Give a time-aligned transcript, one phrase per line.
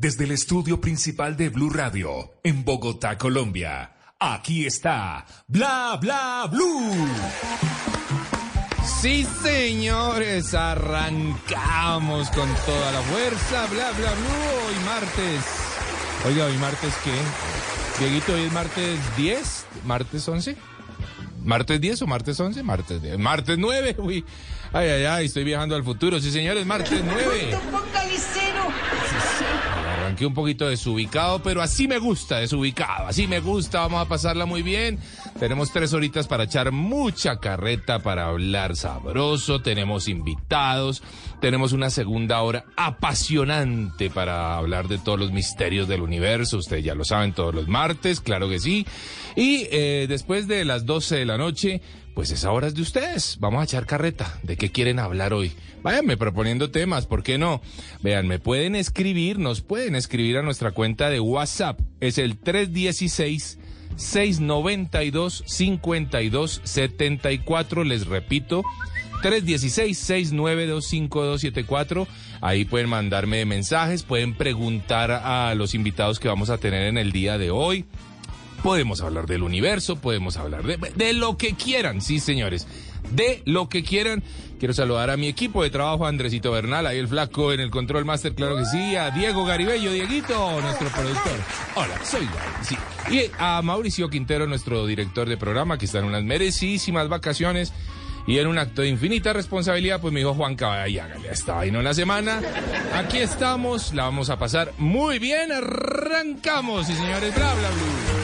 [0.00, 3.92] desde el estudio principal de Blue Radio, en Bogotá, Colombia.
[4.18, 7.06] Aquí está Bla Bla Blue.
[9.02, 15.44] Sí, señores, arrancamos con toda la fuerza, bla, bla, bla, hoy martes.
[16.26, 18.02] Oiga, hoy martes qué?
[18.02, 20.56] Dieguito, hoy es martes 10, martes 11.
[21.44, 22.62] ¿Martes 10 o martes 11?
[22.62, 23.18] Martes 10.
[23.18, 24.24] Martes 9, uy.
[24.72, 26.20] Ay, ay, ay, estoy viajando al futuro.
[26.20, 27.58] Sí, señores, martes 9.
[30.26, 33.06] Un poquito desubicado, pero así me gusta, desubicado.
[33.06, 34.98] Así me gusta, vamos a pasarla muy bien.
[35.38, 39.60] Tenemos tres horitas para echar mucha carreta, para hablar sabroso.
[39.60, 41.02] Tenemos invitados.
[41.40, 46.58] Tenemos una segunda hora apasionante para hablar de todos los misterios del universo.
[46.58, 48.86] Ustedes ya lo saben todos los martes, claro que sí.
[49.36, 51.80] Y eh, después de las 12 de la noche,
[52.14, 53.38] pues esa hora es de ustedes.
[53.40, 54.38] Vamos a echar carreta.
[54.42, 55.52] ¿De qué quieren hablar hoy?
[55.82, 57.60] Váyanme proponiendo temas, ¿por qué no?
[58.02, 61.80] Vean, me pueden escribir, nos pueden escribir a nuestra cuenta de WhatsApp.
[62.00, 63.58] Es el 316
[63.96, 67.84] 692 5274.
[67.84, 68.62] Les repito,
[69.22, 72.06] 316-692-5274.
[72.40, 77.12] Ahí pueden mandarme mensajes, pueden preguntar a los invitados que vamos a tener en el
[77.12, 77.84] día de hoy.
[78.62, 82.66] Podemos hablar del universo, podemos hablar de, lo que quieran, sí señores,
[83.10, 84.22] de lo que quieran.
[84.58, 88.04] Quiero saludar a mi equipo de trabajo, Andresito Bernal, ahí el flaco en el control
[88.04, 91.32] master, claro que sí, a Diego Garibello, Dieguito, nuestro productor.
[91.74, 92.28] Hola, soy
[92.60, 92.76] sí.
[93.10, 97.72] Y a Mauricio Quintero, nuestro director de programa, que está en unas merecidísimas vacaciones.
[98.26, 101.54] Y en un acto de infinita responsabilidad, pues me dijo Juan Caballá, y hágale esta
[101.54, 102.40] vaina en la semana.
[102.94, 108.19] Aquí estamos, la vamos a pasar muy bien, arrancamos, y señores, bla, bla, bla.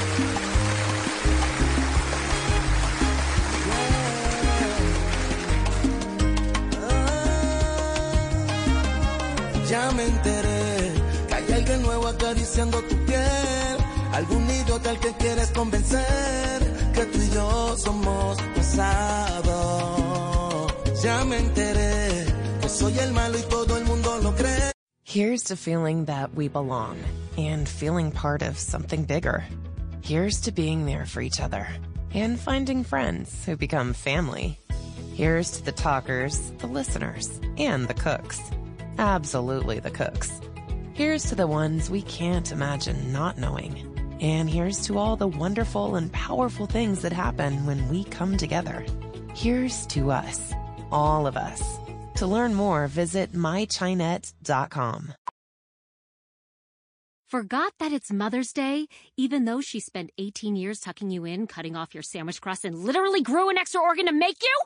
[9.69, 10.93] Ya me enteré
[11.29, 13.77] que hay alguien nuevo acariciando tu piel.
[14.13, 16.63] Algún idiota al que quieres convencer
[16.95, 19.57] que tú y yo somos pasado.
[21.03, 22.27] Ya me enteré
[22.61, 24.73] que soy el malo y todo el mundo lo cree.
[25.05, 26.99] Here's to feeling that we belong
[27.37, 29.45] and feeling part of something bigger.
[30.03, 31.67] Here's to being there for each other
[32.15, 34.59] and finding friends who become family.
[35.15, 38.41] Here's to the talkers, the listeners, and the cooks.
[38.99, 40.41] Absolutely the cooks.
[40.95, 43.93] Here's to the ones we can't imagine not knowing.
[44.21, 48.85] And here's to all the wonderful and powerful things that happen when we come together.
[49.35, 50.55] Here's to us,
[50.91, 51.63] all of us.
[52.17, 55.13] To learn more, visit mychinet.com.
[57.29, 58.87] Forgot that it's Mother's Day,
[59.19, 62.79] even though she spent 18 years tucking you in, cutting off your sandwich crust, and
[62.79, 64.61] literally grew an extra organ to make you?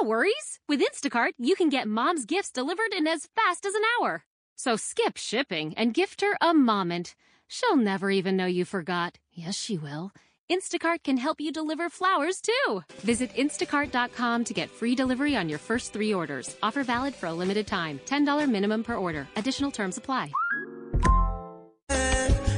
[0.00, 0.60] No worries.
[0.68, 4.24] With Instacart, you can get mom's gifts delivered in as fast as an hour.
[4.56, 7.14] So skip shipping and gift her a moment.
[7.48, 9.18] She'll never even know you forgot.
[9.32, 10.12] Yes, she will.
[10.50, 12.82] Instacart can help you deliver flowers too.
[13.00, 16.54] Visit instacart.com to get free delivery on your first three orders.
[16.62, 17.98] Offer valid for a limited time.
[18.06, 19.26] $10 minimum per order.
[19.36, 20.30] Additional terms apply.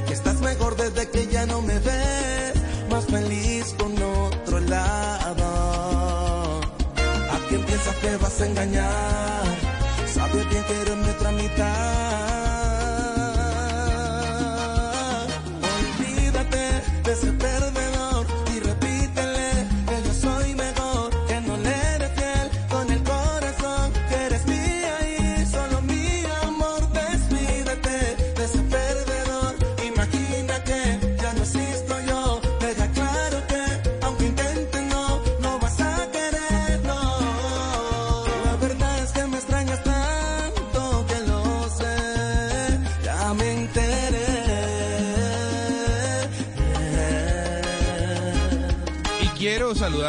[0.09, 2.55] Estás mejor desde que ya no me ves.
[2.89, 3.56] Más feliz
[8.37, 9.26] 真干娘。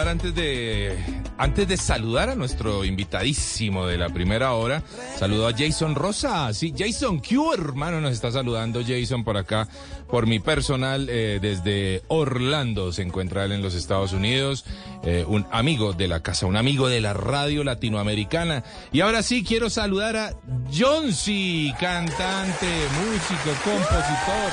[0.09, 0.99] Saludar antes de
[1.37, 4.83] antes de saludar a nuestro invitadísimo de la primera hora,
[5.17, 6.53] saludo a Jason Rosa.
[6.53, 9.69] Sí, Jason Q, hermano, nos está saludando Jason por acá,
[10.09, 12.93] por mi personal, eh, desde Orlando.
[12.93, 14.65] Se encuentra él en los Estados Unidos,
[15.05, 18.65] eh, un amigo de la casa, un amigo de la radio latinoamericana.
[18.91, 20.33] Y ahora sí quiero saludar a
[20.77, 22.67] Jonsi, cantante,
[22.99, 24.53] músico, compositor.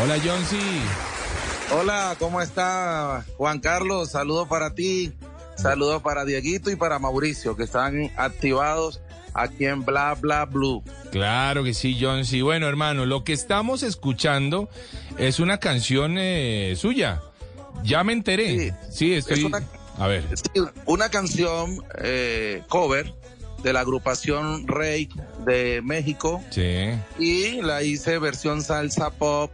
[0.00, 0.44] Hola, John
[1.70, 4.10] Hola, ¿cómo está Juan Carlos?
[4.10, 5.12] Saludos para ti,
[5.56, 9.00] saludos para Dieguito y para Mauricio, que están activados
[9.34, 10.82] aquí en Bla Bla Blue.
[11.12, 12.42] Claro que sí, John C.
[12.42, 14.68] Bueno, hermano, lo que estamos escuchando
[15.18, 17.20] es una canción eh, suya.
[17.84, 18.74] Ya me enteré.
[18.90, 19.44] Sí, estoy...
[19.44, 19.62] una,
[19.98, 20.24] A ver.
[20.36, 23.14] sí, una canción eh, cover
[23.62, 25.10] de la agrupación Rake
[25.44, 26.90] de México Sí.
[27.18, 29.50] y la hice versión salsa pop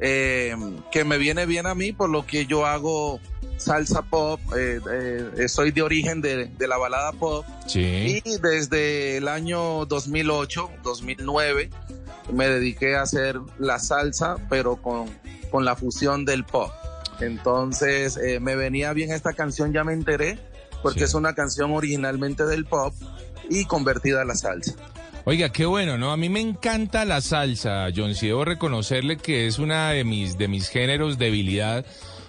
[0.00, 0.54] eh,
[0.92, 3.20] que me viene bien a mí por lo que yo hago
[3.56, 4.80] salsa pop, eh,
[5.38, 8.20] eh, soy de origen de, de la balada pop Sí.
[8.24, 11.70] y desde el año 2008, 2009
[12.32, 15.06] me dediqué a hacer la salsa pero con,
[15.50, 16.70] con la fusión del pop.
[17.20, 20.38] Entonces eh, me venía bien esta canción, ya me enteré,
[20.82, 21.04] porque Sí.
[21.06, 22.94] es una canción originalmente del pop
[23.48, 24.74] y convertida a la salsa.
[25.28, 26.12] Oiga, qué bueno, ¿no?
[26.12, 28.14] A mí me encanta la salsa, John.
[28.14, 31.84] Sí, debo reconocerle que es una de mis, de mis géneros debilidad.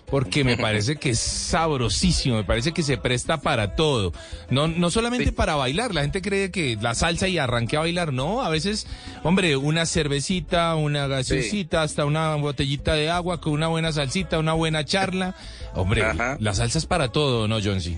[0.10, 4.14] Porque me parece que es sabrosísimo, me parece que se presta para todo.
[4.50, 5.32] No, no solamente Sí.
[5.32, 8.88] para bailar, la gente cree que la salsa y arranque a bailar, no, a veces,
[9.24, 14.54] hombre, una cervecita, una gaseosita, hasta una botellita de agua con una buena salsita, una
[14.54, 15.36] buena charla.
[15.76, 16.38] Hombre, Ajá.
[16.40, 17.82] la salsa es para todo, ¿no, John?
[17.82, 17.98] Sí.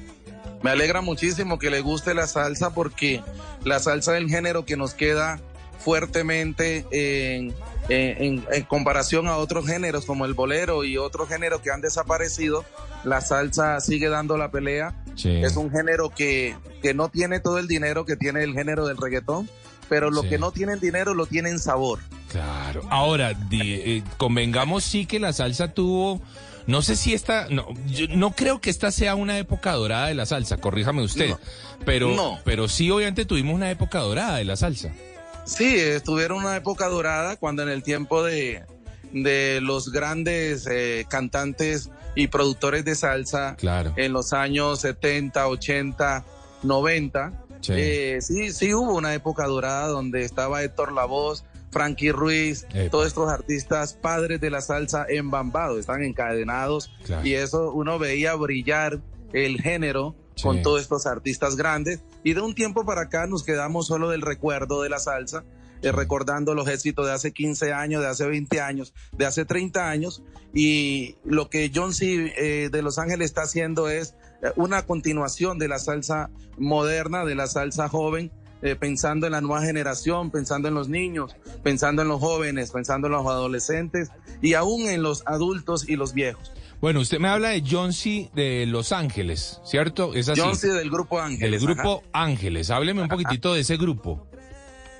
[0.63, 3.21] Me alegra muchísimo que le guste la salsa porque
[3.63, 5.39] la salsa es el género que nos queda
[5.79, 7.53] fuertemente en,
[7.89, 11.81] en- en- en comparación a otros géneros como el bolero y otros géneros que han
[11.81, 12.63] desaparecido.
[13.03, 14.94] La salsa sigue dando la pelea.
[15.15, 15.29] Sí.
[15.44, 18.97] Es un género que, que no tiene todo el dinero que tiene el género del
[18.97, 19.50] reggaetón,
[19.88, 20.29] pero lo Sí.
[20.29, 22.00] que no tienen dinero lo tienen sabor.
[22.31, 22.81] Claro.
[22.89, 26.21] Ahora, di- eh, convengamos sí que la salsa tuvo,
[26.69, 30.13] no sé si esta, no, yo no creo que esta sea una época dorada de
[30.16, 31.39] la salsa, corríjame usted, No.
[31.86, 32.39] pero, No.
[32.45, 34.94] pero sí obviamente tuvimos una época dorada de la salsa.
[35.45, 38.63] Sí, estuvieron una época dorada cuando en el tiempo de,
[39.12, 43.94] de los grandes eh, cantantes y productores de salsa Claro.
[43.95, 46.24] en los años 70, 80,
[46.63, 47.33] 90.
[47.62, 47.74] Sí.
[47.75, 52.89] eh, sí, sí hubo una época dorada donde estaba Héctor Lavoz, Frankie Ruiz, Epa.
[52.92, 57.25] todos estos artistas padres de la salsa embambados, están encadenados Claro.
[57.25, 59.01] y eso uno veía brillar
[59.33, 60.44] el género Sí.
[60.44, 64.21] con todos estos artistas grandes y de un tiempo para acá nos quedamos solo del
[64.21, 65.44] recuerdo de la salsa,
[65.81, 69.89] eh, recordando los éxitos de hace 15 años, de hace 20 años, de hace 30
[69.89, 70.24] años
[70.54, 72.33] y lo que John C.
[72.38, 77.36] eh, de Los Ángeles está haciendo es eh, una continuación de la salsa moderna, de
[77.36, 82.07] la salsa joven, eh, pensando en la nueva generación, pensando en los niños, pensando en
[82.07, 84.09] los jóvenes, pensando en los adolescentes
[84.41, 86.51] y aún en los adultos y los viejos.
[86.81, 88.29] Bueno, usted me habla de John C.
[88.33, 90.13] de Los Ángeles, ¿cierto?
[90.13, 90.39] Es así.
[90.39, 90.69] John C.
[90.69, 91.61] del Grupo Ángeles.
[91.63, 92.23] grupo ajá.
[92.25, 92.69] Ángeles.
[92.69, 94.25] Hábleme un poquitito de ese grupo.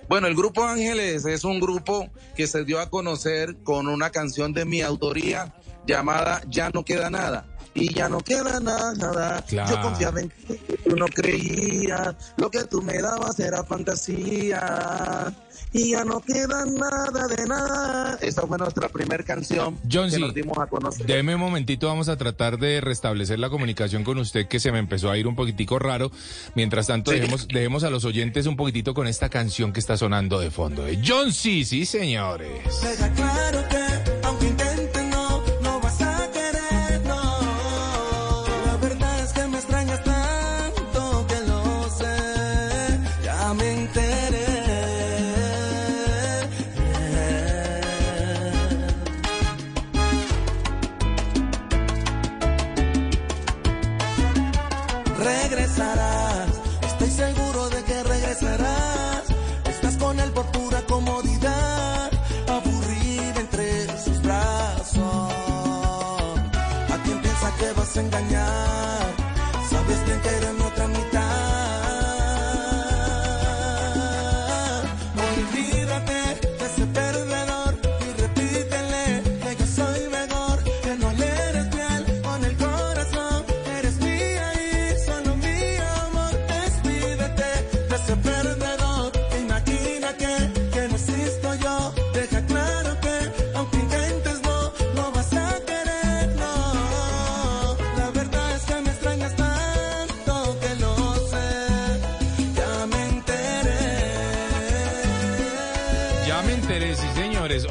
[0.10, 4.54] Bueno, el Grupo Ángeles es un grupo que se dio a conocer con una canción
[4.54, 5.54] de mi autoría
[5.86, 7.46] llamada Ya no queda nada.
[7.76, 9.42] Y ya no queda nada, nada.
[9.48, 9.76] Claro.
[9.76, 12.16] Yo confiaba en ti, tú no creías.
[12.38, 15.34] Lo que tú me dabas era fantasía.
[15.72, 18.18] Y ya no queda nada de nada.
[18.22, 20.20] Esa fue nuestra primera canción John que C.
[20.20, 21.06] nos dimos a conocer.
[21.06, 24.80] Deme un momentito, vamos a tratar de restablecer la comunicación con usted que se me
[24.80, 26.12] empezó a ir un poquitico raro.
[26.56, 27.20] Mientras tanto, Sí.
[27.20, 30.84] dejemos, dejemos a los oyentes un poquitito con esta canción que está sonando de fondo.
[30.86, 31.64] De John C.
[31.64, 32.64] Sí, señores.
[32.82, 34.09] Deja claro que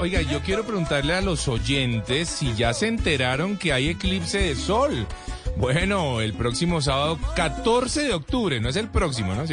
[0.00, 4.54] Oiga, yo quiero preguntarle a los oyentes si ya se enteraron que hay eclipse de
[4.54, 5.08] sol.
[5.56, 9.44] Bueno, el próximo sábado 14 de octubre, no es el próximo, ¿no?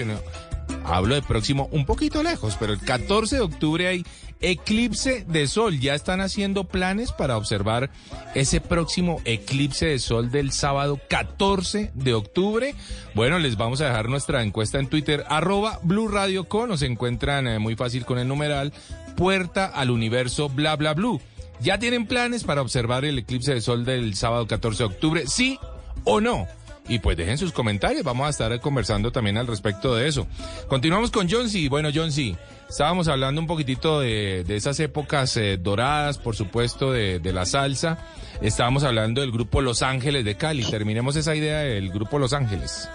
[0.87, 4.05] Hablo de próximo un poquito lejos, pero el 14 de octubre hay
[4.39, 5.79] eclipse de sol.
[5.79, 7.89] Ya están haciendo planes para observar
[8.35, 12.75] ese próximo eclipse de sol del sábado 14 de octubre.
[13.15, 16.67] Bueno, les vamos a dejar nuestra encuesta en Twitter, arroba Blue Radio Co.
[16.67, 18.71] Nos encuentran eh, muy fácil con el numeral
[19.17, 21.19] Puerta al Universo Bla Bla Blue.
[21.61, 25.23] ¿Ya tienen planes para observar el eclipse de sol del sábado 14 de octubre?
[25.25, 25.57] ¿Sí
[26.03, 26.47] o no?
[26.87, 30.27] Y pues dejen sus comentarios, vamos a estar conversando también al respecto de eso.
[30.67, 31.67] Continuamos con John C.
[31.67, 32.35] Bueno, John C.
[32.69, 37.45] Estábamos hablando un poquitito de, de esas épocas eh, doradas, por supuesto, de, de, la
[37.45, 37.97] salsa.
[38.41, 40.63] Estábamos hablando del grupo Los Ángeles de Cali.
[40.63, 42.87] Terminemos esa idea del grupo Los Ángeles.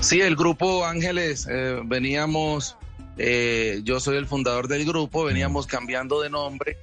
[0.00, 2.76] Sí, el grupo Ángeles, eh, veníamos,
[3.18, 6.78] eh, yo soy el fundador del grupo, veníamos cambiando de nombre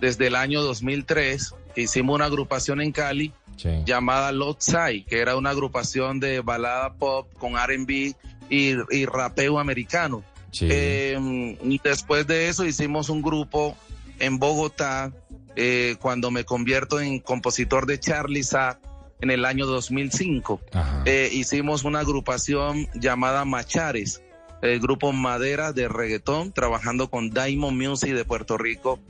[0.00, 3.82] desde el año 2003, que hicimos una agrupación en Cali sí.
[3.84, 8.14] llamada Lotsai, que era una agrupación de balada pop con RB y,
[8.48, 10.24] y rapeo americano.
[10.50, 10.68] Sí.
[10.70, 13.76] Eh, después de eso hicimos un grupo
[14.18, 15.12] en Bogotá
[15.56, 18.78] eh, cuando me convierto en compositor de Charlie Sa
[19.20, 20.60] en el año 2005.
[21.04, 24.22] Eh, hicimos una agrupación llamada Machares,
[24.62, 29.00] el grupo Madera de reggaetón, trabajando con Diamond Music de Puerto Rico.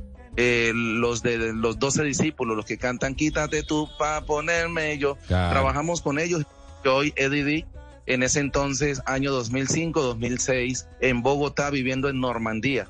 [0.41, 5.17] Eh, los de los 12 discípulos, los que cantan Quítate tú pa' ponerme yo.
[5.27, 5.51] Claro.
[5.51, 6.45] Trabajamos con ellos.
[6.85, 7.67] Hoy Eddie
[8.07, 12.87] en ese entonces, año 2005, 2006, en Bogotá, viviendo en Normandía.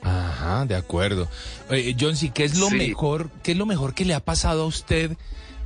[0.00, 1.28] Ajá, de acuerdo.
[1.70, 2.76] Eh, John, sí, ¿qué es lo sí.
[2.76, 5.16] mejor, qué es lo mejor que le ha pasado a usted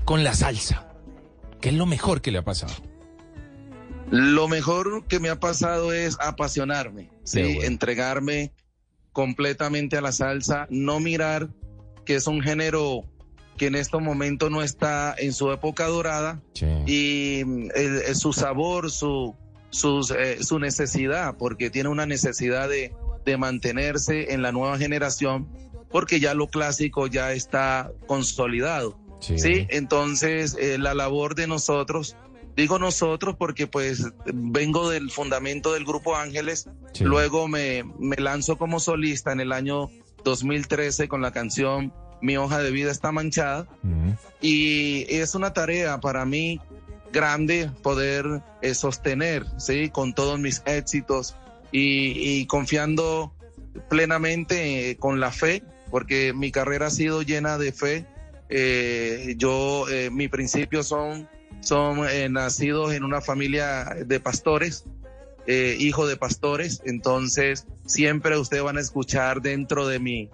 [0.06, 0.88] con la salsa?
[1.60, 2.72] ¿Qué es lo mejor que le ha pasado?
[4.10, 7.62] Lo mejor que me ha pasado es apasionarme, sí, bueno.
[7.62, 8.52] entregarme
[9.16, 11.48] completamente a la salsa, no mirar
[12.04, 13.02] que es un género
[13.56, 16.66] que en este momento no está en su época dorada sí.
[16.84, 17.40] y
[17.74, 19.34] el, el, su sabor, su,
[19.70, 22.92] sus, eh, su necesidad, porque tiene una necesidad de,
[23.24, 25.48] de, mantenerse en la nueva generación,
[25.90, 28.98] porque ya lo clásico ya está consolidado.
[29.20, 29.66] Sí, ¿sí?
[29.70, 32.18] entonces eh, la labor de nosotros,
[32.56, 37.04] digo nosotros porque pues vengo del fundamento del grupo Ángeles, sí.
[37.04, 39.90] luego me, me lanzo como solista en el año
[40.24, 44.16] 2013 con la canción mi hoja de vida está manchada uh -huh.
[44.40, 46.60] y es una tarea para mí
[47.12, 49.90] grande poder eh, sostener, ¿sí?
[49.90, 51.36] Con todos mis éxitos
[51.72, 53.32] y, y confiando
[53.88, 58.06] plenamente eh, con la fe, porque mi carrera ha sido llena de fe.
[58.48, 61.28] Eh, yo, eh, mis principios son,
[61.66, 64.84] son eh, nacidos en una familia de pastores,
[65.48, 70.28] hijo de pastores, entonces siempre ustedes van a escuchar dentro de mi,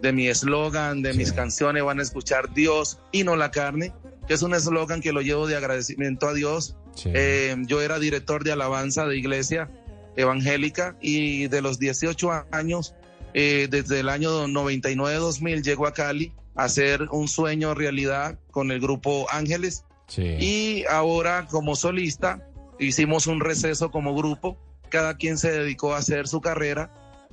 [0.00, 1.18] de mi eslogan, de sí.
[1.18, 3.92] mis canciones, van a escuchar Dios y no la carne,
[4.26, 6.76] que es un eslogan que lo llevo de agradecimiento a Dios.
[6.94, 7.10] Sí.
[7.14, 9.70] Eh, yo era director de alabanza de iglesia
[10.16, 12.94] evangélica y de los 18 años,
[13.34, 18.80] eh, desde el año 99-2000, llego a Cali a hacer un sueño realidad con el
[18.80, 19.84] grupo Ángeles.
[20.10, 20.36] Sí.
[20.38, 22.46] Y ahora como solista
[22.78, 24.58] hicimos un receso como grupo,
[24.90, 26.92] cada quien se dedicó a hacer su carrera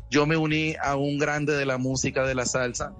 [0.09, 2.93] yo me uní a un grande de la música de la salsa,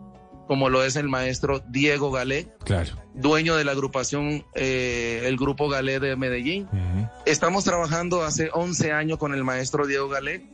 [0.48, 2.96] como lo es el maestro Diego Galé, claro.
[3.14, 6.68] dueño de la agrupación, eh, el grupo Galé de Medellín.
[6.72, 7.12] Uh -huh.
[7.26, 10.50] Estamos trabajando hace 11 años con el maestro Diego Galé.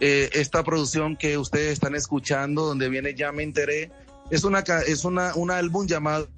[0.00, 3.92] Eh, esta producción que ustedes están escuchando, donde viene Ya me enteré,
[4.30, 6.28] es una es una un álbum llamado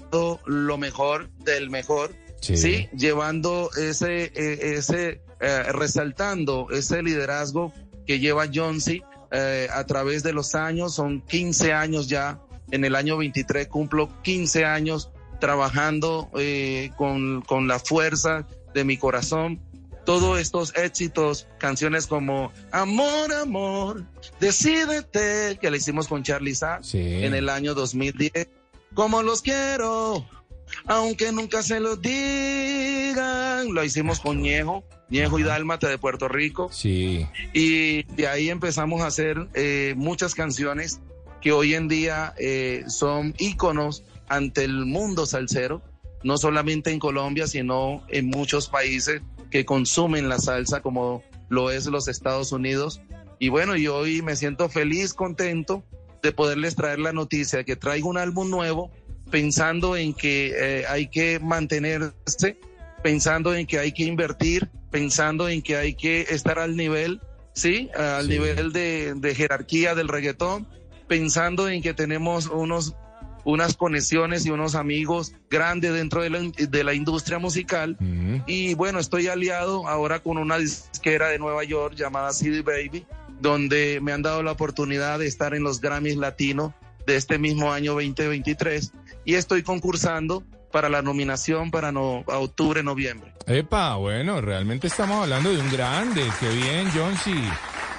[0.44, 2.14] Lo mejor del mejor,
[2.44, 2.88] sí, ¿sí?
[2.96, 7.72] llevando ese eh, ese eh, resaltando ese liderazgo
[8.06, 12.84] que lleva John C eh, a través de los años, son 15 años ya, en
[12.84, 15.10] el año 23 cumplo 15 años
[15.40, 19.60] trabajando eh, con, con, la fuerza de mi corazón.
[20.06, 24.04] Todos estos éxitos, canciones como Amor, Amor,
[24.38, 27.24] Decídete, que le hicimos con Charlie Sa sí.
[27.24, 28.48] en el año 2010.
[28.94, 30.24] Como los quiero,
[30.87, 33.73] aunque nunca se lo digan.
[33.73, 36.68] Lo hicimos con Ñejo, Ñejo y Dálmata de Puerto Rico.
[36.73, 37.26] Sí.
[37.52, 41.00] Y de ahí empezamos a hacer eh, muchas canciones
[41.40, 45.83] que hoy en día eh, son íconos ante el mundo salsero,
[46.23, 51.87] no solamente en Colombia, sino en muchos países que consumen la salsa, como lo es
[51.87, 53.02] los Estados Unidos.
[53.38, 55.85] Y bueno, y hoy me siento feliz, contento
[56.23, 58.90] de poderles traer la noticia de que traigo un álbum nuevo
[59.34, 62.56] pensando en que eh, hay que mantenerse,
[63.02, 67.20] pensando en que hay que invertir, pensando en que hay que estar al nivel,
[67.52, 67.90] ¿sí?
[67.96, 68.30] Al sí.
[68.30, 70.68] nivel de, de, jerarquía del reggaetón,
[71.08, 72.94] pensando en que tenemos unos
[73.42, 77.96] unas conexiones y unos amigos grandes dentro de la, de la industria musical.
[77.98, 78.36] Mm.
[78.46, 83.04] Y bueno, estoy aliado ahora con una disquera de Nueva York llamada CD Baby,
[83.40, 86.72] donde me han dado la oportunidad de estar en los Grammys Latinos
[87.04, 88.92] de este mismo año 2023
[89.24, 93.32] y estoy concursando para la nominación para no, octubre, noviembre.
[93.46, 96.24] Epa, bueno, realmente estamos hablando de un grande.
[96.40, 97.34] Qué bien, John, sí.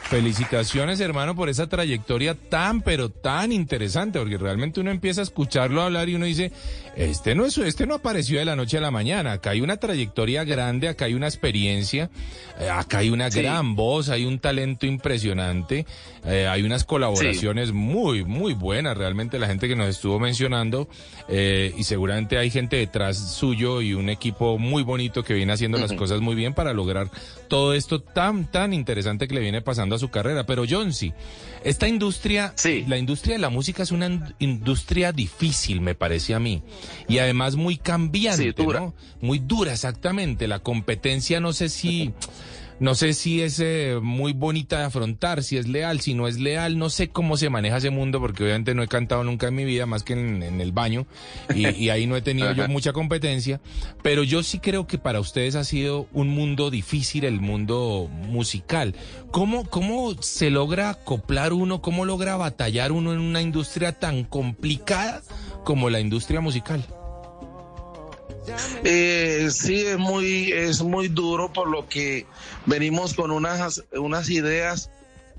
[0.09, 5.81] Felicitaciones, hermano, por esa trayectoria tan, pero tan interesante, porque realmente uno empieza a escucharlo
[5.81, 6.51] hablar y uno dice,
[6.95, 9.33] este no es, este no apareció de la noche a la mañana.
[9.33, 12.11] Acá hay una trayectoria grande, acá hay una experiencia,
[12.59, 13.41] eh, acá hay una Sí.
[13.41, 15.87] gran voz, hay un talento impresionante,
[16.23, 18.95] eh, hay unas colaboraciones muy, muy buenas.
[18.95, 20.87] Realmente la gente que nos estuvo mencionando,
[21.27, 25.79] eh, y seguramente hay gente detrás suyo y un equipo muy bonito que viene haciendo
[25.79, 27.09] las cosas muy bien para lograr
[27.47, 30.45] todo esto tan, tan interesante que le viene pasando a su carrera.
[30.45, 31.13] Pero John, sí,
[31.63, 32.85] esta industria, Sí.
[32.87, 36.61] la industria de la música es una in- industria difícil, me parece a mí.
[37.07, 38.79] Y además muy cambiante, Sí, dura.
[38.81, 38.93] ¿no?
[39.21, 40.47] Muy dura, exactamente.
[40.47, 42.13] La competencia, no sé si...
[42.77, 46.39] No sé si es eh, muy bonita de afrontar, si es leal, si no es
[46.39, 49.55] leal, no sé cómo se maneja ese mundo, porque obviamente no he cantado nunca en
[49.55, 51.07] mi vida, más que en, en el baño,
[51.53, 53.61] y, y ahí no he tenido yo mucha competencia,
[54.03, 58.93] pero yo sí creo que para ustedes ha sido un mundo difícil, el mundo musical.
[59.31, 65.21] ¿Cómo, cómo se logra acoplar uno, cómo logra batallar uno en una industria tan complicada
[65.63, 66.85] como la industria musical?
[68.83, 72.25] Eh, sí, es muy, es muy duro por lo que
[72.65, 74.89] venimos con unas, unas ideas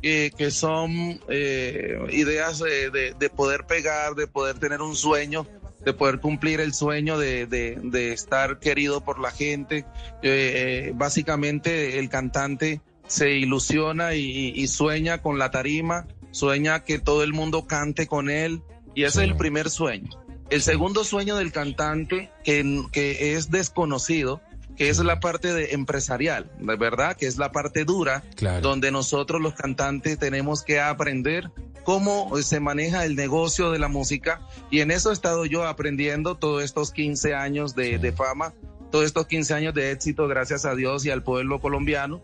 [0.03, 5.47] eh, que son eh, ideas de, de- de poder pegar, de poder tener un sueño,
[5.85, 9.85] de poder cumplir el sueño de, de- de estar querido por la gente.
[10.23, 17.23] Eh, básicamente el cantante se ilusiona y, y sueña con la tarima, sueña que todo
[17.23, 18.63] el mundo cante con él
[18.95, 19.25] y ese Sí.
[19.25, 20.11] es el primer sueño.
[20.51, 24.41] El segundo sueño del cantante, que, que es desconocido,
[24.77, 28.61] que es la parte de empresarial, de verdad, que es la parte dura, Claro.
[28.61, 31.51] donde nosotros los cantantes tenemos que aprender
[31.83, 34.41] cómo se maneja el negocio de la música.
[34.71, 37.99] Y en eso he estado yo aprendiendo todos estos 15 años de, Sí.
[37.99, 38.53] de fama,
[38.91, 42.21] todos estos 15 años de éxito, gracias a Dios y al pueblo colombiano,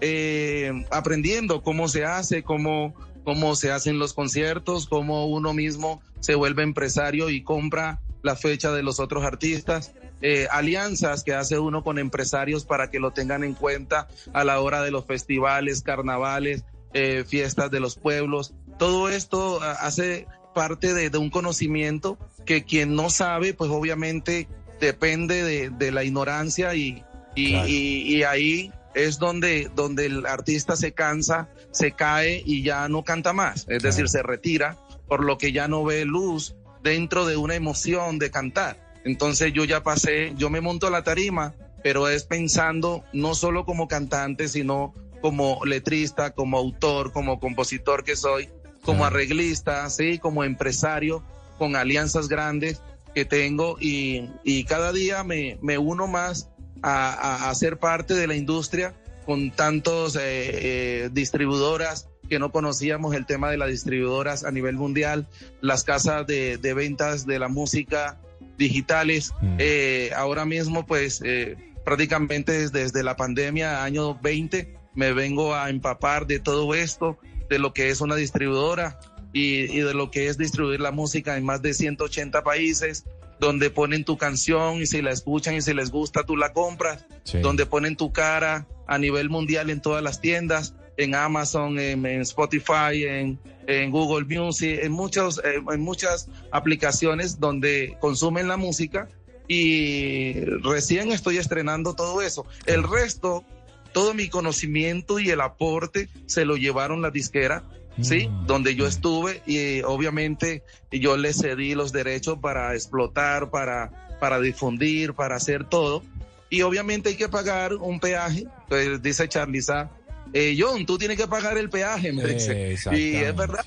[0.00, 2.94] eh, aprendiendo cómo se hace, cómo,
[3.26, 8.70] cómo se hacen los conciertos, cómo uno mismo se vuelve empresario y compra la fecha
[8.70, 13.42] de los otros artistas, eh, alianzas que hace uno con empresarios para que lo tengan
[13.42, 18.54] en cuenta a la hora de los festivales, carnavales, eh, fiestas de los pueblos.
[18.78, 24.46] Todo esto ah, hace parte de, de un conocimiento que quien no sabe, pues obviamente
[24.80, 27.02] depende de, de la ignorancia y,
[27.34, 27.68] y, Claro.
[27.68, 33.04] y- y ahí es donde, donde el artista se cansa, se cae y ya no
[33.04, 33.82] canta más, es Claro.
[33.82, 38.30] decir, se retira, por lo que ya no ve luz dentro de una emoción de
[38.30, 38.78] cantar.
[39.04, 41.54] Entonces yo ya pasé, yo me monto a la tarima,
[41.84, 48.16] pero es pensando no solo como cantante, sino como letrista, como autor, como compositor que
[48.16, 48.48] soy,
[48.82, 49.14] como Claro.
[49.16, 51.22] arreglista, sí, como empresario,
[51.58, 52.80] con alianzas grandes
[53.14, 56.48] que tengo y, y cada día me, me uno más
[56.86, 58.94] a, a- a ser parte de la industria
[59.24, 64.76] con tantos eh, eh, distribuidoras que no conocíamos el tema de las distribuidoras a nivel
[64.76, 65.26] mundial,
[65.60, 68.20] las casas de, de ventas de la música
[68.58, 69.32] digitales.
[69.40, 69.56] Mm.
[69.58, 75.70] Eh, ahora mismo, pues eh, prácticamente desde, desde la pandemia, año 20, me vengo a
[75.70, 77.18] empapar de todo esto,
[77.48, 78.98] de lo que es una distribuidora
[79.32, 83.04] y, y de lo que es distribuir la música en más de 180 países,
[83.38, 87.04] donde ponen tu canción y si la escuchan y si les gusta, tú la compras
[87.24, 87.38] Sí.
[87.40, 92.20] donde ponen tu cara a nivel mundial en todas las tiendas, en Amazon, en, en
[92.22, 99.08] Spotify, en, en Google Music, en, muchos, eh, en muchas aplicaciones donde consumen la música
[99.48, 102.46] y recién estoy estrenando todo eso.
[102.66, 103.44] El resto,
[103.92, 107.64] todo mi conocimiento y el aporte se lo llevaron la disquera.
[108.02, 108.46] Sí, Mm.
[108.46, 115.14] donde yo estuve y obviamente yo le cedí los derechos para explotar, para, para difundir,
[115.14, 116.02] para hacer todo.
[116.50, 118.46] Y obviamente hay que pagar un peaje.
[118.68, 119.88] Pues dice Charliza,
[120.32, 122.76] eh, John, tú tienes que pagar el peaje, me dice.
[122.92, 123.64] Y es verdad,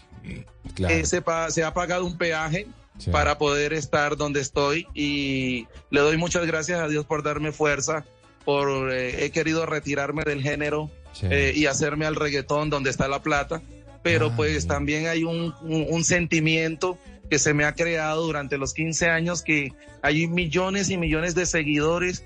[0.76, 0.94] Claro.
[0.94, 2.68] eh, se, se ha pagado un peaje
[3.00, 3.10] Sí.
[3.12, 8.06] para poder estar donde estoy y le doy muchas gracias a Dios por darme fuerza,
[8.46, 11.26] por eh, he querido retirarme del género Sí.
[11.32, 13.62] eh, y hacerme al reggaetón donde está la plata,
[14.04, 16.98] pero Ah, pues también hay un, un- un sentimiento
[17.30, 21.46] que se me ha creado durante los 15 años que hay millones y millones de
[21.46, 22.26] seguidores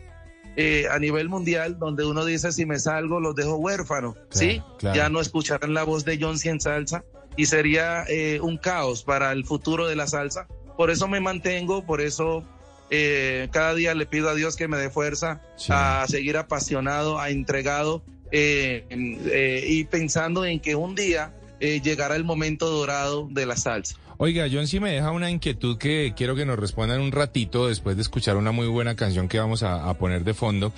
[0.55, 4.61] eh, a nivel mundial donde uno dice si me salgo los dejo huérfanos, ¿sí?
[4.79, 4.95] claro.
[4.95, 7.03] Ya no escucharán la voz de John en salsa
[7.35, 11.85] y sería eh, un caos para el futuro de la salsa por eso me mantengo,
[11.85, 12.43] por eso
[12.91, 15.71] eh, cada día le pido a Dios que me dé fuerza Sí.
[15.73, 21.33] a seguir apasionado, a entregado eh, eh, y pensando en que un día
[21.63, 23.95] eh, llegará el momento dorado de la salsa.
[24.25, 27.97] Oiga, John sí me deja una inquietud que quiero que nos respondan un ratito después
[27.97, 30.71] de escuchar una muy buena canción que vamos a, a poner de fondo.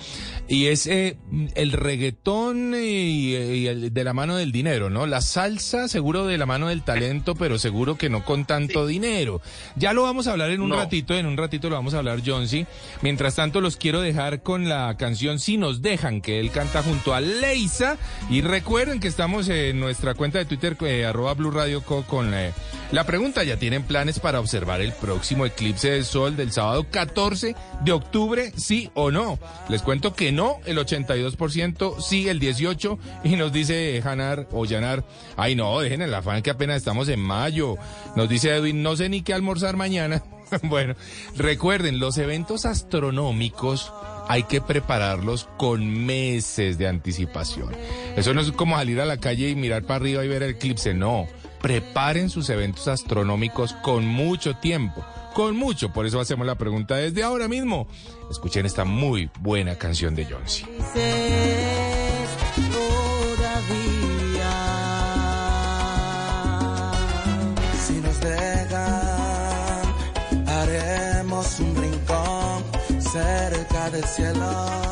[0.48, 1.16] Y es eh,
[1.54, 5.06] el reggaetón y, y el de la mano del dinero, ¿no?
[5.06, 9.40] La salsa seguro de la mano del talento, pero seguro que no con tanto dinero.
[9.76, 10.74] Ya lo vamos a hablar en un No.
[10.78, 12.66] ratito, en un ratito lo vamos a hablar John sí.
[13.02, 17.14] Mientras tanto los quiero dejar con la canción Si nos dejan, que él canta junto
[17.14, 17.96] a Leisa.
[18.28, 22.34] Y recuerden que estamos en nuestra cuenta de Twitter, eh, arroba Blue Radio Co, con
[22.34, 22.50] eh,
[22.92, 27.56] la pregunta, ¿ya tienen planes para observar el próximo eclipse de sol del sábado 14
[27.84, 29.38] de octubre, sí o no?
[29.68, 35.04] Les cuento que no, el 82%, sí el 18%, y nos dice Janar o Yanar,
[35.36, 37.76] ay no, dejen el afán que apenas estamos en mayo.
[38.14, 40.22] Nos dice Edwin, no sé ni qué almorzar mañana.
[40.62, 40.94] bueno,
[41.36, 43.92] recuerden, los eventos astronómicos
[44.28, 47.74] hay que prepararlos con meses de anticipación.
[48.16, 50.50] Eso no es como salir a la calle y mirar para arriba y ver el
[50.50, 51.26] eclipse, no.
[51.60, 55.92] Preparen sus eventos astronómicos con mucho tiempo, con mucho.
[55.92, 57.86] Por eso hacemos la pregunta desde ahora mismo.
[58.30, 60.64] Escuchen esta muy buena canción de Jonesy.
[67.86, 69.82] Si nos dejan,
[70.46, 72.64] haremos un rincón
[73.00, 74.85] cerca del cielo.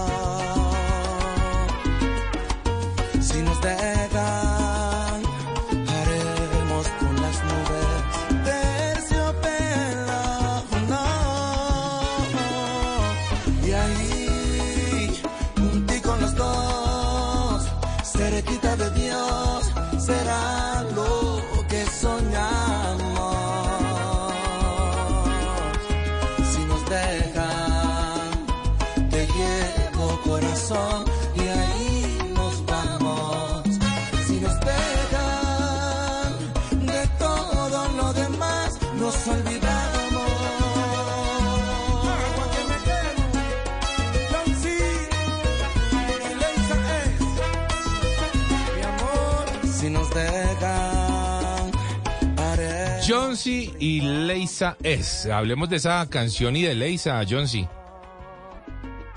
[53.07, 55.27] Jonesy y Leisa es.
[55.27, 57.69] Hablemos de esa canción y de Leisa, Jonesy.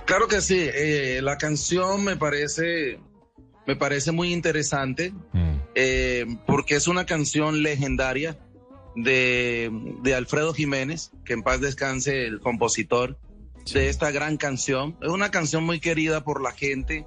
[0.06, 3.00] Claro que sí, eh, la canción me parece,
[3.65, 5.56] me parece muy interesante Mm.
[5.76, 8.38] eh, porque es una canción legendaria
[8.95, 9.69] de,
[10.02, 13.17] de Alfredo Jiménez, que en paz descanse el compositor
[13.73, 14.97] de esta gran canción.
[15.02, 17.06] Es una canción muy querida por la gente,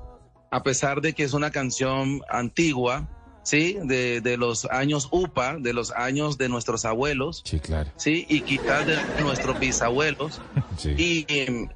[0.51, 3.09] a pesar de que es una canción antigua,
[3.43, 3.79] ¿sí?
[3.83, 7.91] De, de los años UPA, de los años de nuestros abuelos, Sí, claro.
[7.97, 8.27] ¿sí?
[8.29, 10.41] Y quizás de nuestros bisabuelos.
[10.77, 10.95] Sí.
[10.97, 11.69] Y eh,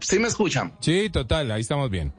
[0.00, 0.74] sí me escuchan.
[0.80, 2.12] Sí, total, ahí estamos bien.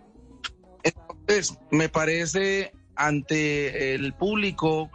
[0.84, 4.90] Entonces, me parece ante el público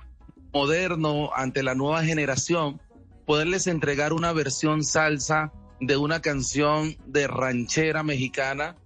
[0.53, 2.81] moderno, ante la nueva generación,
[3.27, 8.77] poderles entregar una versión salsa de una canción de ranchera mexicana,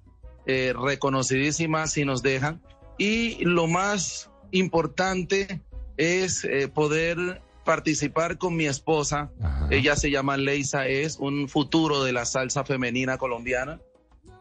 [0.47, 2.61] eh, reconocidísima si nos dejan.
[2.99, 5.61] Y lo más importante
[5.97, 9.31] es eh, poder participar con mi esposa.
[9.43, 9.69] Ajá.
[9.71, 13.81] Ella se llama Leisa, es un futuro de la salsa femenina colombiana,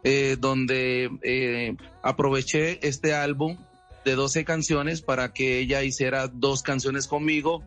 [0.04, 3.58] eh, donde eh, aproveché este álbum
[4.06, 7.64] de 12 canciones para que ella hiciera dos canciones conmigo,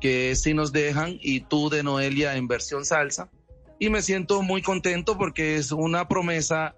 [0.00, 3.30] que es Si nos dejan y Tú de Noelia en versión salsa.
[3.78, 6.74] Y me siento muy contento porque es una promesa,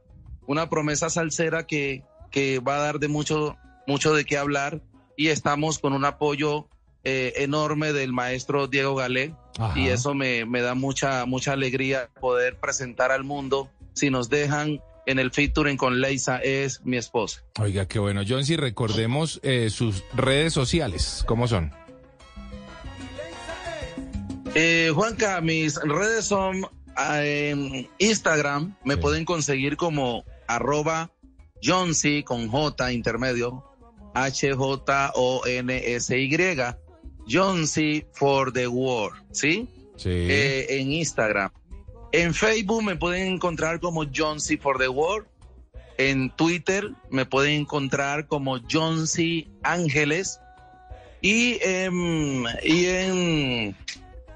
[0.46, 4.82] una promesa salsera que, que va a dar de mucho, mucho de qué hablar
[5.18, 6.68] y estamos con un apoyo
[7.04, 9.76] eh, enorme del maestro Diego Galé Ajá.
[9.78, 13.68] y eso me, me da mucha, mucha alegría poder presentar al mundo.
[13.94, 17.42] Si nos dejan en el featuring con Leisa, es mi esposa.
[17.58, 18.22] Oiga, qué bueno.
[18.26, 21.24] Jonesy, recordemos eh, sus redes sociales.
[21.26, 21.72] ¿Cómo son?
[24.54, 29.00] Eh, Juanca, mis redes son ah, en Instagram, me Sí.
[29.00, 31.10] pueden conseguir como arroba
[31.62, 33.64] Johnsy con J intermedio,
[35.30, 36.74] H-J-O-N-S-Y,
[37.28, 39.68] Johnsy for the world, ¿sí?
[39.96, 40.08] Sí.
[40.10, 41.50] eh, en Instagram.
[42.12, 44.56] En Facebook me pueden encontrar como John C.
[44.56, 45.26] for the World.
[45.98, 49.48] En Twitter me pueden encontrar como John C.
[49.62, 50.40] Ángeles.
[51.20, 51.58] Y,
[52.62, 53.76] y en,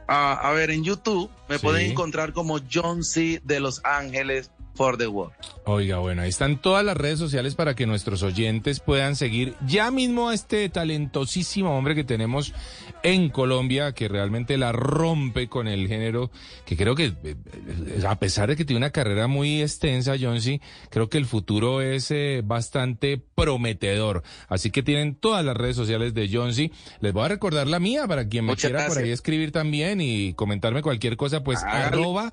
[0.09, 1.64] a, a ver, en YouTube me Me Sí.
[1.64, 3.40] pueden encontrar como John C.
[3.45, 5.35] de Los Ángeles for the World.
[5.64, 9.90] Oiga, bueno, ahí están todas las redes sociales para que nuestros oyentes puedan seguir ya
[9.90, 12.52] mismo a este talentosísimo hombre que tenemos
[13.02, 16.30] en Colombia, que realmente la rompe con el género,
[16.64, 20.61] que creo que, eh, eh, a pesar de que tiene una carrera muy extensa, Jonsi,
[20.90, 24.22] creo que el futuro es eh, bastante prometedor.
[24.48, 26.72] Así que tienen todas las redes sociales de Jonsi.
[27.00, 29.20] Les voy a recordar la mía para quien me Muchas quiera por ahí gracias.
[29.20, 31.85] escribir también y comentarme cualquier cosa, pues Hágale.
[31.85, 32.32] arroba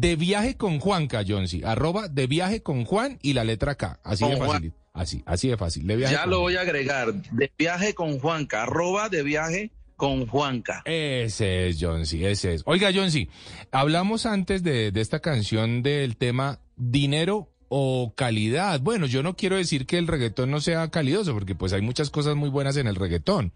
[0.00, 1.62] de viaje con Juanca, Jonsi.
[1.64, 4.00] Arroba de viaje con Juan y la letra K.
[4.04, 4.50] Así Con de Juan.
[4.50, 4.72] fácil.
[4.92, 5.86] Así, así de fácil.
[5.86, 6.42] De viaje Ya lo Juan.
[6.42, 7.12] voy a agregar.
[7.32, 8.62] De viaje con Juanca.
[8.64, 10.82] Arroba de viaje con Juanca.
[10.84, 12.62] Ese es Jonsi, ese es.
[12.66, 13.28] Oiga, Jonsi,
[13.72, 18.80] hablamos antes de, de esta canción del tema dinero o calidad.
[18.80, 22.10] Bueno, yo no quiero decir que el reggaetón no sea calidoso, porque pues hay muchas
[22.10, 23.52] cosas muy buenas en el reggaetón.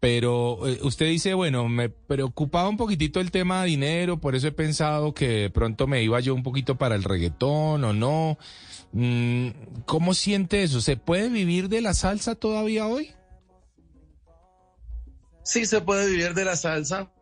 [0.00, 4.48] Pero eh, usted dice, bueno, me preocupaba un poquitito el tema de dinero, por eso
[4.48, 8.38] he pensado que pronto me iba yo un poquito para el reggaetón o no.
[8.92, 9.50] Mm,
[9.84, 10.80] ¿Cómo siente eso?
[10.80, 13.12] ¿Se puede vivir de la salsa todavía hoy?
[15.42, 17.12] Sí se puede vivir de la salsa.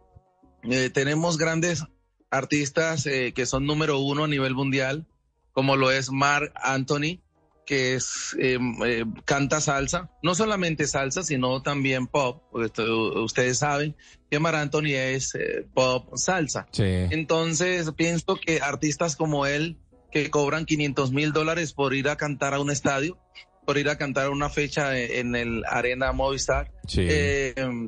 [0.63, 1.85] Eh, tenemos grandes
[2.31, 5.07] artistas eh, que son número uno a nivel mundial,
[5.53, 7.21] como lo es Mark Anthony,
[7.69, 12.43] que es eh, eh, canta salsa, no solamente salsa, sino también pop.
[12.51, 13.95] porque esto- ustedes saben
[14.31, 16.67] que Mark Anthony es eh, pop salsa.
[16.73, 16.83] Sí.
[17.11, 19.77] Entonces pienso que artistas como él,
[20.11, 23.19] que cobran 500 mil dólares por ir a cantar a un estadio,
[23.67, 27.07] por ir a cantar una fecha eh, en el Arena Movistar, Sí.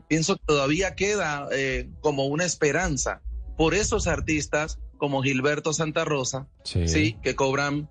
[0.08, 1.48] pienso que todavía queda
[2.02, 3.22] como una esperanza
[3.56, 6.86] por esos artistas como Gilberto Santa Rosa, sí.
[6.86, 7.88] sí, que cobran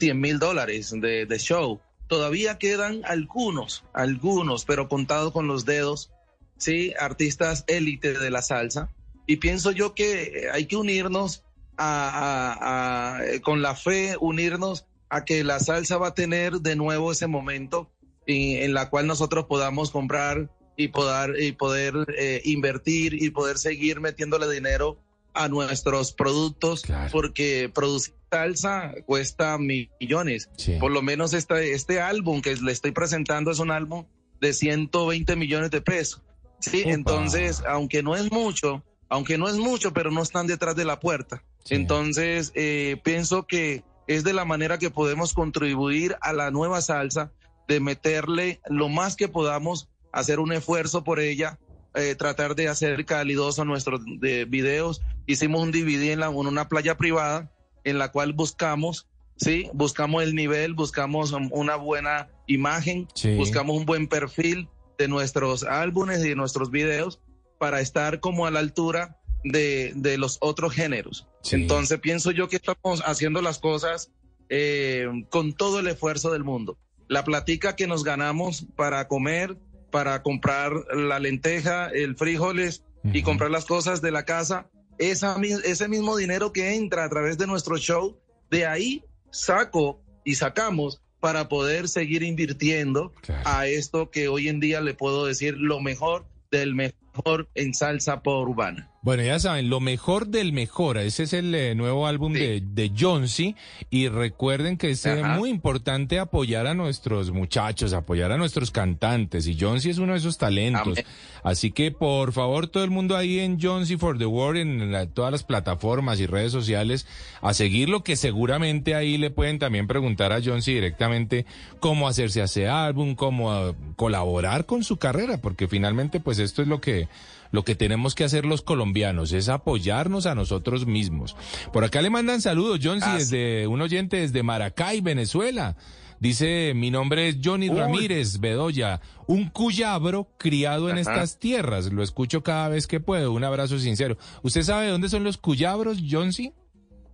[0.00, 1.80] 100 mil dólares de, de show.
[2.08, 6.10] Todavía quedan algunos, algunos, pero contados con los dedos,
[6.56, 8.90] sí, artistas élite de la salsa.
[9.26, 11.44] Y pienso yo que hay que unirnos
[11.78, 17.12] a, eh, con la fe, unirnos a que la salsa va a tener de nuevo
[17.12, 17.90] ese momento
[18.26, 23.58] y- en la cual nosotros podamos comprar y poder, y poder eh, invertir y poder
[23.58, 24.98] seguir metiéndole dinero
[25.34, 27.10] a nuestros productos Claro.
[27.12, 30.48] porque producir salsa cuesta millones.
[30.56, 30.76] Sí.
[30.78, 34.04] Por lo menos este, este álbum que le estoy presentando es un álbum
[34.40, 36.22] de 120 millones de pesos.
[36.60, 36.90] Sí, Upa.
[36.92, 41.00] entonces, aunque no es mucho, aunque no es mucho, pero no están detrás de la
[41.00, 41.42] puerta.
[41.64, 41.74] Sí.
[41.74, 47.32] Entonces, eh, pienso que es de la manera que podemos contribuir a la nueva salsa,
[47.68, 51.58] de meterle lo más que podamos, hacer un esfuerzo por ella,
[51.94, 55.00] eh, tratar de hacer calidoso nuestros de videos.
[55.30, 57.52] Hicimos un DVD en, la, en una playa privada
[57.84, 63.36] en la cual buscamos, sí, buscamos el nivel, buscamos una buena imagen, Sí.
[63.36, 67.20] buscamos un buen perfil de nuestros álbumes y de nuestros videos
[67.58, 71.28] para estar como a la altura de, de los otros géneros.
[71.42, 71.56] Sí.
[71.56, 74.10] Entonces pienso yo que estamos haciendo las cosas
[74.48, 76.76] eh, con todo el esfuerzo del mundo.
[77.08, 79.56] La platica que nos ganamos para comer,
[79.92, 83.26] para comprar la lenteja, el frijoles y Ujú.
[83.26, 84.68] comprar las cosas de la casa,
[85.00, 88.16] esa, ese mismo dinero que entra a través de nuestro show,
[88.50, 93.42] de ahí saco y sacamos para poder seguir invirtiendo Claro.
[93.44, 98.22] a esto que hoy en día le puedo decir lo mejor del mejor en salsa
[98.22, 98.89] pop urbana.
[99.02, 100.98] Bueno, ya saben, lo mejor del mejor.
[100.98, 102.40] Ese es el eh, nuevo álbum Sí.
[102.40, 103.56] de, de Jonsi.
[103.88, 105.38] Y recuerden que es eh, Ajá.
[105.38, 109.46] muy importante apoyar a nuestros muchachos, apoyar a nuestros cantantes.
[109.46, 110.98] Y Jonsi es uno de esos talentos.
[110.98, 111.04] Amén.
[111.42, 115.06] Así que, por favor, todo el mundo ahí en Jonsi for the World, en la-
[115.06, 117.06] todas las plataformas y redes sociales,
[117.40, 121.46] a seguirlo, que seguramente ahí le pueden también preguntar a Jonsi directamente
[121.80, 126.60] cómo hacerse a ese álbum, cómo ah, colaborar con su carrera, porque finalmente, pues esto
[126.60, 127.08] es lo que
[127.52, 131.36] lo que tenemos que hacer los colombianos es apoyarnos a nosotros mismos.
[131.72, 133.18] Por acá le mandan saludos, John, Ah, sí.
[133.18, 135.76] desde un oyente desde Maracay, Venezuela.
[136.20, 137.78] Dice, mi nombre es Johnny Uy.
[137.78, 141.90] Ramírez Bedoya, un cuyabro criado en estas tierras.
[141.92, 143.32] Lo escucho cada vez que puedo.
[143.32, 144.18] Un abrazo sincero.
[144.42, 146.52] ¿Usted sabe dónde son los cuyabros, Johnsi?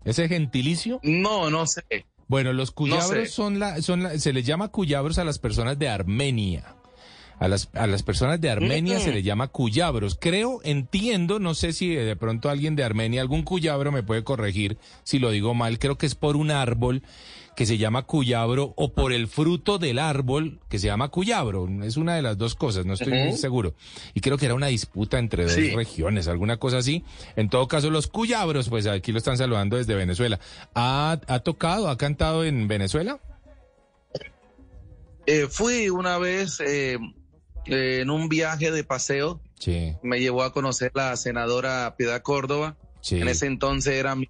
[0.04, 0.98] ¿Ese gentilicio?
[1.04, 1.82] No, no sé.
[2.28, 3.26] Bueno, los cuyabros sé.
[3.26, 6.74] son la, son la, se les llama cuyabros a las personas de Armenia.
[7.38, 10.16] A las, a las personas de Armenia se les llama cuyabros.
[10.18, 14.78] Creo, entiendo, no sé si de pronto alguien de Armenia, algún cuyabro me puede corregir
[15.02, 15.78] si lo digo mal.
[15.78, 17.02] Creo que es por un árbol
[17.54, 21.68] que se llama cuyabro o por el fruto del árbol que se llama cuyabro.
[21.82, 23.74] Es una de las dos cosas, no estoy muy seguro.
[24.14, 25.70] Y creo que era una disputa entre dos Sí.
[25.74, 27.04] regiones, alguna cosa así.
[27.34, 30.38] En todo caso, los cuyabros, pues aquí lo están saludando desde Venezuela.
[30.74, 33.20] ¿Ha, ha tocado, ha cantado en Venezuela?
[35.26, 36.98] Eh, fui una vez eh,
[37.66, 42.76] eh, en un viaje de paseo, Sí, me llevó a conocer la senadora Piedad Córdoba
[43.00, 43.20] Sí.
[43.20, 44.28] En ese entonces era mi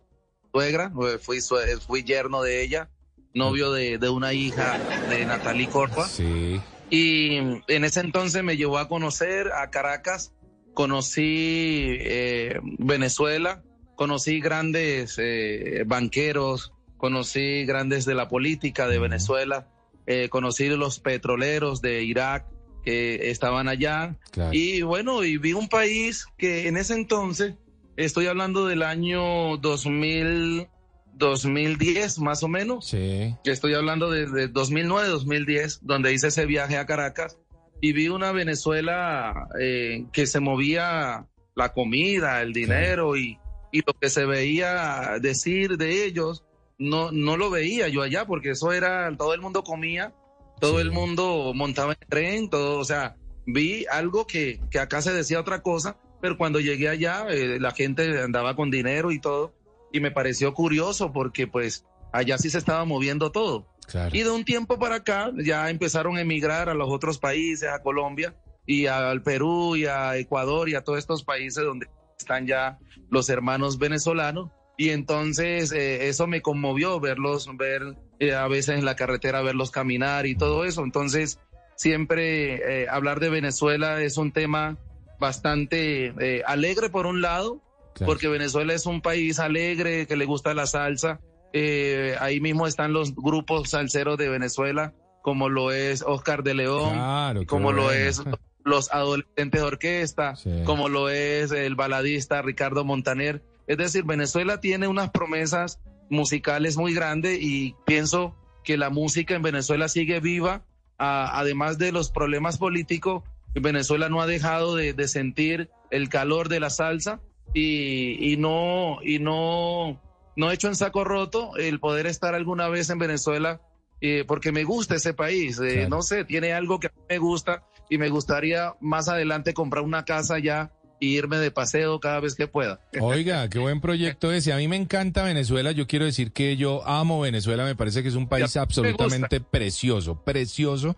[0.52, 2.90] suegra, eh, fui, sue- fui yerno de ella,
[3.34, 6.06] novio de, de una hija de Natalie Corpa.
[6.06, 6.60] Sí.
[6.90, 10.32] Y en ese entonces me llevó a conocer a Caracas,
[10.74, 13.62] conocí eh, Venezuela,
[13.96, 19.68] conocí grandes eh, banqueros, conocí grandes de la política de Venezuela,
[20.06, 22.46] eh, conocí los petroleros de Irak
[22.86, 24.16] que estaban allá.
[24.30, 24.50] Claro.
[24.54, 27.54] Y bueno, y vi un país que en ese entonces,
[27.96, 30.68] estoy hablando del año 2000,
[31.14, 33.34] 2010 más o menos, Sí.
[33.42, 37.36] que estoy hablando de, de 2009, 2010, donde hice ese viaje a Caracas
[37.80, 43.38] y vi una Venezuela eh, que se movía la comida, el dinero y,
[43.72, 46.44] y lo que se veía decir de ellos,
[46.78, 50.12] no, no lo veía yo allá porque eso era, todo el mundo comía,
[50.60, 50.82] todo Sí.
[50.82, 53.16] el mundo montaba en tren, todo, o sea,
[53.46, 57.70] vi algo que, que acá se decía otra cosa, pero cuando llegué allá eh, la
[57.72, 59.54] gente andaba con dinero y todo
[59.92, 63.68] y me pareció curioso porque pues allá sí se estaba moviendo todo.
[63.86, 64.10] Claro.
[64.16, 67.80] Y de un tiempo para acá ya empezaron a emigrar a los otros países, a
[67.82, 68.34] Colombia
[68.66, 71.86] y al Perú y a Ecuador y a todos estos países donde
[72.18, 72.78] están ya
[73.10, 74.50] los hermanos venezolanos.
[74.76, 77.82] Y entonces eh, eso me conmovió verlos, ver
[78.20, 80.82] eh, a veces en la carretera, verlos caminar y todo eso.
[80.84, 81.38] Entonces
[81.74, 84.76] siempre eh, hablar de Venezuela es un tema
[85.18, 87.60] bastante eh, alegre por un lado,
[87.94, 88.12] claro.
[88.12, 91.20] porque Venezuela es un país alegre, que le gusta la salsa.
[91.52, 96.92] Eh, ahí mismo están los grupos salseros de Venezuela, como lo es Oscar de León,
[96.92, 97.98] Claro, como lo bueno.
[97.98, 98.22] es
[98.64, 100.50] los adolescentes de orquesta, Sí.
[100.64, 103.42] como lo es el baladista Ricardo Montaner.
[103.66, 109.42] Es decir, Venezuela tiene unas promesas musicales muy grandes y pienso que la música en
[109.42, 110.62] Venezuela sigue viva,
[110.98, 113.22] a- además de los problemas políticos.
[113.54, 117.20] Venezuela no ha dejado de, de sentir el calor de la salsa
[117.54, 120.00] y, y no y no
[120.36, 123.60] no he hecho en saco roto el poder estar alguna vez en Venezuela
[124.02, 125.58] eh, porque me gusta ese país.
[125.58, 125.88] eh, Claro.
[125.88, 130.34] No sé, tiene algo que me gusta y me gustaría más adelante comprar una casa
[130.34, 132.80] allá y irme de paseo cada vez que pueda.
[133.00, 134.52] Oiga, qué buen proyecto ese.
[134.52, 135.72] A mí me encanta Venezuela.
[135.72, 137.64] Yo quiero decir que yo amo Venezuela.
[137.64, 140.96] Me parece que es un país absolutamente precioso, precioso,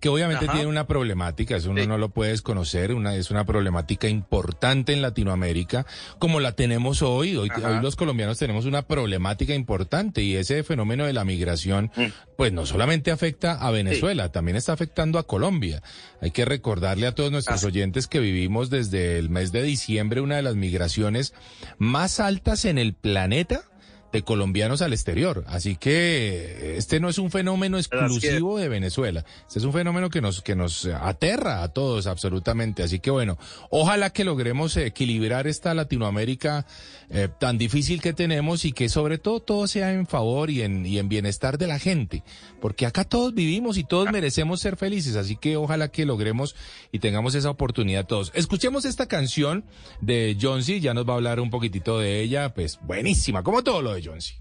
[0.00, 0.52] que obviamente Ajá.
[0.54, 1.56] tiene una problemática.
[1.56, 1.86] Eso uno Sí.
[1.88, 2.92] no lo puede desconocer.
[2.94, 5.86] Una, es una problemática importante en Latinoamérica,
[6.18, 7.36] como la tenemos hoy.
[7.36, 7.50] Hoy,
[7.82, 12.04] los colombianos tenemos una problemática importante y ese fenómeno de la migración, Mm.
[12.36, 15.82] pues no solamente afecta a Venezuela, también está afectando a Colombia.
[16.20, 17.66] Hay que recordarle a todos nuestros Así.
[17.66, 21.32] oyentes que vivimos desde el mes de diciembre una de las migraciones
[21.78, 23.64] más altas en el planeta
[24.12, 25.44] de colombianos al exterior.
[25.46, 29.24] Así que este no es un fenómeno exclusivo de Venezuela.
[29.46, 32.82] Este es un fenómeno que nos, que nos aterra a todos absolutamente.
[32.82, 33.38] Así que bueno,
[33.70, 36.66] ojalá que logremos equilibrar esta Latinoamérica
[37.10, 40.86] eh, tan difícil que tenemos y que sobre todo todo sea en favor y en,
[40.86, 42.24] y en bienestar de la gente.
[42.60, 45.16] Porque acá todos vivimos y todos merecemos ser felices.
[45.16, 46.54] Así que ojalá que logremos
[46.92, 48.32] y tengamos esa oportunidad todos.
[48.34, 49.64] Escuchemos esta canción
[50.00, 53.82] de Jonesy, ya nos va a hablar un poquitito de ella, pues buenísima, como todo
[53.82, 54.34] lo de Jonesy.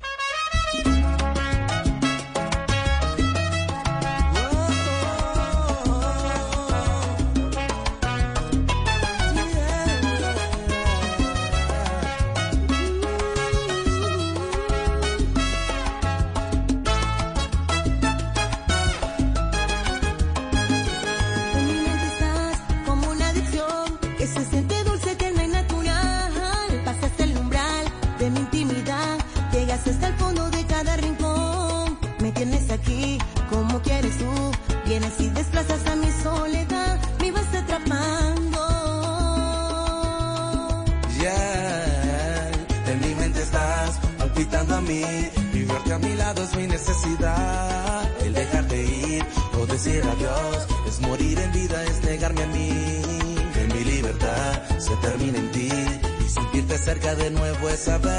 [57.80, 58.19] Saber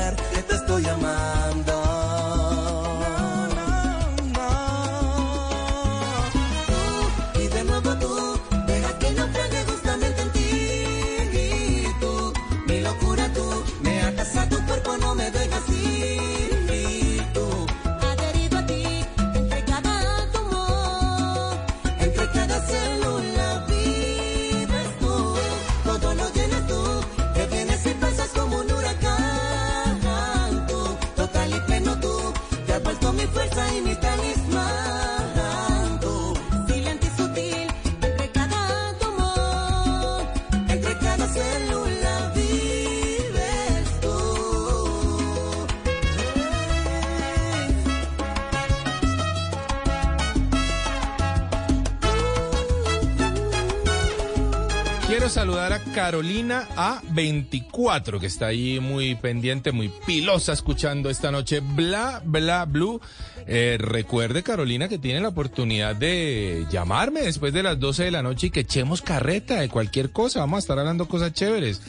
[56.11, 63.01] Carolina A24, que está ahí muy pendiente, muy pilosa, escuchando esta noche Bla Bla Blue.
[63.47, 68.25] Eh, recuerde, Carolina, que tiene la oportunidad de llamarme después de las 12 de la
[68.25, 70.41] noche y que echemos carreta de cualquier cosa.
[70.41, 71.81] Vamos a estar hablando cosas chéveres.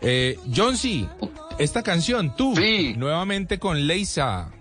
[0.00, 1.06] Eh, John C.,
[1.58, 2.94] esta canción, tú, Sí.
[2.96, 4.52] nuevamente con Leisa.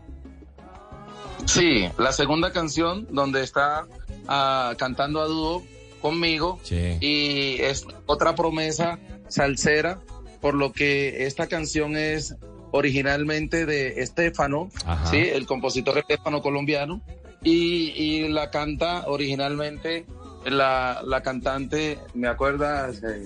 [1.45, 3.87] Sí, la segunda canción donde está
[4.27, 5.63] ah, cantando a dúo
[6.09, 6.97] conmigo Sí.
[7.01, 9.99] y es otra promesa salsera,
[10.39, 12.35] por lo que esta canción es
[12.69, 15.09] originalmente de Estefano, Ajá.
[15.09, 17.01] sí, el compositor Estefano colombiano,
[17.41, 20.05] y, y la canta originalmente
[20.45, 23.25] la, la cantante, me acuerdas, eh,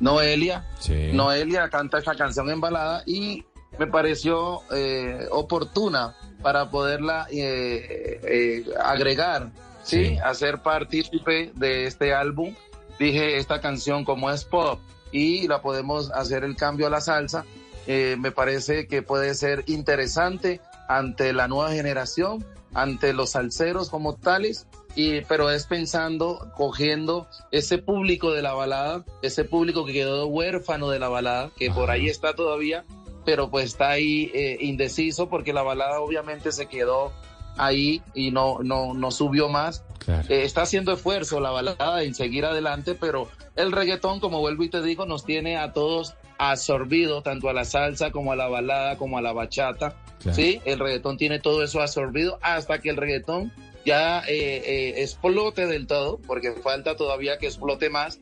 [0.00, 1.10] Noelia, Sí.
[1.12, 3.44] Noelia canta esta canción en balada y
[3.78, 9.52] me pareció eh, oportuna para poderla eh, eh, agregar,
[9.82, 10.06] ¿sí?
[10.06, 10.18] Sí.
[10.18, 12.54] Hacer partícipe de este álbum.
[12.98, 14.80] Dije, esta canción como es pop
[15.12, 17.44] y la podemos hacer el cambio a la salsa,
[17.86, 24.14] eh, me parece que puede ser interesante ante la nueva generación, ante los salseros como
[24.14, 30.26] tales, y, pero es pensando, cogiendo ese público de la balada, ese público que quedó
[30.26, 32.84] huérfano de la balada, que por ahí está todavía,
[33.24, 37.12] pero pues está ahí eh, indeciso porque la balada obviamente se quedó
[37.56, 39.84] ahí y no, no, no subió más.
[39.98, 40.28] Claro.
[40.28, 44.68] Eh, está haciendo esfuerzo la balada en seguir adelante, pero el reggaetón, como vuelvo y
[44.68, 48.96] te digo, nos tiene a todos absorbido, tanto a la salsa como a la balada,
[48.96, 49.96] como a la bachata.
[50.20, 50.36] Claro.
[50.36, 53.52] Sí, el reggaetón tiene todo eso absorbido hasta que el reggaetón
[53.84, 58.20] ya eh, eh, explote del todo, porque falta todavía que explote más.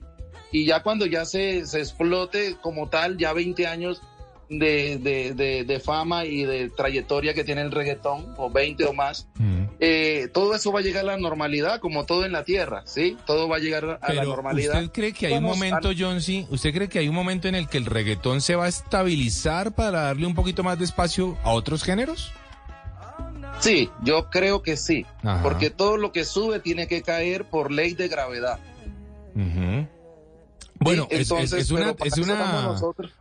[0.52, 4.02] Y ya cuando ya se, se explote como tal, ya 20 años
[4.50, 8.92] de, de, de, de fama y de trayectoria que tiene el reggaetón, o 20 o
[8.92, 9.62] más, Mm.
[9.78, 13.16] eh, todo eso va a llegar a la normalidad, como todo en la tierra, ¿sí?
[13.26, 14.74] Todo va a llegar a la normalidad.
[14.74, 17.46] ¿usted cree que hay un momento, a- John C., ¿usted cree que hay un momento
[17.48, 20.84] en el que el reggaetón se va a estabilizar para darle un poquito más de
[20.84, 22.32] espacio a otros géneros?
[23.60, 25.42] Sí, yo creo que sí, Ajá.
[25.42, 28.58] porque todo lo que sube tiene que caer por ley de gravedad.
[30.82, 32.74] Bueno, Sí, es- es, entonces, es una, es una,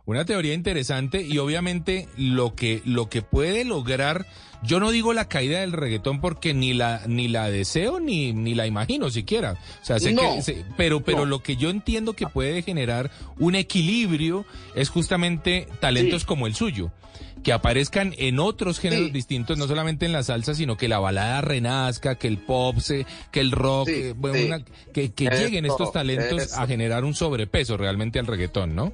[0.06, 4.26] una teoría interesante y obviamente lo que, lo que puede lograr,
[4.62, 8.54] yo no digo la caída del reggaetón porque ni la, ni la deseo ni, ni
[8.54, 9.58] la imagino siquiera.
[9.82, 10.22] O sea, sé No.
[10.36, 11.24] que, sé- pero, pero No.
[11.26, 16.26] lo que yo entiendo que puede generar un equilibrio es justamente talentos Sí.
[16.26, 16.90] como el suyo.
[17.42, 19.12] Que aparezcan en otros géneros Sí.
[19.12, 23.06] distintos, no solamente en la salsa, sino que la balada renazca, que el pop, se,
[23.30, 24.44] que el rock, Sí, eh, bueno, sí.
[24.44, 28.92] una- que, lleguen estos talentos a generar un sobrepeso realmente al reggaetón, ¿no?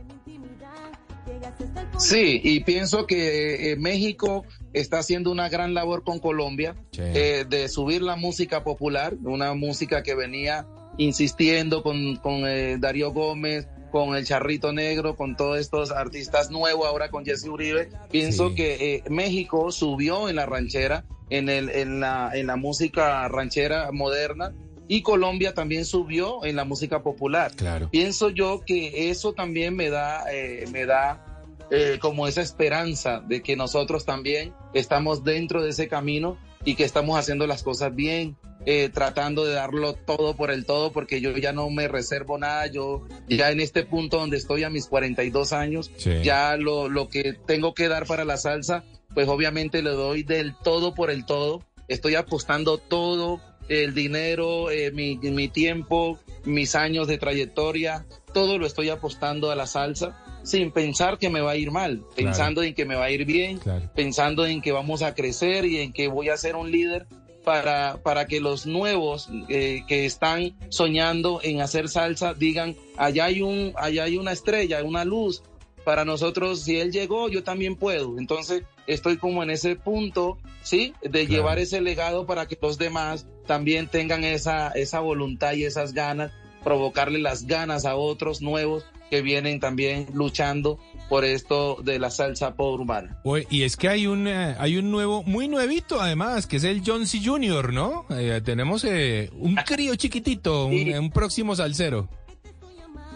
[1.99, 4.45] Sí, y pienso que eh, México
[4.75, 10.03] está haciendo una gran labor con Colombia eh, de subir la música popular, una música
[10.03, 10.67] que venía
[10.99, 12.43] insistiendo con, con
[12.81, 13.67] Darío Gómez,
[14.05, 17.89] con el Charrito Negro, con todos estos artistas nuevos, ahora con Jesse Uribe.
[18.11, 18.55] Pienso Sí.
[18.57, 23.91] que eh, México subió en la ranchera, en, el, en, la, en la música ranchera
[23.93, 24.53] moderna,
[24.87, 27.89] y Colombia también subió en la música popular Claro.
[27.91, 33.43] pienso yo que eso también me da, eh, me da eh, como esa esperanza de
[33.43, 38.37] que nosotros también estamos dentro de ese camino y que estamos haciendo las cosas bien,
[38.67, 42.67] eh, tratando de darlo todo por el todo, porque yo ya no me reservo nada,
[42.67, 46.11] yo ya en este punto donde estoy a mis 42 años, Sí.
[46.23, 50.55] ya lo, lo que tengo que dar para la salsa, pues obviamente le doy del
[50.63, 57.09] todo por el todo, estoy apostando todo, el dinero, eh, mi, mi tiempo, mis años
[57.09, 58.05] de trayectoria,
[58.35, 62.05] todo lo estoy apostando a la salsa sin pensar que me va a ir mal,
[62.15, 63.91] pensando en que me va a ir bien, Claro.
[63.97, 67.07] pensando en que vamos a crecer y en que voy a ser un líder
[67.47, 73.41] para, para que los nuevos eh, que están soñando en hacer salsa digan, allá hay,
[73.41, 75.45] un, allá hay una estrella, una luz.
[75.85, 78.19] Para nosotros, si él llegó, yo también puedo.
[78.19, 80.93] Entonces, estoy como en ese punto, ¿sí?
[81.03, 81.29] De Claro.
[81.29, 86.33] llevar ese legado para que los demás también tengan esa, esa voluntad y esas ganas,
[86.65, 92.55] provocarle las ganas a otros nuevos que vienen también luchando por esto de la salsa
[92.59, 93.21] urbana.
[93.51, 96.83] Y es que hay un, eh, hay un nuevo, muy nuevito además, que es el
[96.85, 97.21] John C.
[97.25, 98.07] Jr., ¿no?
[98.11, 100.93] Eh, tenemos eh, un crío chiquitito, un, Sí.
[100.93, 102.09] un próximo salsero.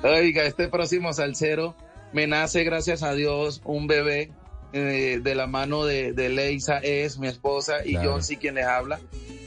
[0.03, 1.75] Oiga, este próximo salsero
[2.13, 4.31] me nace, gracias a Dios, un bebé
[4.73, 8.13] eh, de la mano de, de Leisa, es mi esposa, y Claro.
[8.13, 9.01] John sí quien les habla.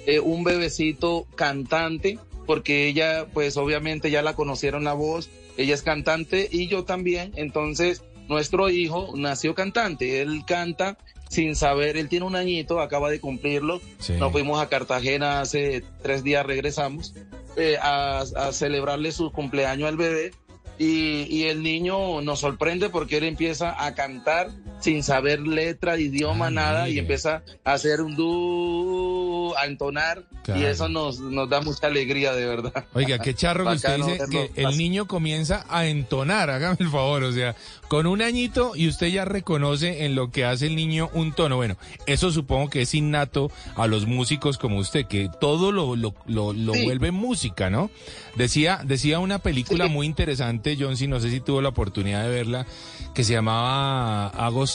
[0.06, 5.82] Eh, un bebecito cantante, porque ella, pues obviamente ya la conocieron la voz, ella es
[5.82, 10.98] cantante y yo también, entonces nuestro hijo nació cantante, él canta
[11.30, 14.14] sin saber, él tiene un añito, acaba de cumplirlo, Sí.
[14.14, 17.16] nos fuimos a Cartagena hace tres días, regresamos
[17.58, 20.32] eh, a, a celebrarle su cumpleaños al bebé.
[20.80, 24.50] Y, y el niño nos sorprende porque él empieza a cantar
[24.84, 30.60] sin saber letra, idioma, nada, y empieza a hacer un du, a entonar, Claro.
[30.60, 32.84] y eso nos, nos da mucha alegría, de verdad.
[32.94, 37.24] Oiga, qué charro que usted dice que el niño comienza a entonar, hágame el favor,
[37.24, 37.56] o sea,
[37.88, 41.56] con un añito y usted ya reconoce en lo que hace el niño un tono.
[41.56, 41.78] Bueno,
[42.08, 46.52] eso supongo que es innato a los músicos como usted, que todo lo, lo, lo,
[46.52, 46.84] lo Sí.
[46.84, 47.90] vuelve música, ¿no?
[48.36, 52.30] Decía, decía una película muy interesante, John, si no sé si tuvo la oportunidad de
[52.30, 52.66] verla,
[53.14, 54.28] que se llamaba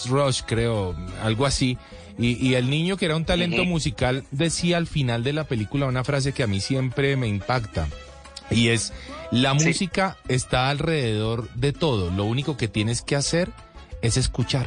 [0.06, 1.78] Rush, creo, algo así.
[2.18, 5.86] Y, y el niño que era un talento musical decía al final de la película
[5.86, 7.86] una frase que a mí siempre me impacta.
[8.50, 8.92] Y es,
[9.30, 9.66] la Sí.
[9.66, 12.10] música está alrededor de todo.
[12.10, 13.50] Lo único que tienes que hacer
[14.02, 14.66] es escuchar.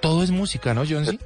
[0.00, 1.18] Todo es música, ¿no, John?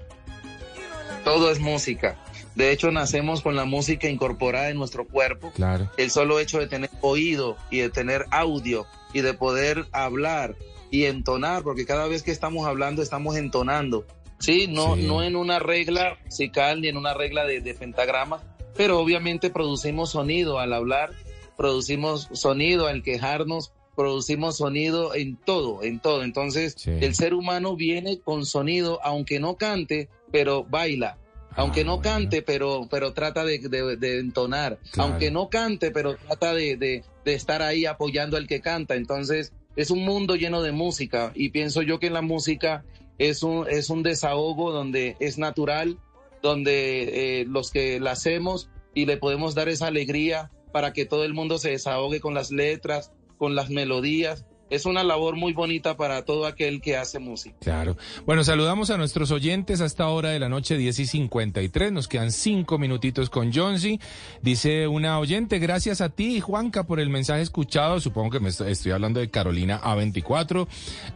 [1.24, 2.16] Todo es música.
[2.54, 5.52] De hecho, nacemos con la música incorporada en nuestro cuerpo.
[5.54, 5.90] Claro.
[5.96, 10.54] El solo hecho de tener oído y de tener audio y de poder hablar
[10.94, 14.06] y entonar, porque cada vez que estamos hablando estamos entonando.
[14.38, 15.02] Sí, no, Sí.
[15.02, 18.42] no en una regla musical ni en una regla de, de pentagrama,
[18.76, 21.10] pero obviamente producimos sonido al hablar,
[21.56, 26.22] producimos sonido al quejarnos, producimos sonido en todo, en todo.
[26.24, 26.90] Entonces, Sí.
[27.00, 31.16] el ser humano viene con sonido, aunque no cante, pero baila.
[31.56, 32.02] Aunque Ah, no bueno.
[32.10, 34.78] cante, pero, pero trata de, de- de entonar.
[34.90, 35.10] Claro.
[35.10, 38.96] Aunque no cante, pero trata de, de- de estar ahí apoyando al que canta.
[38.96, 42.84] Entonces, es un mundo lleno de música y pienso yo que la música
[43.18, 45.98] es un, es un desahogo donde es natural,
[46.42, 51.24] donde eh, los que la hacemos y le podemos dar esa alegría para que todo
[51.24, 54.44] el mundo se desahogue con las letras, con las melodías.
[54.70, 57.54] Es una labor muy bonita para todo aquel que hace música.
[57.60, 57.96] Claro.
[58.26, 61.92] Bueno, saludamos a nuestros oyentes a esta hora de la noche, 10 y 53.
[61.92, 64.00] Nos quedan cinco minutitos con Jonesy.
[64.42, 68.00] Dice una oyente, gracias a ti, Juanca, por el mensaje escuchado.
[68.00, 70.66] Supongo que me est- estoy hablando de Carolina A24.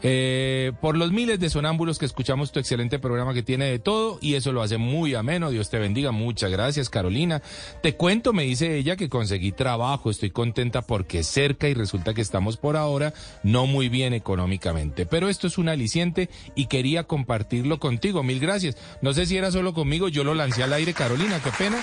[0.02, 4.18] Eh, por los miles de sonámbulos que escuchamos tu excelente programa que tiene de todo
[4.20, 5.50] y eso lo hace muy ameno.
[5.50, 6.12] Dios te bendiga.
[6.12, 7.42] Muchas gracias, Carolina.
[7.82, 10.10] Te cuento, me dice ella, que conseguí trabajo.
[10.10, 13.12] Estoy contenta porque cerca y resulta que estamos por ahora
[13.42, 15.06] no muy bien económicamente.
[15.06, 18.22] Pero esto es un aliciente y quería compartirlo contigo.
[18.22, 18.76] Mil gracias.
[19.02, 21.78] No sé si era solo conmigo, yo lo lancé al aire, Carolina, qué pena.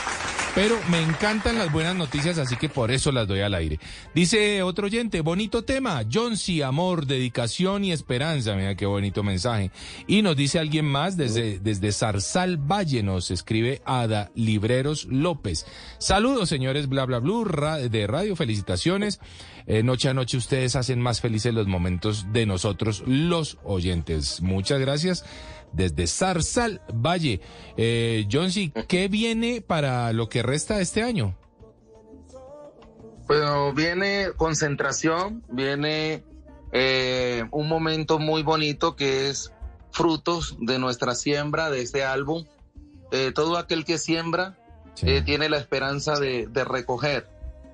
[0.56, 3.78] Pero me encantan las buenas noticias, así que por eso las doy al aire.
[4.14, 8.56] Dice otro oyente, bonito tema, Johnsy, amor, dedicación y esperanza.
[8.56, 9.72] Mira qué bonito mensaje.
[10.08, 15.66] Y nos dice alguien más desde, desde Zarzal Valle, nos escribe Ada Libreros López.
[15.97, 19.20] Saludos, señores, bla, bla, bla, de radio, felicitaciones.
[19.68, 24.41] Eh, noche a noche ustedes hacen más felices los momentos de nosotros, los oyentes.
[24.41, 25.26] Muchas gracias.
[25.74, 27.41] Desde Zarzal Valle.
[27.76, 31.36] Eh, Johnsy, ¿qué viene para lo que resta de este año?
[33.28, 36.24] Bueno, viene concentración, viene
[36.72, 39.51] eh, un momento muy bonito que es
[39.91, 42.45] frutos de nuestra siembra, de este álbum.
[43.11, 44.57] Eh, todo aquel que siembra
[44.95, 47.28] Sí, eh, tiene la esperanza de, de recoger,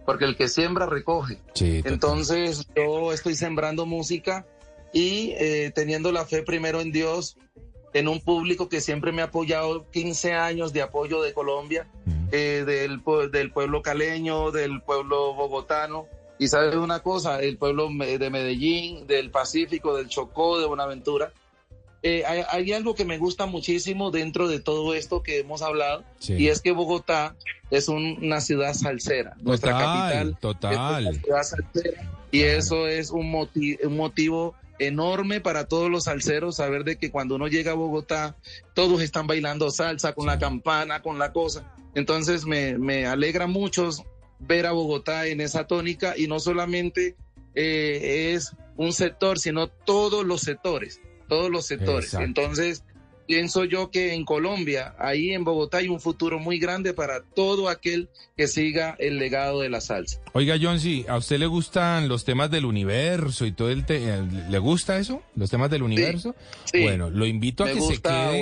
[0.06, 1.38] porque el que siembra recoge.
[1.54, 1.82] sí.
[1.86, 4.45] Entonces yo estoy sembrando música
[4.93, 7.38] y eh, teniendo la fe primero en Dios,
[7.93, 12.28] en un público que siempre me ha apoyado, 15 años de apoyo de Colombia, Mm.
[12.32, 16.08] eh, del, del pueblo caleño, del pueblo bogotano.
[16.39, 21.32] Y sabes una cosa, el pueblo de Medellín, del Pacífico, del Chocó, de Buenaventura.
[22.04, 26.04] Eh, hay, hay algo que me gusta muchísimo dentro de todo esto que hemos hablado,
[26.20, 26.34] Sí.
[26.34, 27.36] y es que Bogotá
[27.70, 29.36] es un- una ciudad salsera.
[29.41, 31.08] Nuestra capital total.
[31.08, 33.28] es una ciudad salsera, y eso es un,
[33.84, 38.36] un motivo enorme para todos los salseros saber de que cuando uno llega a Bogotá
[38.74, 41.72] todos están bailando salsa con la campana, con la cosa.
[41.93, 43.89] Entonces me, me alegra mucho
[44.39, 47.16] ver a Bogotá en esa tónica y no solamente
[47.54, 50.99] eh, es un sector, sino todos los sectores,
[51.32, 52.08] todos los sectores.
[52.08, 52.26] Exacto.
[52.26, 52.84] Entonces
[53.32, 57.70] pienso yo que en Colombia, ahí en Bogotá hay un futuro muy grande para todo
[57.70, 60.20] aquel que siga el legado de la salsa.
[60.34, 63.86] Oiga, Johnsy, ¿a usted le gustan los temas del universo y todo el...
[63.86, 65.22] te- eh, ¿Le gusta eso?
[65.38, 66.36] ¿Los temas del universo?
[66.66, 66.82] Sí.
[66.82, 68.42] Bueno, lo invito a me que se quede...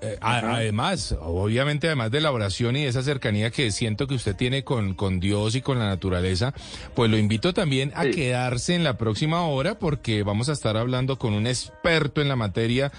[0.00, 4.14] Eh, a- además, obviamente, además de la oración y de esa cercanía que siento que
[4.14, 6.54] usted tiene con, con Dios y con la naturaleza,
[6.94, 8.12] pues lo invito también a Sí.
[8.12, 12.36] quedarse en la próxima hora porque vamos a estar hablando con un experto en la
[12.36, 12.90] materia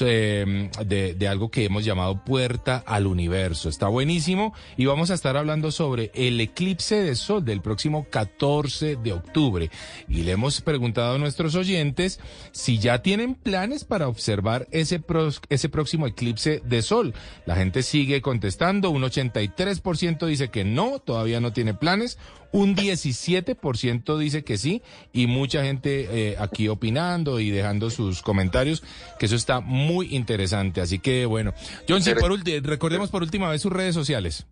[0.00, 3.68] eh, de, de algo que hemos llamado puerta al universo.
[3.68, 8.96] Está buenísimo y vamos a estar hablando sobre el eclipse de sol del próximo 14
[8.96, 9.70] de octubre.
[10.08, 12.20] Y le hemos preguntado a nuestros oyentes
[12.52, 15.02] si ya tienen planes para observar ese,
[15.48, 17.14] ese próximo eclipse de sol.
[17.46, 22.18] La gente sigue contestando, un 83% dice que no, todavía no tiene planes,
[22.52, 24.82] Un 17% dice que sí
[25.12, 28.82] y mucha gente eh, aquí opinando y dejando sus comentarios,
[29.18, 30.82] que eso está muy interesante.
[30.82, 31.54] Así que bueno,
[31.88, 32.30] John, C., por
[32.62, 34.46] recordemos por última vez sus redes sociales.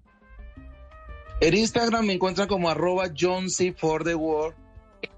[1.41, 3.73] En Instagram me encuentran como arroba John C.
[3.73, 4.55] for the World.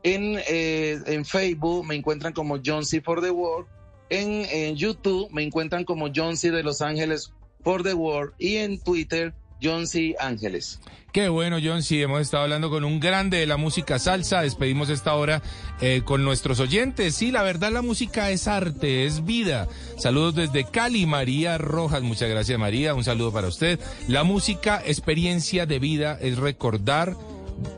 [0.03, 3.01] En, eh, en Facebook me encuentran como John C.
[3.01, 3.67] for the World.
[4.09, 6.51] En, en YouTube me encuentran como John C.
[6.51, 8.35] de Los Ángeles for the World.
[8.39, 10.15] Y en Twitter, John C.
[10.19, 10.81] Ángeles.
[11.13, 11.83] Qué bueno, John.
[11.83, 14.41] Sí, hemos estado hablando con un grande de la música salsa.
[14.41, 15.43] Despedimos esta hora
[15.83, 17.15] eh, con nuestros oyentes.
[17.15, 19.69] Sí, la verdad, la música es arte, es vida.
[19.99, 22.03] Saludos desde Cali, María Rojas.
[22.03, 22.95] Muchas gracias, María.
[22.95, 23.79] Un saludo para usted.
[24.09, 27.15] La música, experiencia de vida, es recordar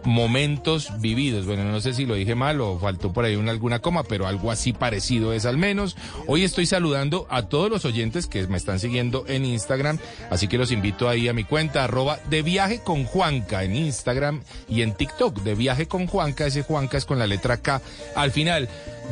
[0.05, 1.47] momentos vividos.
[1.47, 4.26] Bueno, no sé si lo dije mal o faltó por ahí una, alguna coma, pero
[4.26, 5.97] algo así parecido es al menos.
[6.26, 9.99] Hoy estoy saludando a todos los oyentes que me están siguiendo en Instagram,
[10.30, 14.43] así que los invito ahí a mi cuenta, arroba de viaje con Juanca en Instagram
[14.68, 17.80] y en TikTok, de viaje con Juanca, ese Juanca es con la letra K
[18.14, 18.68] al final.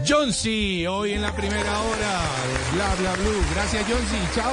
[0.09, 3.45] John C, hoy en la primera hora de Bla Bla Blue.
[3.55, 4.53] Gracias, John C, chao.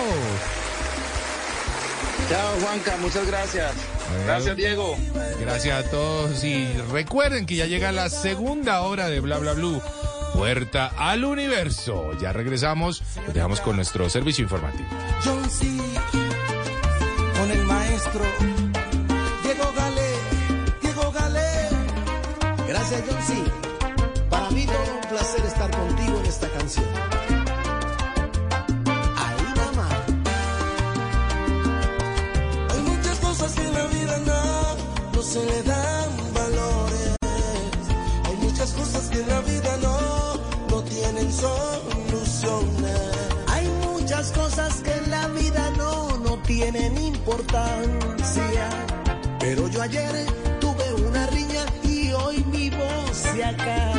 [2.29, 2.97] Chao, Juanca.
[3.01, 3.98] Muchas gracias.
[4.25, 4.97] Gracias, Diego.
[5.39, 9.81] Gracias a todos y recuerden que ya llega la segunda hora de Bla Bla Blue.
[10.33, 12.11] Puerta al universo.
[12.19, 14.87] Ya regresamos, los dejamos con nuestro servicio informativo.
[15.23, 15.65] John C.
[17.37, 18.21] con el maestro
[19.43, 20.11] Diego Galé,
[20.81, 21.69] Diego Galé.
[22.67, 23.68] Gracias, John C.
[35.29, 37.15] se le dan valores.
[38.25, 39.97] Hay muchas cosas que en la vida no,
[40.71, 42.99] no tienen soluciones.
[43.47, 48.69] Hay muchas cosas que en la vida no, no tienen importancia.
[49.39, 50.25] Pero yo ayer
[50.59, 53.98] tuve una riña y hoy mi voz se acalla.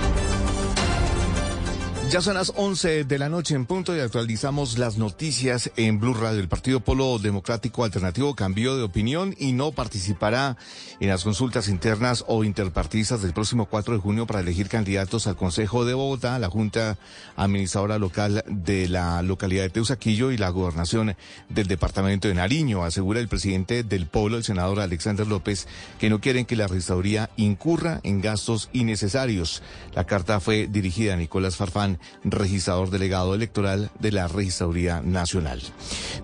[2.11, 6.13] Ya son las 11 de la noche en punto y actualizamos las noticias en Blue
[6.13, 6.41] Radio.
[6.41, 10.57] El Partido Polo Democrático Alternativo cambió de opinión y no participará
[10.99, 15.37] en las consultas internas o interpartidistas del próximo 4 de junio para elegir candidatos al
[15.37, 16.97] Consejo de Bogotá, la Junta
[17.37, 21.15] Administradora Local de la localidad de Teusaquillo y la gobernación
[21.47, 22.83] del departamento de Nariño.
[22.83, 25.65] Asegura el presidente del Polo, el senador Alexander López,
[25.97, 29.63] que no quieren que la registraduría incurra en gastos innecesarios.
[29.95, 35.61] La carta fue dirigida a Nicolás Farfán, registrador delegado electoral de la Registraduría Nacional.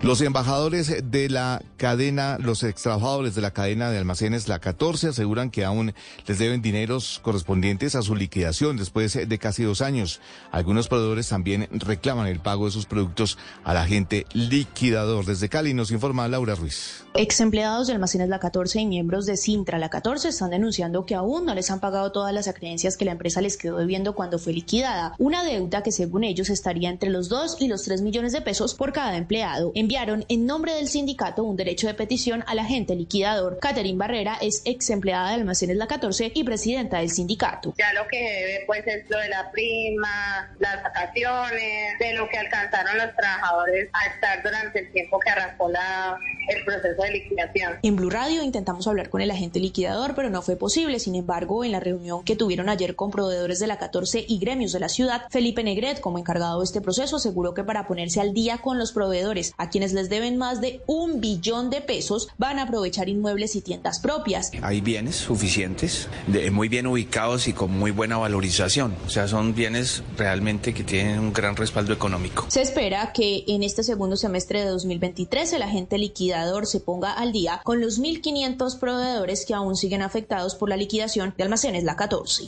[0.02, 5.50] Los embajadores de la cadena, los extrabajadores de la cadena de almacenes La 14 aseguran
[5.50, 5.94] que aún
[6.26, 10.20] les deben dineros correspondientes a su liquidación después de casi dos años.
[10.52, 15.24] Algunos proveedores también reclaman el pago de sus productos al agente liquidador.
[15.24, 17.07] Desde Cali nos informa Laura Ruiz.
[17.14, 21.14] Ex empleados de Almacenes La 14 y miembros de Sintra La 14 están denunciando que
[21.14, 24.38] aún no les han pagado todas las acreencias que la empresa les quedó debiendo cuando
[24.38, 25.14] fue liquidada.
[25.18, 28.74] Una deuda que según ellos estaría entre los 2 y los 3 millones de pesos
[28.74, 29.72] por cada empleado.
[29.74, 33.58] Enviaron en nombre del sindicato un derecho de petición al agente liquidador.
[33.60, 37.74] Catherine Barrera es ex empleada de Almacenes La 14 y presidenta del sindicato.
[37.78, 42.38] Ya lo que debe pues es lo de la prima, las vacaciones, de lo que
[42.38, 47.72] alcanzaron los trabajadores a estar durante el tiempo que arrancó la, el proceso de liquidación.
[47.82, 50.98] En Blue Radio intentamos hablar con el agente liquidador, pero no fue posible.
[51.00, 54.72] Sin embargo, en la reunión que tuvieron ayer con proveedores de la 14 y gremios
[54.72, 58.20] de la ciudad, Felipe Felipe Negret, como encargado de este proceso, aseguró que para ponerse
[58.20, 62.28] al día con los proveedores, a quienes les deben más de un billón de pesos,
[62.36, 64.50] van a aprovechar inmuebles y tiendas propias.
[64.60, 68.94] Hay bienes suficientes, de- muy bien ubicados y con muy buena valorización.
[69.06, 72.44] O sea, son bienes realmente que tienen un gran respaldo económico.
[72.48, 77.32] Se espera que en este segundo semestre de 2023 el agente liquidador se ponga al
[77.32, 81.96] día con los 1.500 proveedores que aún siguen afectados por la liquidación de almacenes La
[81.96, 82.44] 14.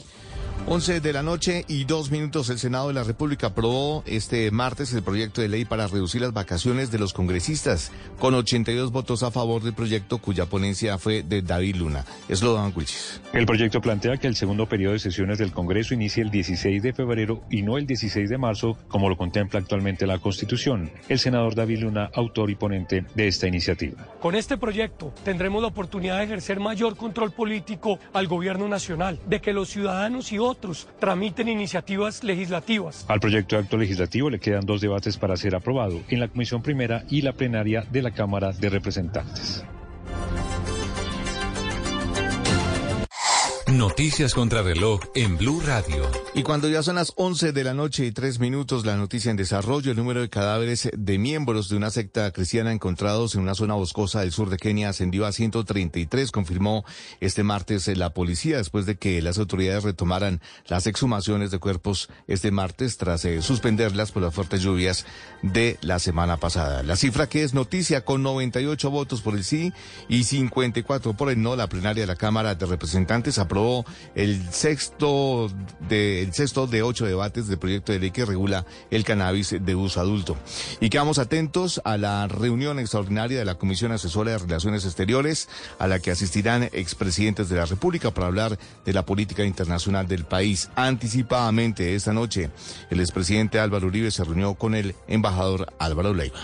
[0.67, 2.49] 11 de la noche y dos minutos.
[2.49, 6.33] El Senado de la República aprobó este martes el proyecto de ley para reducir las
[6.33, 11.41] vacaciones de los congresistas, con 82 votos a favor del proyecto cuya ponencia fue de
[11.41, 12.05] David Luna.
[12.29, 12.61] Es lo.
[13.33, 16.93] El proyecto plantea que el segundo periodo de sesiones del Congreso inicie el 16 de
[16.93, 20.91] febrero y no el 16 de marzo, como lo contempla actualmente la Constitución.
[21.09, 24.05] El senador David Luna, autor y ponente de esta iniciativa.
[24.21, 29.41] Con este proyecto tendremos la oportunidad de ejercer mayor control político al gobierno nacional, de
[29.41, 30.50] que los ciudadanos y otros
[30.99, 33.05] tramiten iniciativas legislativas.
[33.07, 36.61] Al proyecto de acto legislativo le quedan dos debates para ser aprobado, en la Comisión
[36.61, 39.63] Primera y la plenaria de la Cámara de Representantes.
[43.71, 46.03] Noticias contra reloj en Blue Radio.
[46.33, 49.37] Y cuando ya son las 11 de la noche y tres minutos, la noticia en
[49.37, 53.75] desarrollo, el número de cadáveres de miembros de una secta cristiana encontrados en una zona
[53.75, 56.83] boscosa del sur de Kenia ascendió a 133, confirmó
[57.21, 62.51] este martes la policía, después de que las autoridades retomaran las exhumaciones de cuerpos este
[62.51, 65.05] martes tras eh, suspenderlas por las fuertes lluvias
[65.43, 66.83] de la semana pasada.
[66.83, 69.71] La cifra que es noticia con 98 votos por el sí
[70.09, 73.60] y 54 por el no, la plenaria de la Cámara de Representantes aprobó
[74.15, 75.49] el sexto
[75.87, 79.75] de, el sexto de ocho debates del proyecto de ley que regula el cannabis de
[79.75, 80.37] uso adulto.
[80.79, 85.49] Y quedamos atentos a la reunión extraordinaria de la Comisión Asesora de Relaciones Exteriores,
[85.79, 90.25] a la que asistirán expresidentes de la República para hablar de la política internacional del
[90.25, 90.69] país.
[90.75, 92.49] Anticipadamente esta noche,
[92.89, 96.39] el expresidente Álvaro Uribe se reunió con el embajador Álvaro Leiva.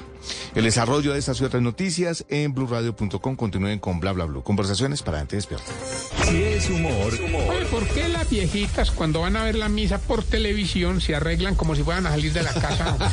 [0.55, 4.41] El desarrollo de estas y otras noticias en blurradio.com continúen con bla bla bla.
[4.41, 5.71] Conversaciones para antes despierta.
[6.29, 7.13] Si es humor.
[7.49, 11.55] Oye, ¿por qué las viejitas cuando van a ver la misa por televisión se arreglan
[11.55, 12.97] como si fueran a salir de la casa?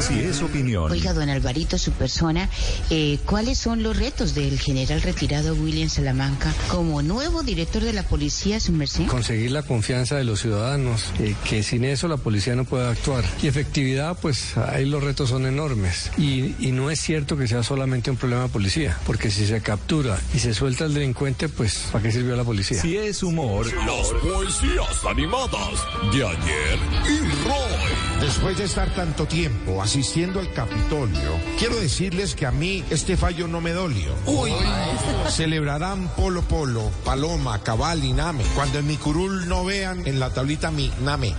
[0.00, 0.90] Si es opinión.
[0.90, 2.48] Oiga, don Alvarito, su persona,
[2.90, 8.02] eh, ¿cuáles son los retos del general retirado William Salamanca como nuevo director de la
[8.02, 9.06] policía, su merced?
[9.06, 13.24] Conseguir la confianza de los ciudadanos, eh, que sin eso la policía no puede actuar.
[13.42, 16.10] Y efectividad, pues ahí los retos son enormes.
[16.16, 19.60] Y, y no es cierto que sea solamente un problema de policía, porque si se
[19.60, 22.80] captura y se suelta al delincuente, pues ¿para qué sirvió la policía?
[22.80, 23.66] Si es humor.
[23.66, 27.18] Las poesías animadas de ayer y
[27.48, 28.20] Roy.
[28.20, 33.48] Después de estar tanto tiempo asistiendo al Capitolio, quiero decirles que a mí este fallo
[33.48, 34.14] no me dolió.
[34.26, 34.52] Uy.
[35.28, 38.44] Celebrarán Polo Polo, Paloma, Cabal y Name.
[38.54, 41.34] Cuando en mi curul no vean en la tablita mi Name.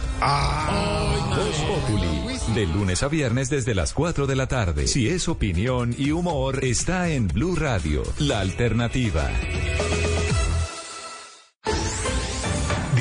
[1.29, 2.53] Voz Populi.
[2.53, 4.87] De lunes a viernes desde las 4 de la tarde.
[4.87, 9.31] Si es opinión y humor, está en Blue Radio, la alternativa.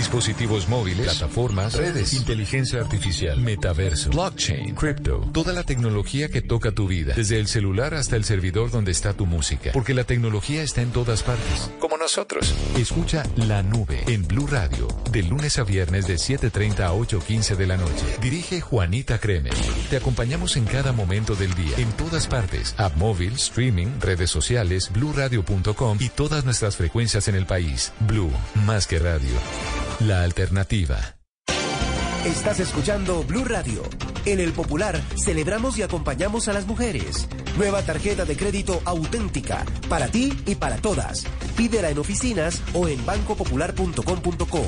[0.04, 6.86] Dispositivos móviles, plataformas, redes, inteligencia artificial, metaverso, blockchain, crypto, toda la tecnología que toca tu
[6.86, 10.82] vida, desde el celular hasta el servidor donde está tu música, porque la tecnología está
[10.82, 12.54] en todas partes, como nosotros.
[12.76, 17.66] Escucha La Nube en Blue Radio, de lunes a viernes de 7:30 a 8:15 de
[17.66, 18.04] la noche.
[18.20, 19.54] Dirige Juanita Kremer.
[19.88, 24.90] Te acompañamos en cada momento del día, en todas partes, app móvil, streaming, redes sociales,
[24.92, 27.94] bluradio.com y todas nuestras frecuencias en el país.
[28.00, 28.30] Blue,
[28.66, 29.32] más que radio.
[30.00, 31.16] La alternativa.
[32.24, 33.82] Estás escuchando Blue Radio.
[34.26, 37.28] En el Popular celebramos y acompañamos a las mujeres.
[37.56, 41.24] Nueva tarjeta de crédito auténtica para ti y para todas.
[41.56, 44.66] Pídela en oficinas o en bancopopular.com.co.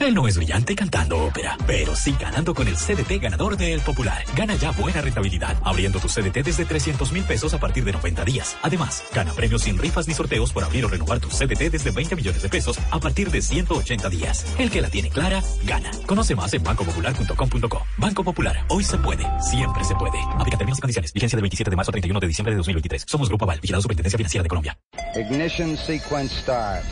[0.00, 4.24] Él no es brillante cantando ópera, pero sí ganando con el CDT ganador del Popular.
[4.36, 8.24] Gana ya buena rentabilidad, abriendo tu CDT desde 300 mil pesos a partir de 90
[8.24, 8.56] días.
[8.62, 12.16] Además, gana premios sin rifas ni sorteos por abrir o renovar tu CDT desde 20
[12.16, 14.46] millones de pesos a partir de 180 días.
[14.58, 15.90] El que la tiene clara, gana.
[16.06, 17.86] Conoce más en bancopopular.com.co.
[17.98, 20.18] Banco Popular, hoy se puede, siempre se puede.
[20.38, 21.12] Aplica términos y condiciones.
[21.12, 23.04] Vigencia del 27 de marzo a 31 de diciembre de 2023.
[23.06, 24.78] Somos Grupo Aval, vigilado Superintendencia Financiera de Colombia.
[25.14, 26.88] Ignition sequence starts.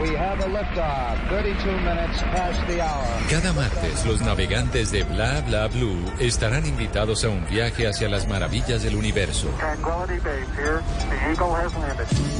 [0.00, 0.52] We have a.
[1.42, 3.04] 32 minutes past the hour.
[3.28, 8.28] Cada martes, los navegantes de Bla Bla Blue estarán invitados a un viaje hacia las
[8.28, 9.48] maravillas del universo.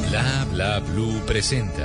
[0.08, 1.84] Bla Bla Blue presenta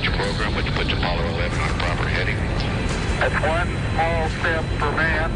[0.00, 2.36] Pitch program, which puts Apollo 11 on a proper heading.
[3.20, 5.30] That's one small step for man.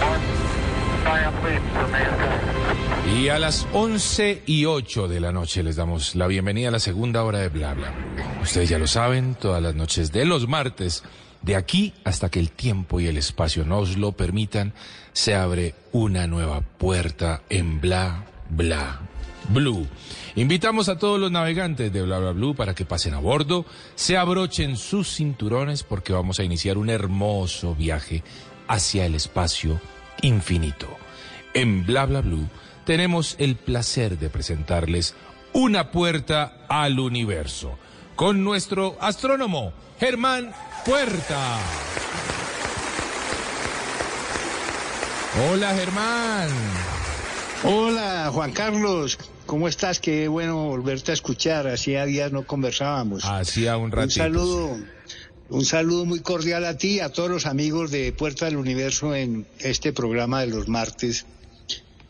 [0.00, 0.24] One
[1.04, 2.40] giant leap for mankind.
[3.16, 6.78] Y a las 11 y 8 de la noche les damos la bienvenida a la
[6.78, 7.92] segunda hora de Bla Bla.
[8.42, 11.02] Ustedes ya lo saben, todas las noches de los martes,
[11.42, 14.72] de aquí hasta que el tiempo y el espacio nos lo permitan,
[15.12, 19.00] se abre una nueva puerta en Bla Bla
[19.50, 19.86] Blue.
[20.36, 23.64] Invitamos a todos los navegantes de Bla Bla Blue para que pasen a bordo,
[23.94, 28.24] se abrochen sus cinturones porque vamos a iniciar un hermoso viaje
[28.66, 29.80] hacia el espacio
[30.22, 30.88] infinito.
[31.54, 32.48] En Bla Bla Blue
[32.84, 35.14] tenemos el placer de presentarles
[35.52, 37.78] una puerta al universo
[38.16, 40.52] con nuestro astrónomo Germán
[40.84, 41.60] Puerta.
[45.48, 46.48] Hola Germán.
[47.62, 50.00] Hola Juan Carlos, ¿cómo estás?
[50.00, 53.24] Qué bueno volverte a escuchar, hacía días no conversábamos.
[53.24, 54.06] Hacía un ratito.
[54.06, 54.78] Un saludo,
[55.48, 59.14] un saludo muy cordial a ti y a todos los amigos de Puerta del Universo
[59.14, 61.26] en este programa de los martes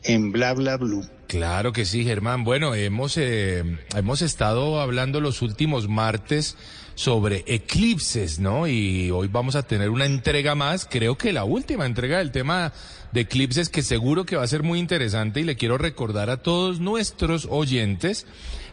[0.02, 1.06] en Bla Bla Blue.
[1.26, 2.44] Claro que sí, Germán.
[2.44, 3.64] Bueno, hemos, eh,
[3.96, 6.56] hemos estado hablando los últimos martes
[6.94, 8.66] sobre eclipses, ¿no?
[8.68, 12.72] Y hoy vamos a tener una entrega más, creo que la última entrega del tema
[13.14, 16.42] de eclipses, que seguro que va a ser muy interesante y le quiero recordar a
[16.42, 18.26] todos nuestros oyentes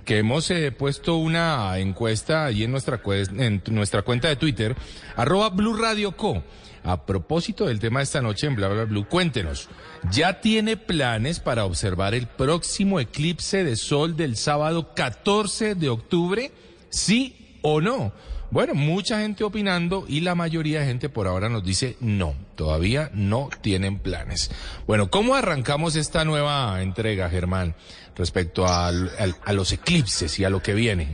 [0.04, 4.76] que hemos eh, puesto una encuesta ahí en nuestra, en nuestra cuenta de Twitter,
[5.16, 6.44] arroba Blue Radio Co.
[6.84, 9.70] A propósito del tema de esta noche en Bla Bla Blue, cuéntenos,
[10.12, 16.52] ¿ya tiene planes para observar el próximo eclipse de sol del sábado 14 de octubre?
[16.90, 18.12] ¿Sí o no?
[18.52, 23.10] Bueno, mucha gente opinando y la mayoría de gente por ahora nos dice no, todavía
[23.14, 24.52] no tienen planes.
[24.86, 27.76] Bueno, ¿cómo arrancamos esta nueva entrega, Germán,
[28.16, 31.08] respecto a los eclipses y a lo que viene?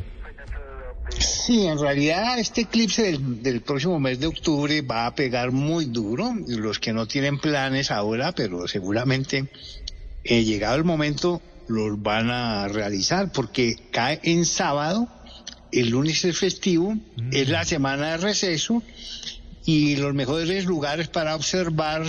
[1.20, 5.86] Sí, en realidad este eclipse del, del próximo mes de octubre va a pegar muy
[5.86, 6.36] duro.
[6.48, 9.48] Los que no tienen planes ahora, pero seguramente
[10.24, 15.08] eh, llegado el momento los van a realizar porque cae en sábado,
[15.72, 16.98] el lunes es festivo,
[17.32, 18.84] es la semana de receso
[19.66, 22.04] y los mejores lugares para observar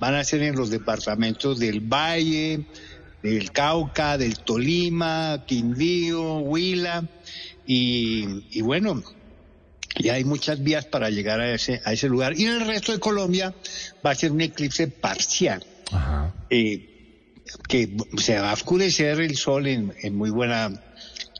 [0.00, 2.66] van a ser en los departamentos del Valle,
[3.22, 7.04] del Cauca, del Tolima, Quindío, Huila
[7.66, 9.02] y, y bueno,
[9.98, 12.38] ya hay muchas vías para llegar a ese, a ese lugar.
[12.38, 13.54] Y en el resto de Colombia
[14.04, 15.64] va a ser un eclipse parcial.
[16.50, 16.94] Eh,
[17.66, 20.70] que se va a oscurecer el sol en, en muy buena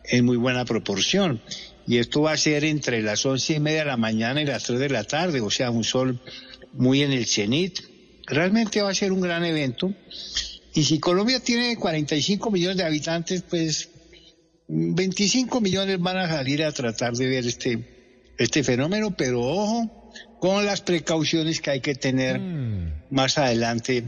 [0.09, 1.41] en muy buena proporción.
[1.87, 4.65] Y esto va a ser entre las once y media de la mañana y las
[4.65, 6.21] tres de la tarde o sea un sol
[6.73, 7.81] muy en el cenit.
[8.27, 9.95] Realmente va a ser un gran evento.
[10.75, 13.89] Y si Colombia tiene 45 millones de habitantes pues
[14.69, 19.17] 25 millones van a salir a tratar de ver este este fenómeno.
[19.17, 22.41] Pero ojo con las precauciones que hay que tener
[23.11, 24.05] más adelante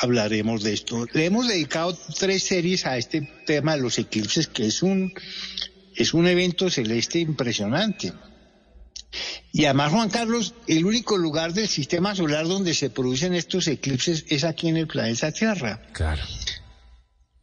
[0.00, 1.06] hablaremos de esto.
[1.12, 5.12] Le hemos dedicado tres series a este tema de los eclipses, que es un,
[5.94, 8.12] es un evento celeste impresionante.
[9.52, 14.24] Y además, Juan Carlos, el único lugar del sistema solar donde se producen estos eclipses
[14.28, 15.82] es aquí en el planeta Tierra.
[15.92, 16.22] Claro.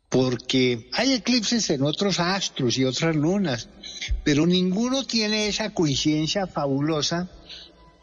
[0.10, 3.68] Porque hay eclipses en otros astros y otras lunas,
[4.24, 7.30] pero ninguno tiene esa coincidencia fabulosa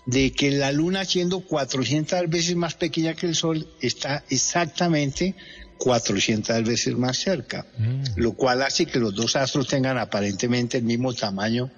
[0.06, 5.36] de que la luna siendo 400 veces más pequeña que el sol está exactamente
[5.78, 7.66] 400 veces más cerca,
[8.16, 11.70] lo cual hace que los dos astros tengan aparentemente el mismo tamaño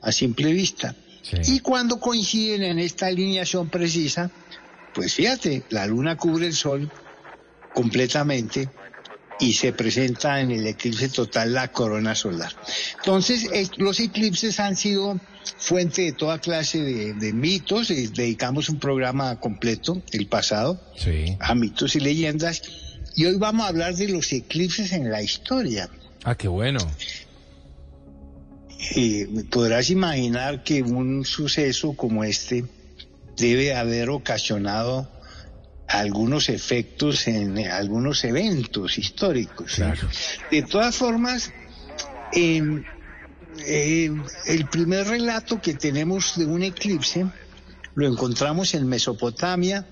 [0.00, 0.94] a simple vista.
[1.46, 4.30] Y cuando coinciden en esta alineación precisa,
[4.94, 6.90] pues fíjate, la luna cubre el sol
[7.74, 8.68] completamente
[9.40, 12.52] y se presenta en el eclipse total la corona solar.
[12.98, 15.18] Entonces, los eclipses han sido
[15.58, 21.36] fuente de toda clase de, de mitos, eh, dedicamos un programa completo, el pasado, Sí.
[21.40, 22.62] a mitos y leyendas,
[23.16, 25.88] y hoy vamos a hablar de los eclipses en la historia.
[26.24, 26.78] Ah, qué bueno.
[28.96, 32.64] Eh, podrás imaginar que un suceso como este
[33.36, 35.10] debe haber ocasionado
[35.88, 39.80] algunos efectos en eh, algunos eventos históricos.
[40.50, 41.52] De todas formas,
[42.32, 42.82] eh,
[43.66, 44.10] eh,
[44.46, 47.26] el primer relato que tenemos de un eclipse
[47.94, 49.86] lo encontramos en Mesopotamia.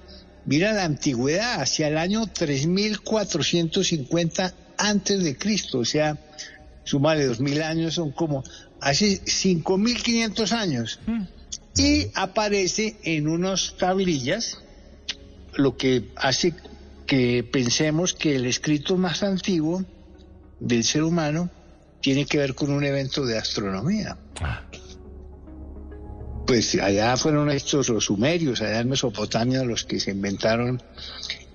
[0.45, 6.19] Mira la antigüedad, hacia el año 3450 antes de Cristo, o sea,
[6.83, 8.43] súmale 2000 años, son como
[8.81, 10.99] hace 5500 años.
[11.77, 14.59] Y aparece en unas tablillas,
[15.55, 16.55] lo que hace
[17.07, 19.85] que pensemos que el escrito más antiguo
[20.61, 21.51] del ser humano
[22.01, 24.17] tiene que ver con un evento de astronomía.
[26.47, 30.83] Pues allá fueron estos los sumerios, allá en Mesopotamia, los que se inventaron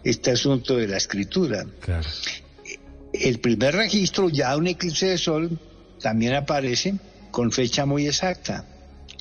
[0.03, 1.65] este asunto de la escritura.
[3.13, 5.59] El primer registro, ya un eclipse de sol,
[5.99, 6.95] también aparece
[7.31, 8.65] con fecha muy exacta,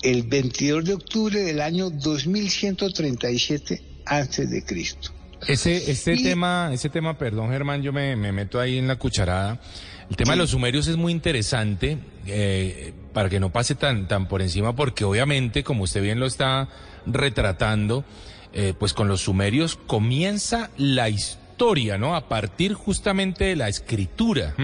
[0.03, 5.11] el 22 de octubre del año 2137 antes de Cristo.
[5.47, 9.61] Ese, este tema, ese tema, perdón Germán, yo me, me meto ahí en la cucharada.
[10.09, 14.29] El tema de los sumerios es muy interesante, eh, para que no pase tan, tan
[14.29, 16.69] por encima, porque obviamente, como usted bien lo está
[17.07, 18.05] retratando,
[18.53, 22.15] eh, pues con los sumerios comienza la historia, ¿no?
[22.15, 24.55] A partir justamente de la escritura,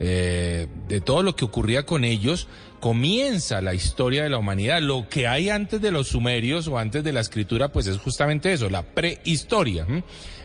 [0.00, 2.48] eh, de todo lo que ocurría con ellos,
[2.82, 4.82] comienza la historia de la humanidad.
[4.82, 8.52] Lo que hay antes de los sumerios o antes de la escritura, pues es justamente
[8.52, 9.86] eso, la prehistoria.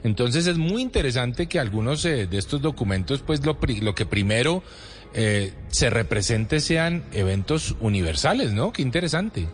[0.03, 4.61] Entonces es muy interesante que algunos eh, de estos documentos, pues lo, lo que primero
[5.15, 8.71] eh, se represente sean eventos universales, ¿no?
[8.71, 9.47] Qué interesante.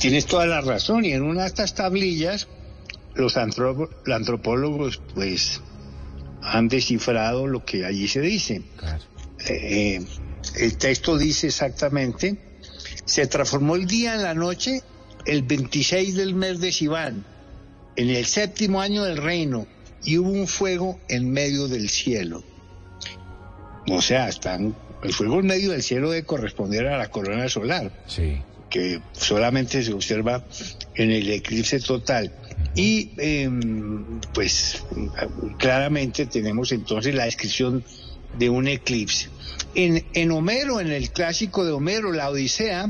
[0.00, 2.48] Tienes toda la razón, y en una de estas tablillas,
[3.14, 5.60] los antropólogos, pues,
[6.40, 8.62] han descifrado lo que allí se dice.
[9.50, 10.00] Eh,
[10.56, 12.36] el texto dice exactamente,
[13.04, 14.82] se transformó el día en la noche
[15.26, 17.24] el 26 del mes de Sivan,
[17.96, 19.66] en el séptimo año del reino,
[20.04, 22.42] y hubo un fuego en medio del cielo.
[23.90, 27.90] O sea, están, el fuego en medio del cielo debe corresponder a la corona solar,
[28.70, 30.44] que solamente se observa
[30.94, 32.32] en el eclipse total.
[32.74, 34.84] Y em, pues
[35.58, 37.84] claramente tenemos entonces la descripción
[38.36, 39.28] de un eclipse.
[39.74, 42.88] En, en Homero, en el clásico de Homero, la Odisea,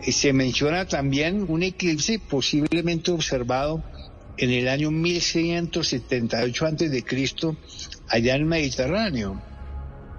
[0.00, 3.82] eh, se menciona también un eclipse posiblemente observado
[4.36, 7.56] en el año 1178 antes de Cristo
[8.08, 9.42] allá en el Mediterráneo.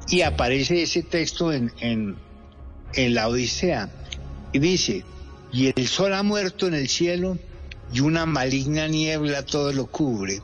[0.09, 2.17] Y aparece ese texto en, en,
[2.93, 3.89] en la Odisea.
[4.51, 5.03] Y dice,
[5.51, 7.37] y el sol ha muerto en el cielo
[7.93, 10.41] y una maligna niebla todo lo cubre.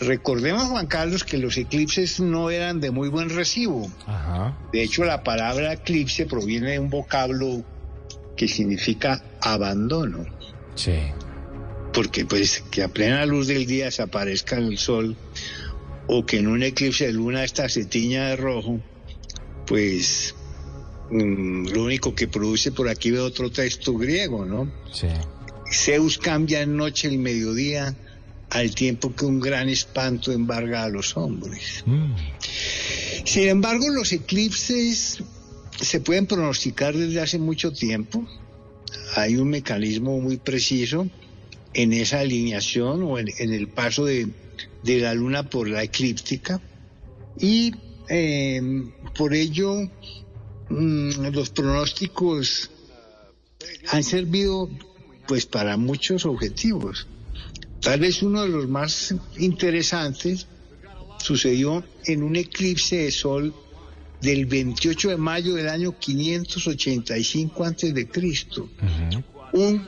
[0.00, 3.90] Recordemos, Juan Carlos, que los eclipses no eran de muy buen recibo.
[4.72, 7.64] De hecho, la palabra eclipse proviene de un vocablo
[8.36, 10.24] que significa abandono.
[10.76, 10.98] Sí.
[11.92, 15.16] Porque pues que a plena luz del día desaparezca el sol
[16.06, 18.78] o que en un eclipse de luna esta se tiña de rojo,
[19.66, 20.36] pues
[21.10, 24.70] mm, lo único que produce por aquí veo otro texto griego, ¿no?
[24.92, 25.08] Sí.
[25.72, 27.96] Zeus cambia en noche el mediodía
[28.50, 31.84] al tiempo que un gran espanto embarga a los hombres.
[33.24, 35.22] Sin embargo, los eclipses
[35.80, 38.26] se pueden pronosticar desde hace mucho tiempo.
[39.16, 41.08] Hay un mecanismo muy preciso
[41.74, 44.28] en esa alineación o en, en el paso de,
[44.82, 46.60] de la luna por la eclíptica
[47.38, 47.72] y
[48.08, 48.60] eh,
[49.16, 49.88] por ello
[50.70, 52.70] mm, los pronósticos
[53.90, 54.68] han servido
[55.26, 57.06] pues para muchos objetivos.
[57.80, 60.46] Tal vez uno de los más interesantes
[61.18, 63.54] sucedió en un eclipse de sol
[64.20, 68.68] del 28 de mayo del año 585 antes de Cristo.
[69.52, 69.86] Un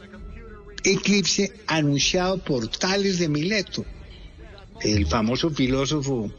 [0.85, 3.85] eclipse anunciado por Tales de Mileto,
[4.83, 6.33] el famoso filósofo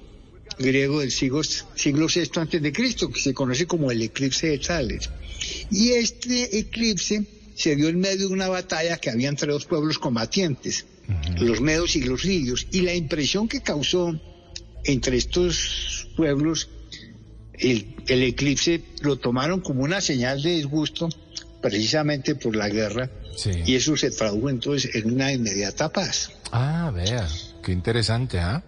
[0.57, 4.57] griego del siglo, siglo VI antes de Cristo, que se conoce como el eclipse de
[4.59, 5.09] Tales.
[5.69, 7.25] Y este eclipse
[7.55, 10.85] se dio en medio de una batalla que había entre dos pueblos combatientes,
[11.39, 14.19] los medos y los lidios, y la impresión que causó
[14.83, 16.69] entre estos pueblos
[17.53, 21.09] el, el eclipse lo tomaron como una señal de disgusto
[21.61, 23.09] precisamente por la guerra
[23.65, 26.31] y eso se tradujo entonces en una inmediata paz.
[26.51, 27.27] Ah, vea,
[27.63, 28.63] qué interesante, ¿ah?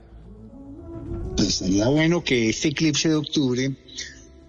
[1.35, 3.75] Pues sería bueno que este eclipse de octubre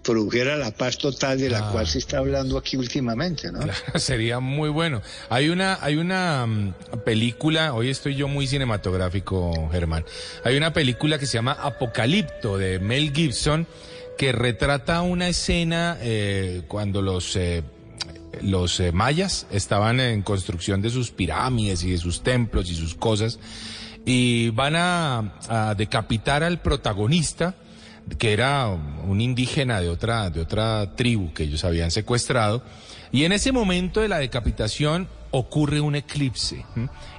[0.05, 1.71] produjera la paz total de la Ah.
[1.71, 3.59] cual se está hablando aquí últimamente, ¿no?
[3.95, 5.01] Sería muy bueno.
[5.29, 10.05] Hay una, hay una mm, película, hoy estoy yo muy cinematográfico, Germán.
[10.43, 13.67] Hay una película que se llama Apocalipto de Mel Gibson
[14.17, 17.63] que retrata una escena eh, cuando los eh,
[18.41, 22.93] los eh, mayas estaban en construcción de sus pirámides y de sus templos y sus
[22.95, 23.39] cosas
[24.05, 27.55] y van a, a decapitar al protagonista
[28.17, 32.63] que era un indígena de otra de otra tribu que ellos habían secuestrado
[33.11, 36.65] y en ese momento de la decapitación ocurre un eclipse.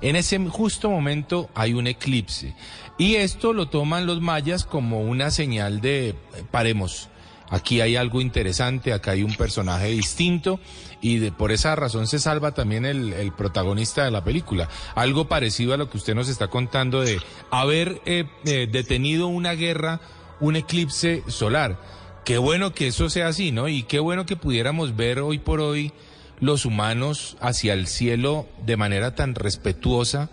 [0.00, 2.54] En ese justo momento hay un eclipse
[2.98, 6.14] y esto lo toman los mayas como una señal de eh,
[6.50, 7.08] paremos.
[7.48, 10.58] Aquí hay algo interesante, acá hay un personaje distinto
[11.00, 14.68] y de- por esa razón se salva también el, el protagonista de la película.
[14.96, 17.20] Algo parecido a lo que usted nos está contando de
[17.50, 20.00] haber eh, eh, detenido una guerra,
[20.40, 21.78] un eclipse solar.
[22.24, 23.68] Qué bueno que eso sea así, ¿no?
[23.68, 25.92] Y qué bueno que pudiéramos ver hoy por hoy
[26.40, 30.28] los humanos hacia el cielo de manera tan respetuosa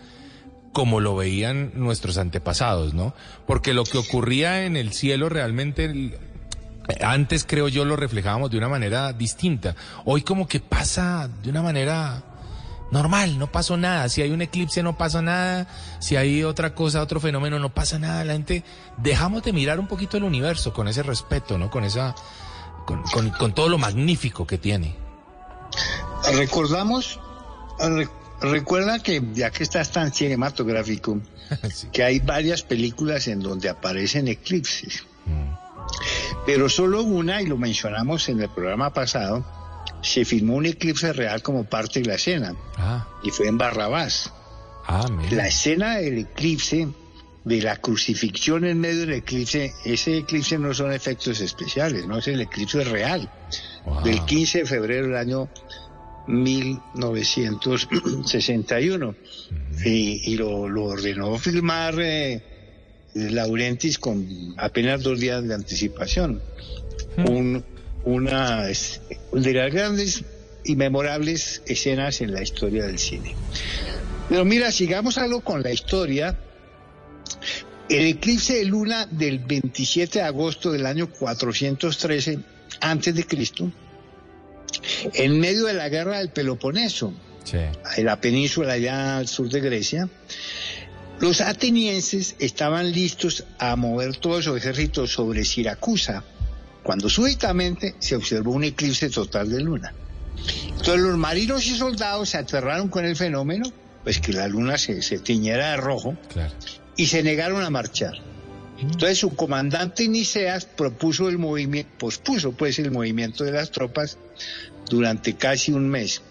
[0.73, 3.13] como lo veían nuestros antepasados, ¿no?
[3.45, 6.17] Porque lo que ocurría en el cielo realmente
[7.01, 9.75] antes creo yo lo reflejábamos de una manera distinta.
[10.03, 12.23] Hoy como que pasa de una manera
[12.93, 14.07] normal, no pasó nada.
[14.07, 15.67] Si hay un eclipse no pasa nada.
[15.99, 18.23] Si hay otra cosa, otro fenómeno, no pasa nada.
[18.23, 18.63] La gente
[18.97, 21.69] dejamos de mirar un poquito el universo con ese respeto, ¿no?
[21.69, 22.15] Con esa,
[22.85, 24.95] con, con- con todo lo magnífico que tiene.
[26.35, 27.19] Recordamos,
[27.79, 28.07] re-
[28.41, 31.19] recuerda que ya que estás tan cinematográfico,
[31.91, 35.03] que hay varias películas en donde aparecen eclipses.
[36.45, 39.45] Pero solo una, y lo mencionamos en el programa pasado,
[40.01, 44.31] se filmó un eclipse real como parte de la escena, Ah, y fue en Barrabás.
[44.87, 45.05] ah.
[45.31, 46.87] La escena del eclipse,
[47.45, 52.27] de la crucifixión en medio del eclipse, ese eclipse no son efectos especiales, no es
[52.27, 53.29] el eclipse real,
[54.03, 55.49] del 15 de febrero del año
[56.27, 59.15] 1961.
[59.85, 62.41] Y, y lo, lo ordenó filmar eh,
[63.13, 64.25] Laurentis con
[64.57, 66.41] apenas dos días de anticipación.
[67.17, 67.63] Un-
[68.05, 70.23] una de las grandes
[70.63, 73.35] y memorables escenas en la historia del cine.
[74.29, 76.37] Pero mira, sigamos algo con la historia.
[77.89, 82.39] El eclipse de luna del 27 de agosto del año 413
[82.79, 83.71] antes de Cristo,
[85.13, 87.13] en medio de la guerra del Peloponeso,
[87.51, 90.09] en la península allá al sur de Grecia,
[91.19, 96.23] los atenienses estaban listos a mover todo su ejército sobre Siracusa,
[96.83, 99.93] cuando súbitamente se observó un eclipse total de luna.
[100.67, 103.71] Entonces los marinos y soldados se aterraron con el fenómeno,
[104.03, 106.17] pues que la luna se, se tiñera de rojo,
[106.97, 108.13] y se negaron a marchar.
[108.79, 114.17] Entonces su comandante Niceas propuso el movimiento, pospuso pues el movimiento de las tropas
[114.89, 116.21] durante casi un mes.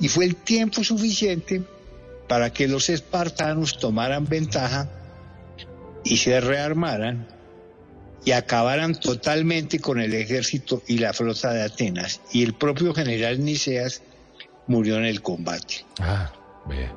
[0.00, 1.62] Y fue el tiempo suficiente
[2.26, 4.90] para que los espartanos tomaran ventaja
[6.02, 7.28] y se rearmaran
[8.24, 12.20] y acabaran totalmente con el ejército y la flota de Atenas.
[12.32, 14.02] Y el propio general Niceas
[14.66, 15.84] murió en el combate.
[16.00, 16.32] Ah,
[16.66, 16.88] ve.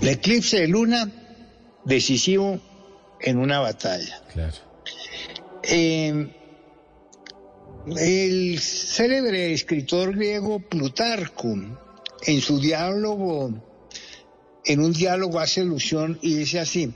[0.00, 1.10] El eclipse de luna,
[1.84, 2.58] decisivo
[3.20, 4.22] en una batalla.
[4.32, 4.54] Claro.
[5.62, 6.28] Eh,
[7.86, 11.54] el célebre escritor griego Plutarco,
[12.26, 13.52] en su diálogo,
[14.64, 16.94] en un diálogo hace alusión y dice así,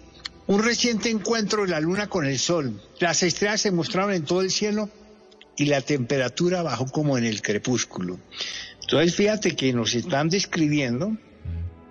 [0.49, 4.41] un reciente encuentro de la luna con el sol, las estrellas se mostraron en todo
[4.43, 4.89] el cielo
[5.57, 8.19] y la temperatura bajó como en el crepúsculo.
[8.83, 11.17] Entonces fíjate que nos están describiendo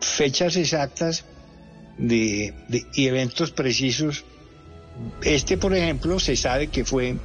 [0.01, 1.25] fechas exactas
[1.97, 4.25] de, de- y eventos precisos.
[5.21, 7.15] Este, por ejemplo, se sabe que fue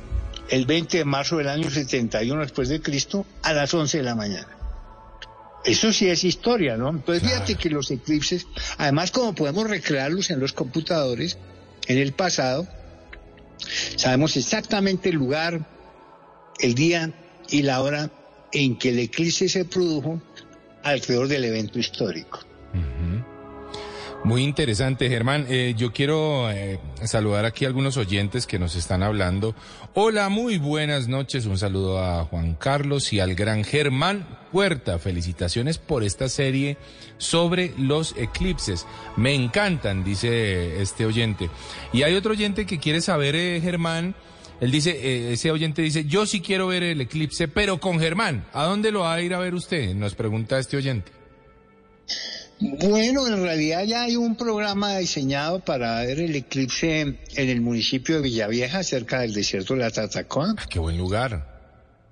[0.50, 4.14] el 20 de marzo del año 71 después de Cristo a las 11 de la
[4.14, 4.48] mañana.
[5.64, 6.90] Eso sí es historia, ¿no?
[6.90, 8.46] Entonces fíjate que los eclipses,
[8.78, 11.38] además como podemos recrearlos en los computadores,
[11.86, 12.66] en el pasado,
[13.96, 15.66] sabemos exactamente el lugar,
[16.58, 17.12] el día
[17.48, 18.10] y la hora
[18.52, 20.20] en que el eclipse se produjo
[20.82, 22.40] alrededor del evento histórico.
[24.24, 25.46] Muy interesante, Germán.
[25.48, 29.56] Eh, yo quiero eh, saludar aquí a algunos oyentes que nos están hablando.
[29.94, 31.44] Hola, muy buenas noches.
[31.46, 35.00] Un saludo a Juan Carlos y al gran Germán Puerta.
[35.00, 36.76] Felicitaciones por esta serie
[37.18, 38.86] sobre los eclipses.
[39.16, 41.50] Me encantan, dice este oyente.
[41.92, 44.14] Y hay otro oyente que quiere saber, eh, Germán.
[44.60, 48.46] Él dice, ese oyente dice, yo sí quiero ver el eclipse, pero con Germán.
[48.52, 49.96] ¿A dónde lo va a ir a ver usted?
[49.96, 51.10] Nos pregunta este oyente.
[52.62, 57.18] Bueno, en realidad ya hay un programa diseñado para ver el eclipse en
[57.48, 60.54] el municipio de Villavieja, cerca del desierto de la Tatacoa.
[60.68, 61.50] qué buen lugar.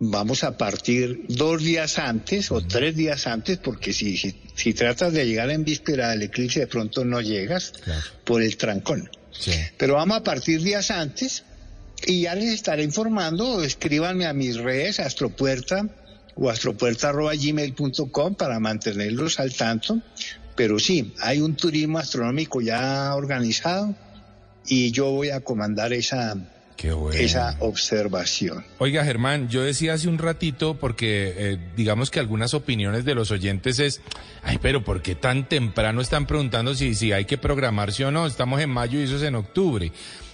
[0.01, 5.13] Vamos a partir dos días antes o tres días antes, porque si, si, si tratas
[5.13, 7.73] de llegar en víspera del eclipse, de pronto no llegas
[8.25, 9.09] por el trancón.
[9.77, 11.45] Pero vamos a partir días antes
[12.05, 13.63] y ya les estaré informando.
[13.63, 15.87] Escríbanme a mis redes, Astropuerta
[16.35, 20.01] o astropuerta.gmail.com para mantenerlos al tanto.
[20.61, 23.95] Pero sí, hay un turismo astronómico ya organizado
[24.67, 26.37] y yo voy a comandar esa,
[27.15, 28.63] esa observación.
[28.77, 33.31] Oiga, Germán, yo decía hace un ratito, porque eh, digamos que algunas opiniones de los
[33.31, 34.03] oyentes es,
[34.43, 38.27] ay, pero ¿por qué tan temprano están preguntando si, si hay que programarse o no?
[38.27, 39.91] Estamos en mayo y eso es en octubre.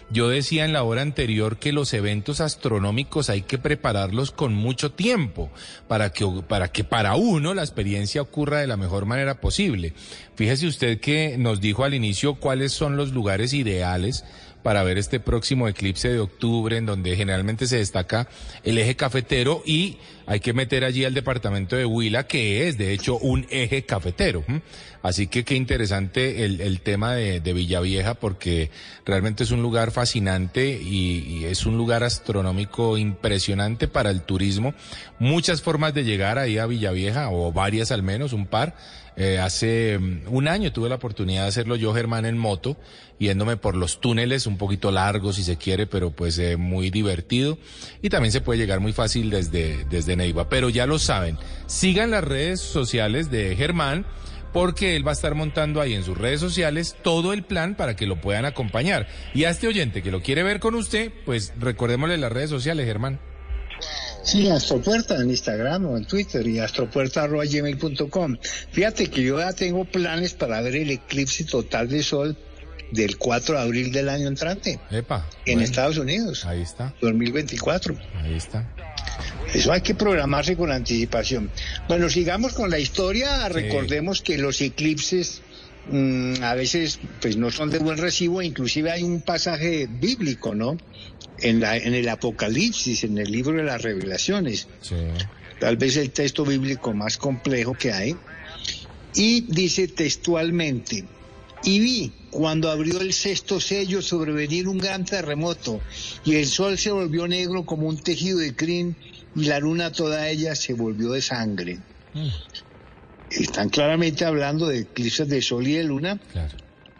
[0.08, 4.92] Yo decía en la hora anterior que los eventos astronómicos hay que prepararlos con mucho
[4.92, 5.50] tiempo
[5.88, 9.94] para que, para que para uno la experiencia ocurra de la mejor manera posible.
[10.36, 14.24] Fíjese usted que nos dijo al inicio cuáles son los lugares ideales
[14.66, 18.26] para ver este próximo eclipse de octubre, en donde generalmente se destaca
[18.64, 22.92] el eje cafetero y hay que meter allí al departamento de Huila, que es de
[22.92, 24.42] hecho un eje cafetero.
[25.02, 28.72] Así que qué interesante el, tema de, Villavieja, porque
[29.04, 34.74] realmente es un lugar fascinante y, es un lugar astronómico impresionante para el turismo.
[35.20, 38.74] Muchas formas de llegar ahí a Villavieja, o varias al menos, un par.
[39.16, 42.76] Eh, hace mm, un año tuve la oportunidad de hacerlo yo, Germán, en moto,
[43.18, 47.58] yéndome por los túneles, un poquito largos si se quiere, pero pues eh, muy divertido.
[48.02, 50.48] Y también se puede llegar muy fácil desde, desde Neiva.
[50.48, 54.06] Pero ya lo saben, sigan las redes sociales de Germán
[54.52, 57.94] porque él va a estar montando ahí en sus redes sociales todo el plan para
[57.94, 59.06] que lo puedan acompañar.
[59.34, 62.86] Y a este oyente que lo quiere ver con usted, pues recordémosle las redes sociales,
[62.86, 63.20] Germán.
[64.26, 68.36] Sí, Astropuerta en Instagram o en Twitter y astropuerta.gmail.com.
[68.72, 72.36] Fíjate que yo ya tengo planes para ver el eclipse total de sol
[72.90, 74.80] del 4 de abril del año entrante.
[74.90, 76.44] Epa, en Estados Unidos.
[76.44, 76.92] Ahí está.
[77.00, 77.94] 2024.
[78.24, 78.68] Ahí está.
[79.54, 81.48] Eso hay que programarse con anticipación.
[81.86, 83.48] Bueno, sigamos con la historia.
[83.48, 85.40] Recordemos que los eclipses
[85.90, 88.42] mm, a veces pues no son de buen recibo.
[88.42, 90.76] Inclusive hay un pasaje bíblico, ¿no?
[91.38, 94.68] En, la, en el Apocalipsis, en el libro de las revelaciones.
[95.60, 98.16] Tal vez el texto bíblico más complejo que hay.
[99.14, 101.04] Y dice textualmente,
[101.64, 105.80] y vi cuando abrió el sexto sello sobrevenir un gran terremoto
[106.24, 108.94] y el sol se volvió negro como un tejido de crin
[109.34, 111.78] y la luna toda ella se volvió de sangre.
[113.30, 116.20] Están claramente hablando de eclipses de sol y de luna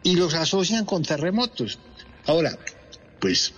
[0.03, 1.79] y los asocian con terremotos.
[2.27, 2.59] Ahora,
[3.21, 3.53] pues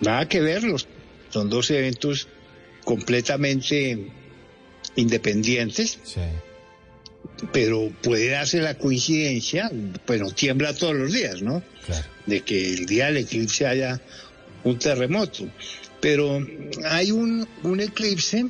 [0.00, 0.86] nada que verlos,
[1.30, 2.28] son dos eventos
[2.84, 4.10] completamente
[4.96, 5.98] independientes.
[7.52, 9.70] Pero puede darse la coincidencia,
[10.06, 11.62] pero tiembla todos los días, ¿no?
[12.26, 14.00] De que el día del eclipse haya
[14.62, 15.48] un terremoto.
[16.00, 16.46] Pero
[16.84, 18.46] hay un, un eclipse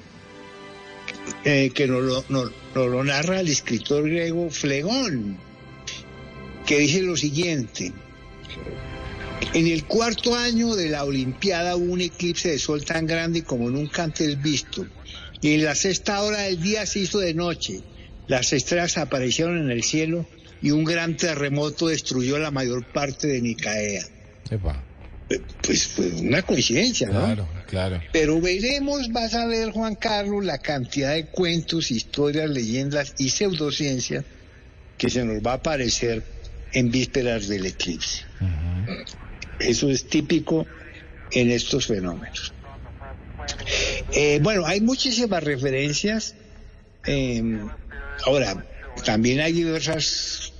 [1.44, 2.24] eh, que nos
[2.74, 5.36] lo, narra el escritor griego Flegón,
[6.66, 7.92] que dice lo siguiente.
[9.52, 13.70] En el cuarto año de la Olimpiada hubo un eclipse de sol tan grande como
[13.70, 14.86] nunca antes visto.
[15.40, 17.80] Y en la sexta hora del día se hizo de noche.
[18.26, 20.26] Las estrellas aparecieron en el cielo
[20.62, 24.06] y un gran terremoto destruyó la mayor parte de Nicaea.
[25.62, 27.24] Pues fue una coincidencia, ¿no?
[27.24, 28.02] Claro, claro.
[28.12, 34.24] Pero veremos, vas a ver, Juan Carlos, la cantidad de cuentos, historias, leyendas y pseudociencia
[34.98, 36.22] que se nos va a aparecer
[36.72, 38.24] en vísperas del eclipse.
[39.58, 40.66] Eso es típico
[41.30, 42.52] en estos fenómenos.
[44.12, 46.34] Eh, bueno, hay muchísimas referencias.
[48.26, 48.64] ahora,
[49.04, 50.53] también hay diversas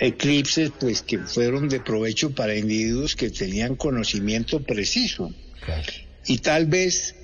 [0.00, 5.32] eclipses pues que fueron de provecho para individuos que tenían conocimiento preciso.
[6.26, 7.14] Y tal vez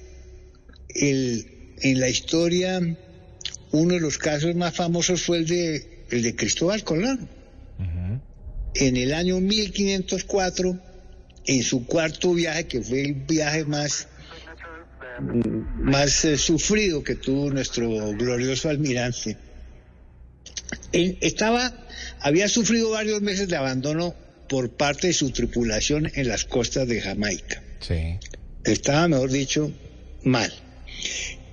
[0.94, 2.80] el, en la historia
[3.72, 7.28] uno de los casos más famosos fue el de, el de Cristóbal Colón.
[8.74, 10.78] En el año 1504,
[11.46, 14.08] en su cuarto viaje, que fue el viaje más,
[15.78, 19.36] más eh, sufrido que tuvo nuestro glorioso almirante,
[20.92, 21.81] Él estaba,
[22.22, 24.14] había sufrido varios meses de abandono
[24.48, 27.62] por parte de su tripulación en las costas de Jamaica.
[27.80, 28.18] Sí.
[28.64, 29.72] Estaba, mejor dicho,
[30.22, 30.52] mal.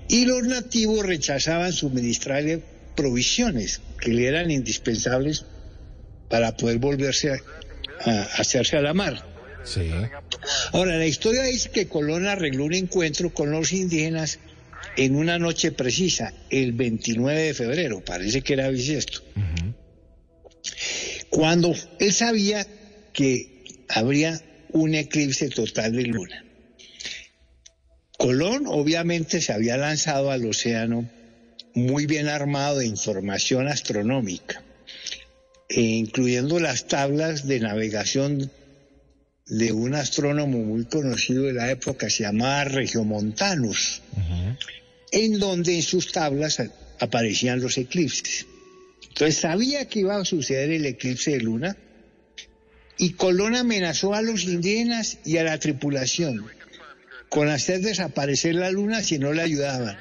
[0.07, 2.61] Y los nativos rechazaban suministrarle
[2.95, 5.45] provisiones que le eran indispensables
[6.29, 7.39] para poder volverse a,
[8.05, 9.25] a hacerse a la mar.
[9.63, 9.89] Sí.
[10.71, 14.39] Ahora, la historia dice que Colón arregló un encuentro con los indígenas
[14.97, 19.21] en una noche precisa, el 29 de febrero, parece que era bisiesto,
[21.29, 22.65] cuando él sabía
[23.13, 24.41] que habría
[24.71, 26.45] un eclipse total de luna.
[28.17, 31.09] Colón obviamente se había lanzado al océano
[31.73, 34.61] muy bien armado de información astronómica,
[35.69, 38.51] e incluyendo las tablas de navegación
[39.45, 44.01] de un astrónomo muy conocido de la época, se llamaba Regiomontanus,
[45.11, 46.61] en donde en sus tablas
[46.99, 48.45] aparecían los eclipses.
[49.19, 51.75] Entonces sabía que iba a suceder el eclipse de luna
[52.97, 56.45] y Colón amenazó a los indígenas y a la tripulación
[57.27, 59.97] con hacer desaparecer la luna si no le ayudaban.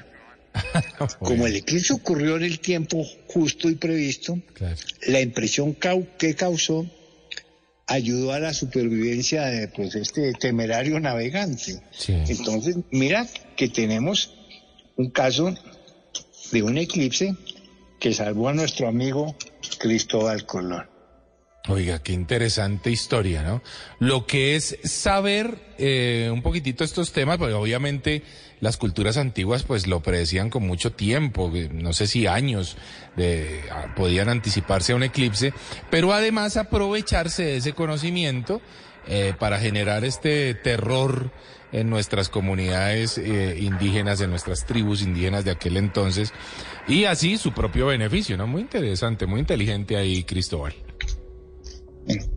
[1.19, 4.39] Como el eclipse ocurrió en el tiempo justo y previsto,
[5.07, 5.75] la impresión
[6.17, 6.89] que causó
[7.87, 11.81] ayudó a la supervivencia de pues, este temerario navegante.
[12.07, 13.27] Entonces, mira
[13.57, 14.33] que tenemos
[14.95, 15.53] un caso
[16.53, 17.35] de un eclipse
[17.99, 19.35] que salvó a nuestro amigo
[19.79, 20.87] Cristóbal Colón.
[21.67, 23.61] Oiga, qué interesante historia, ¿no?
[23.99, 28.23] Lo que es saber eh, un poquitito estos temas, porque obviamente
[28.59, 32.77] las culturas antiguas pues lo predecían con mucho tiempo, eh, no sé si años,
[33.17, 35.53] de, ah, podían anticiparse a un eclipse,
[35.91, 38.61] pero además aprovecharse de ese conocimiento
[39.07, 41.31] eh, para generar este terror
[41.71, 46.33] en nuestras comunidades eh, indígenas, en nuestras tribus indígenas de aquel entonces,
[46.89, 48.47] y así su propio beneficio, ¿no?
[48.47, 50.73] Muy interesante, muy inteligente ahí, Cristóbal.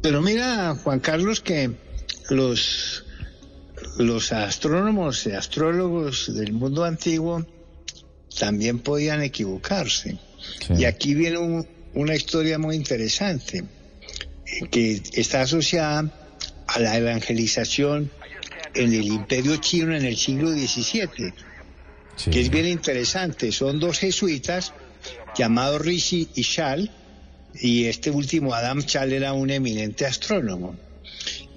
[0.03, 1.71] Pero mira, Juan Carlos, que
[2.31, 3.05] los,
[3.99, 7.47] los astrónomos y astrólogos del mundo antiguo
[8.39, 10.19] también podían equivocarse.
[10.77, 13.65] Y aquí viene un- una historia muy interesante
[14.71, 16.11] que está asociada
[16.67, 18.11] a la evangelización
[18.75, 21.33] en el imperio chino en el siglo XVII,
[22.31, 23.53] que es bien interesante.
[23.53, 24.73] Son dos jesuitas
[25.37, 26.91] llamados Rishi y Shal,
[27.55, 30.77] y este último Adam Chal era un eminente astrónomo.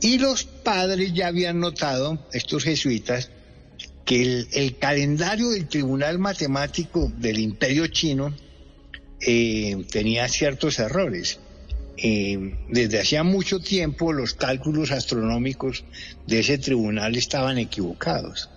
[0.01, 3.31] Y los padres ya habían notado, estos jesuitas,
[4.03, 8.33] que el, el calendario del Tribunal Matemático del Imperio Chino
[9.21, 11.39] eh, tenía ciertos errores.
[11.97, 15.85] Eh, desde hacía mucho tiempo los cálculos astronómicos
[16.27, 18.49] de ese tribunal estaban equivocados.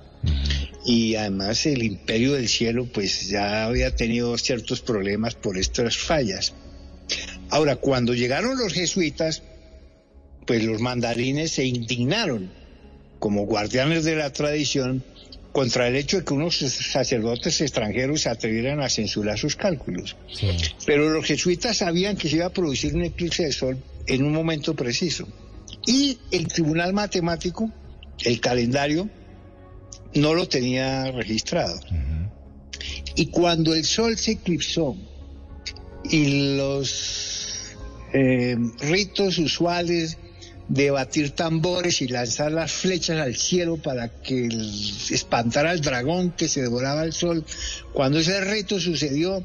[0.84, 6.54] Y además el imperio del cielo pues ya había tenido ciertos problemas por estas fallas.
[7.50, 9.42] Ahora, cuando llegaron los jesuitas,
[10.46, 12.50] pues los mandarines se indignaron
[13.18, 15.02] como guardianes de la tradición
[15.52, 20.16] contra el hecho de que unos sacerdotes extranjeros se atrevieran a censurar sus cálculos.
[20.86, 24.32] Pero los jesuitas sabían que se iba a producir un eclipse de sol en un
[24.32, 25.26] momento preciso.
[25.86, 27.72] Y el tribunal matemático,
[28.24, 29.08] el calendario,
[30.14, 31.78] no lo tenía registrado.
[33.14, 34.96] Y cuando el sol se eclipsó
[36.04, 37.76] y los
[38.12, 40.16] eh, ritos usuales
[40.68, 44.48] de batir tambores y lanzar las flechas al cielo para que
[45.10, 47.44] espantara al dragón que se devoraba el sol.
[47.92, 49.44] Cuando ese rito sucedió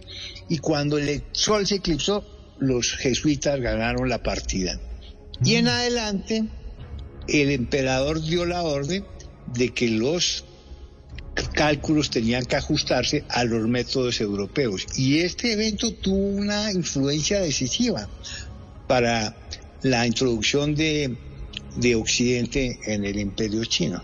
[0.50, 2.26] y cuando el sol se eclipsó,
[2.60, 4.80] los jesuitas ganaron la partida.
[5.44, 6.44] Y en adelante,
[7.28, 9.06] el emperador dio la orden
[9.54, 10.46] de que los
[11.54, 14.86] cálculos tenían que ajustarse a los métodos europeos.
[14.96, 18.08] Y este evento tuvo una influencia decisiva
[18.88, 19.36] para
[19.82, 21.16] la introducción de,
[21.76, 24.02] de Occidente en el imperio chino.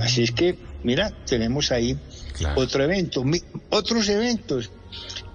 [0.00, 1.98] Así es que, mira, tenemos ahí
[2.54, 4.70] otro evento, Mi- otros eventos.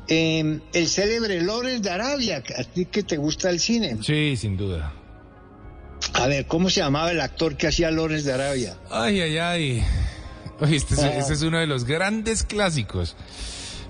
[0.08, 3.98] Eh, el célebre Lawrence de Arabia, a ti que te gusta el cine.
[4.04, 4.94] Sí, sin duda.
[6.14, 8.78] A ver, ¿cómo se llamaba el actor que hacía Lawrence de Arabia?
[8.92, 9.84] Ay, ay, ay.
[10.62, 11.10] Oye, este, es, Ah.
[11.18, 13.16] este es uno de los grandes clásicos.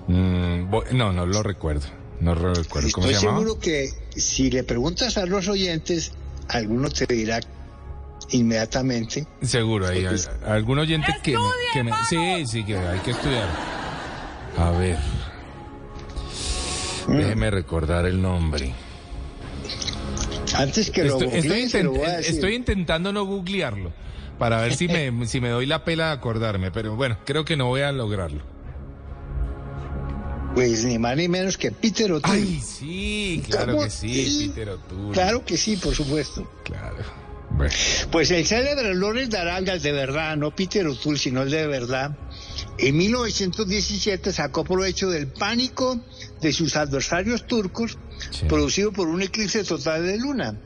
[0.07, 1.85] Mm, no, no lo recuerdo.
[2.19, 2.89] No lo recuerdo.
[2.93, 3.39] ¿Cómo Estoy se llamaba?
[3.43, 6.11] seguro que si le preguntas a los oyentes,
[6.47, 7.39] alguno te dirá
[8.29, 9.27] inmediatamente.
[9.41, 11.39] Seguro, hay al- algún oyente que, me-
[11.73, 11.91] que me...
[12.09, 13.47] Sí, sí, que hay que estudiar.
[14.57, 14.97] A ver.
[17.07, 17.17] Mm.
[17.17, 18.73] Déjeme recordar el nombre.
[20.55, 22.35] Antes que lo Estoy, estoy googlees, se lo intent- voy a decir.
[22.35, 23.91] estoy intentando no googlearlo
[24.37, 27.55] para ver si me, si me doy la pela de acordarme, pero bueno, creo que
[27.57, 28.43] no voy a lograrlo.
[30.53, 32.39] Pues ni más ni menos que Peter O'Toole.
[32.39, 34.47] Ay, sí, claro ¿Cómo que sí, sí?
[34.47, 35.13] Peter O'Toole.
[35.13, 36.49] Claro que sí, por supuesto.
[36.63, 37.25] Claro.
[38.11, 42.17] Pues el célebre Lawrence Daranga, el de verdad, no Peter O'Toole, sino el de verdad,
[42.77, 45.99] en 1917 sacó provecho del pánico
[46.41, 47.97] de sus adversarios turcos,
[48.47, 50.59] producido por un eclipse total de luna,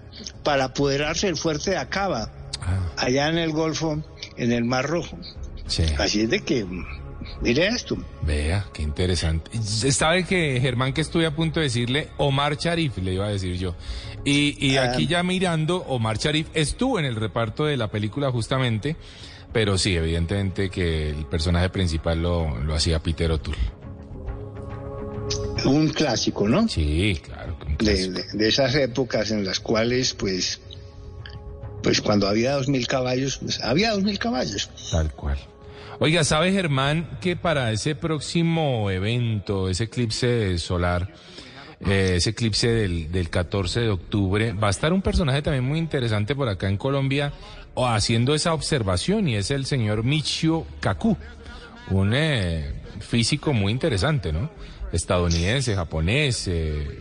[0.44, 2.32] para apoderarse del fuerte de Acaba,
[2.62, 2.92] Ah.
[2.98, 4.02] allá en el Golfo,
[4.38, 5.18] en el Mar Rojo.
[5.98, 6.66] Así es de que,
[7.42, 7.98] mire esto.
[8.24, 9.52] Vea, qué interesante.
[9.92, 13.56] Sabe que Germán que estuve a punto de decirle Omar Sharif, le iba a decir
[13.58, 13.76] yo.
[14.26, 14.92] Y, y Ah.
[14.92, 18.96] aquí ya mirando, Omar Sharif estuvo en el reparto de la película justamente,
[19.54, 23.58] pero sí, evidentemente que el personaje principal lo, lo hacía Peter O'Toole.
[25.66, 26.68] Un clásico, ¿no?
[26.68, 27.58] Sí, claro.
[27.80, 30.62] De, de- de esas épocas en las cuales, pues,
[31.82, 34.70] pues cuando había dos mil caballos, pues había dos mil caballos.
[34.92, 35.38] Tal cual.
[36.00, 41.12] Oiga, ¿sabe Germán que para ese próximo evento, ese eclipse solar,
[41.86, 45.78] eh, ese eclipse del, del 14 de octubre, va a estar un personaje también muy
[45.78, 47.34] interesante por acá en Colombia
[47.74, 51.18] o haciendo esa observación y es el señor Michio Kaku,
[51.92, 54.50] un eh, físico muy interesante, ¿no?
[54.92, 57.00] Estadounidense, japonés, eh,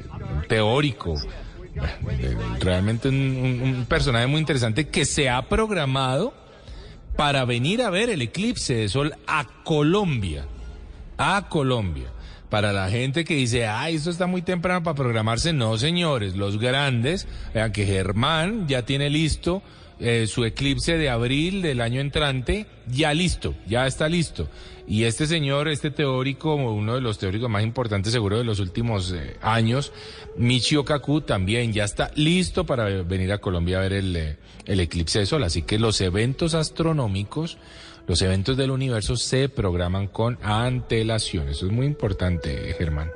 [0.49, 1.15] teórico,
[2.61, 6.35] realmente un, personaje muy interesante que se ha programado
[7.17, 10.47] para venir a ver el eclipse de sol a Colombia.
[11.17, 12.13] A Colombia.
[12.49, 15.53] Para la gente que dice, ay, esto está muy temprano para programarse.
[15.53, 19.63] No, señores, los grandes, vean que Germán ya tiene listo
[20.01, 24.49] eh, su eclipse de abril del año entrante, ya listo, ya está listo.
[24.89, 29.13] Y este señor, este teórico, uno de los teóricos más importantes seguro de los últimos
[29.13, 29.93] eh, años,
[30.39, 34.81] Michio Kaku, también ya está listo para venir a Colombia a ver el, eh, el
[34.81, 35.45] eclipse de sol.
[35.45, 37.59] Así que los eventos astronómicos,
[38.07, 41.51] los eventos del universo se programan con antelación.
[41.51, 43.11] Eso es muy importante, Germán.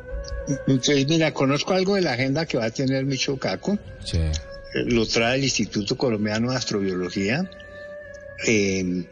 [0.66, 3.78] Entonces, mira, conozco algo de la agenda que va a tener Micho Caco.
[4.04, 4.18] Sí.
[4.18, 4.32] Eh,
[4.74, 7.50] Lo trae el Instituto Colombiano de Astrobiología.
[8.46, 9.06] Eh,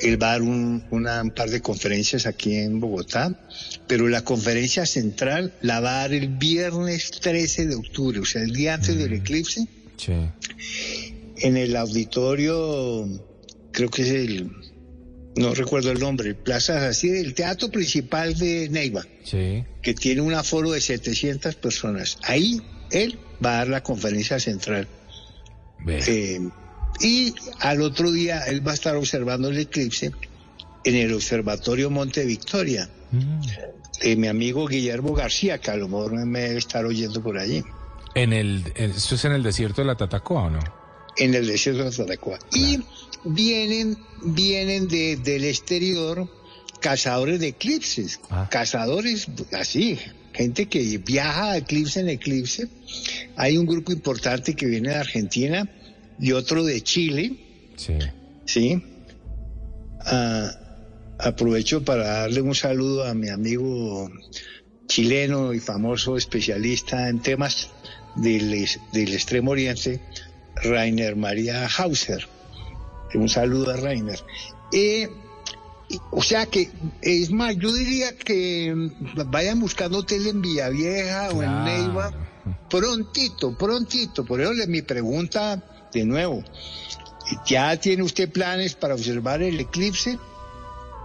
[0.00, 3.38] él va a dar un, una- un par de conferencias aquí en Bogotá,
[3.86, 8.42] pero la conferencia central la va a dar el viernes 13 de octubre, o sea,
[8.42, 9.66] el día antes del eclipse,
[9.96, 10.12] Sí.
[11.38, 13.06] en el auditorio,
[13.72, 14.50] creo que es el,
[15.36, 19.64] no recuerdo el nombre, Plaza así, el teatro principal de Neiva Sí.
[19.82, 22.18] que tiene un aforo de 700 personas.
[22.22, 24.86] Ahí él va a dar la conferencia central.
[25.86, 26.40] Eh,
[27.00, 30.12] y al otro día él va a estar observando el eclipse
[30.84, 32.88] en el Observatorio Monte Victoria.
[34.02, 37.62] de mi amigo Guillermo García, que a lo mejor me debe estar oyendo por allí,
[38.14, 40.60] En el, ¿Eso es en el desierto de la Tatacoa o no?
[41.16, 42.38] en el desierto de Tatacoa.
[42.52, 42.80] Y
[43.24, 46.28] vienen, vienen de, del exterior
[46.80, 49.98] cazadores de eclipses, cazadores así,
[50.32, 52.68] gente que viaja de eclipse en eclipse.
[53.36, 55.70] Hay un grupo importante que viene de Argentina
[56.18, 57.36] y otro de Chile.
[57.76, 57.94] Sí.
[58.46, 58.82] Sí.
[60.00, 60.50] Ah,
[61.18, 64.10] aprovecho para darle un saludo a mi amigo
[64.86, 67.70] chileno y famoso especialista en temas
[68.16, 70.00] del, del Extremo Oriente,
[70.62, 72.28] Rainer María Hauser.
[73.14, 74.18] Un saludo a Rainer.
[74.72, 75.08] Eh,
[76.10, 76.68] o sea que,
[77.00, 78.74] es más, yo diría que
[79.26, 81.64] vayan buscando hotel en Villavieja o en.
[81.64, 82.12] Neiva
[82.68, 84.24] prontito, prontito.
[84.24, 85.62] Por eso le- mi pregunta
[85.94, 86.44] de nuevo.
[87.46, 90.18] ¿Ya tiene usted planes para observar el eclipse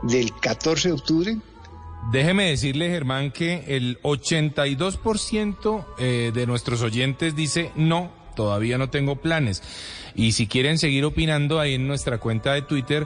[0.04, 1.38] del 14 de octubre?
[2.12, 9.18] Déjeme decirle, Germán, que el 82% eh, de nuestros oyentes dice no, todavía no tengo
[9.18, 9.62] planes.
[10.16, 13.06] Y si quieren seguir opinando ahí en nuestra cuenta de Twitter,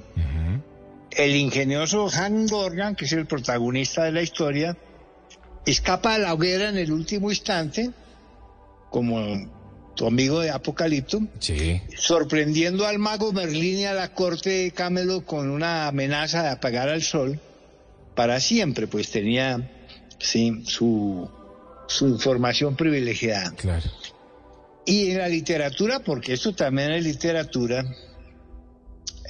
[1.12, 4.78] El ingenioso Han Morgan, que es el protagonista de la historia,
[5.66, 7.92] escapa a la hoguera en el último instante,
[8.90, 9.20] como
[10.02, 11.80] tu amigo de Apocalipto, Sí.
[11.96, 16.90] sorprendiendo al mago Merlín y a la corte de Camelot con una amenaza de apagar
[16.90, 17.40] al sol
[18.16, 19.70] para siempre, pues tenía
[20.18, 21.30] sí, su,
[21.88, 23.52] su información privilegiada.
[23.52, 23.88] Claro.
[24.88, 27.86] Y en la literatura, porque esto también es literatura,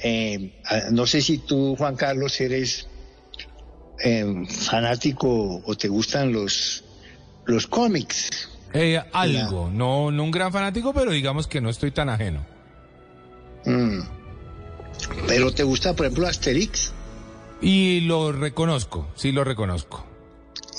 [0.02, 0.54] eh,
[0.90, 2.86] no sé si tú, Juan Carlos, eres
[4.02, 6.82] eh, fanático o te gustan los,
[7.44, 8.48] los cómics.
[8.74, 12.44] Eh, algo, no, no un gran fanático, pero digamos que no estoy tan ajeno.
[13.64, 14.00] Mm.
[15.26, 16.92] Pero te gusta, por ejemplo, Asterix
[17.60, 20.04] Y lo reconozco, sí lo reconozco.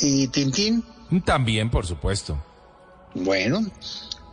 [0.01, 0.83] y Tintín.
[1.25, 2.41] También, por supuesto.
[3.13, 3.59] Bueno,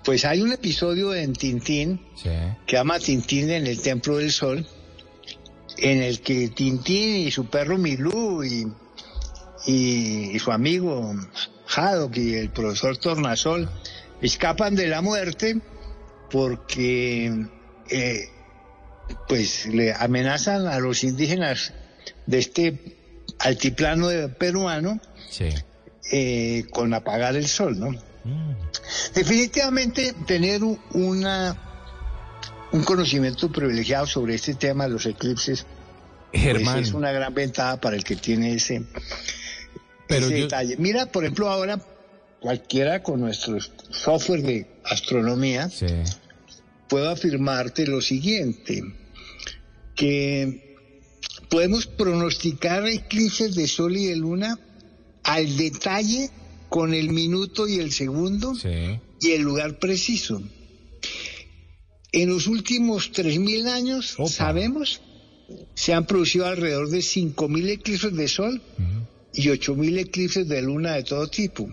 [0.05, 2.31] pues hay un episodio en Tintín Sí.
[2.67, 4.67] que llama Tintín en el Templo del Sol,
[5.77, 8.67] en el que Tintín y su perro Milú y,
[9.67, 11.15] y, y su amigo
[11.75, 13.69] Haddock y el profesor Tornasol
[14.21, 15.61] escapan de la muerte
[16.31, 17.47] porque
[17.89, 18.29] eh,
[19.29, 21.73] pues le amenazan a los indígenas
[22.27, 22.97] de este
[23.39, 24.09] altiplano
[24.39, 25.49] peruano Sí.
[26.13, 27.91] eh, con apagar el sol, ¿no?
[29.15, 30.63] Definitivamente tener
[30.93, 31.57] una
[32.73, 35.67] un conocimiento privilegiado sobre este tema de los eclipses
[36.31, 38.85] pues, es una gran ventaja para el que tiene ese,
[40.11, 40.77] Pero ese yo- detalle.
[40.79, 41.81] Mira, por ejemplo, ahora
[42.41, 43.59] cualquiera con nuestro
[43.91, 45.87] software de astronomía Sí.
[46.89, 48.83] puedo afirmarte lo siguiente,
[49.95, 50.77] que
[51.49, 54.59] podemos pronosticar eclipses de sol y de luna
[55.23, 56.31] al detalle
[56.69, 58.99] con el minuto y el segundo Sí.
[59.21, 60.43] y el lugar preciso.
[62.13, 65.01] En los últimos 3.000 años, sabemos,
[65.75, 68.63] se han producido alrededor de 5.000 eclipses de sol
[69.33, 71.69] y 8.000 eclipses de luna de todo tipo.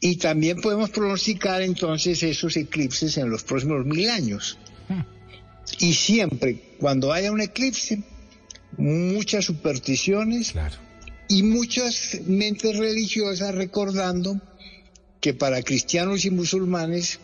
[0.00, 4.58] Y también podemos pronosticar entonces esos eclipses en los próximos mil años.
[5.78, 8.02] Y siempre, cuando haya un eclipse,
[8.76, 10.52] muchas supersticiones
[11.28, 14.40] y muchas mentes religiosas recordando
[15.20, 17.20] que para cristianos y musulmanes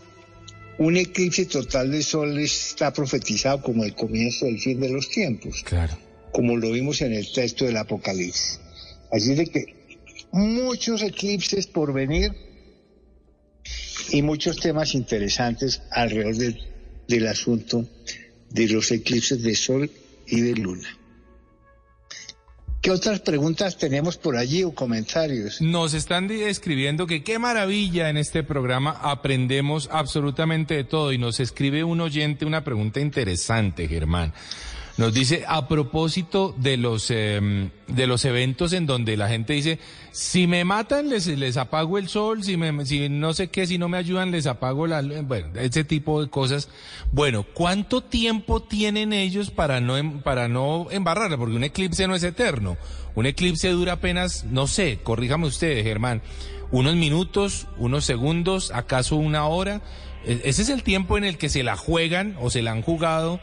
[0.78, 5.62] un eclipse total de sol está profetizado como el comienzo del fin de los tiempos,
[5.64, 5.96] Claro.
[6.32, 8.60] como lo vimos en el texto del Apocalipsis.
[9.10, 9.76] Así de que
[10.32, 12.32] muchos eclipses por venir
[14.10, 16.36] y muchos temas interesantes alrededor
[17.06, 17.84] del, asunto
[18.50, 19.90] de los eclipses de sol
[20.26, 20.88] y de luna.
[22.82, 25.60] ¿Qué otras preguntas tenemos por allí o comentarios?
[25.60, 31.40] Nos están escribiendo que qué maravilla en este programa aprendemos absolutamente de todo y nos
[31.40, 34.32] escribe un oyente una pregunta interesante, Germán.
[34.98, 39.78] Nos dice a propósito de los em, de los eventos en donde la gente dice
[40.10, 43.76] si me matan les les apago el sol, si me si no sé qué, si
[43.76, 46.70] no me ayudan les apago la bueno, ese tipo de cosas.
[47.12, 51.36] Bueno, ¿cuánto tiempo tienen ellos para no em- para no embarrarla?
[51.36, 52.78] Porque un eclipse no es eterno.
[53.14, 56.22] Un eclipse dura apenas, no sé, corríjame usted, Germán,
[56.70, 59.82] unos minutos, unos segundos, acaso una hora.
[60.24, 62.80] E- Ese es el tiempo en el que se la juegan o se la han
[62.80, 63.40] jugado eh,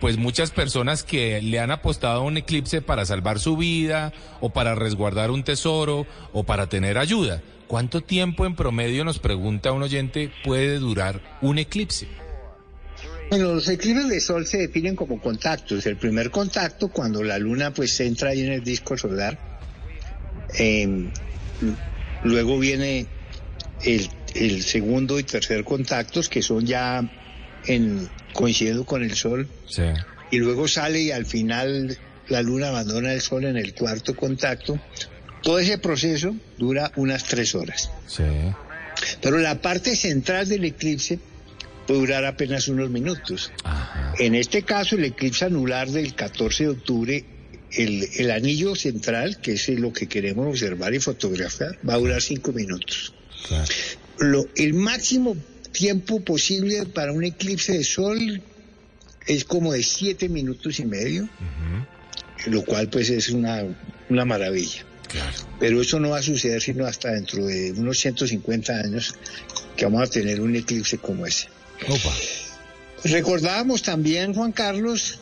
[0.00, 4.50] pues muchas personas que le han apostado a un eclipse para salvar su vida o
[4.50, 7.42] para resguardar un tesoro o para tener ayuda.
[7.66, 12.08] ¿Cuánto tiempo en promedio, nos pregunta un oyente, puede durar un eclipse?
[13.30, 15.84] Bueno, los eclipses de sol se definen como contactos.
[15.86, 19.38] El primer contacto, cuando la luna pues entra ahí en el disco solar.
[20.58, 21.10] Eh,
[22.22, 23.06] luego viene
[23.82, 27.02] el, el segundo y tercer contactos, que son ya
[27.66, 29.48] en coincidiendo con el sol.
[29.66, 29.84] Sí.
[30.30, 31.96] Y luego sale y al final
[32.28, 34.78] la luna abandona el sol en el cuarto contacto.
[35.42, 37.90] Todo ese proceso dura unas tres horas.
[38.06, 38.24] Sí.
[39.20, 41.18] Pero la parte central del eclipse
[41.86, 43.52] puede durar apenas unos minutos.
[44.18, 47.24] En este caso, el eclipse anular del 14 de octubre,
[47.72, 52.22] el, el anillo central, que es lo que queremos observar y fotografiar, va a durar
[52.22, 53.14] cinco minutos.
[54.18, 55.36] Lo, el máximo
[55.74, 58.40] tiempo posible para un eclipse de sol
[59.26, 61.28] es como de siete minutos y medio,
[62.46, 63.64] lo cual pues es una,
[64.08, 64.86] una maravilla.
[65.60, 69.14] Pero eso no va a suceder sino hasta dentro de unos 150 años
[69.76, 71.48] que vamos a tener un eclipse como ese.
[73.04, 75.18] Recordábamos también, Juan Carlos,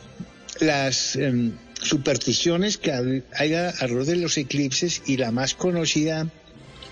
[0.59, 6.29] las em, supersticiones que hay hay alrededor de los eclipses y la más conocida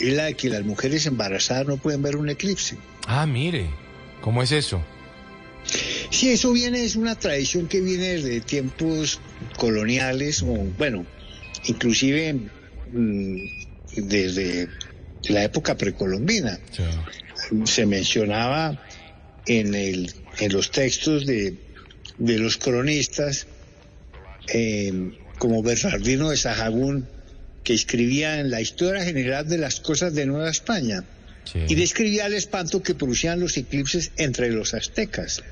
[0.10, 2.78] es la de que las mujeres embarazadas no pueden ver un eclipse.
[3.07, 3.68] Ah, mire,
[4.22, 4.82] ¿cómo es eso?
[6.10, 9.19] Sí, eso viene, es una tradición que viene desde tiempos
[9.57, 11.06] coloniales o, bueno,
[11.65, 12.34] inclusive
[12.91, 13.36] mm,
[13.95, 14.68] desde
[15.30, 16.60] la época precolombina.
[17.65, 18.82] Se mencionaba
[19.45, 21.56] en, el, en los textos de,
[22.18, 23.48] de los cronistas,
[24.53, 27.07] eh, como Bernardino de Sahagún,
[27.64, 31.04] que escribía en la historia general de las cosas de Nueva España
[31.54, 35.44] y describía el espanto que producían los eclipses entre los aztecas.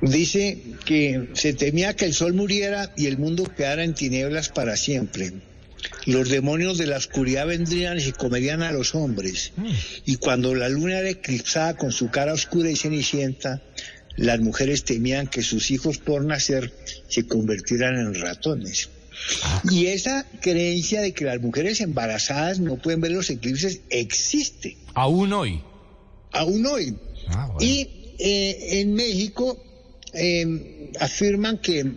[0.00, 4.76] Dice que se temía que el sol muriera y el mundo quedara en tinieblas para
[4.76, 5.32] siempre.
[6.04, 9.52] Los demonios de la oscuridad vendrían y se comerían a los hombres.
[10.04, 13.62] Y cuando la luna era eclipsada con su cara oscura y cenicienta,
[14.16, 16.72] las mujeres temían que sus hijos por nacer
[17.08, 18.88] se convirtieran en ratones.
[19.70, 24.76] Y esa creencia de que las mujeres embarazadas no pueden ver los eclipses existe.
[24.94, 25.62] Aún hoy.
[26.32, 26.96] Aún hoy.
[27.60, 27.88] Y
[28.18, 29.62] eh, en México
[30.12, 31.92] eh, afirman que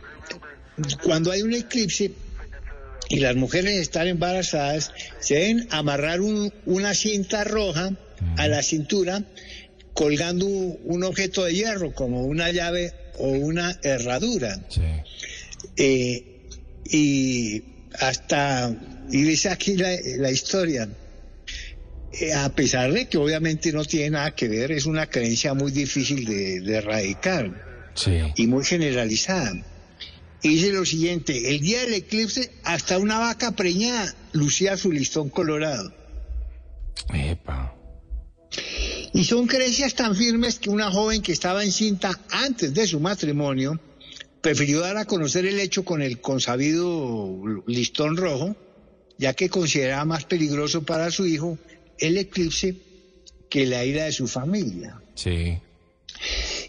[1.03, 2.11] cuando hay un eclipse
[3.09, 7.91] y las mujeres están embarazadas, se deben amarrar un- una cinta roja
[8.37, 9.23] a la cintura
[9.93, 14.61] colgando un objeto de hierro como una llave o una herradura.
[15.75, 16.28] Eh,
[16.89, 17.63] y
[17.99, 18.75] hasta,
[19.11, 20.89] y dice aquí la, la historia,
[22.11, 25.71] eh, a pesar de que obviamente no tiene nada que ver, es una creencia muy
[25.71, 27.93] difícil de, de erradicar
[28.35, 29.53] y muy generalizada.
[30.41, 35.29] Y dice lo siguiente, el día del eclipse hasta una vaca preñada lucía su listón
[35.29, 35.93] colorado.
[39.13, 43.79] Y son creencias tan firmes que una joven que estaba encinta antes de su matrimonio
[44.41, 48.55] prefirió dar a conocer el hecho con el consabido listón rojo,
[49.17, 51.57] ya que consideraba más peligroso para su hijo
[51.97, 52.75] el eclipse
[53.49, 55.01] que la ira de su familia.
[55.15, 55.57] Sí.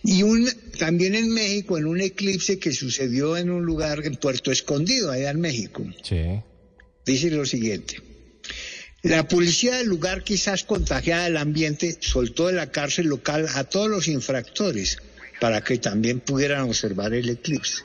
[0.03, 0.49] Y un,
[0.79, 5.31] también en México, en un eclipse que sucedió en un lugar en Puerto Escondido, allá
[5.31, 6.41] en México, Sí.
[7.05, 8.03] dice lo siguiente.
[9.03, 13.89] La policía del lugar, quizás contagiada del ambiente, soltó de la cárcel local a todos
[13.89, 14.99] los infractores
[15.41, 17.83] para que también pudieran observar el eclipse.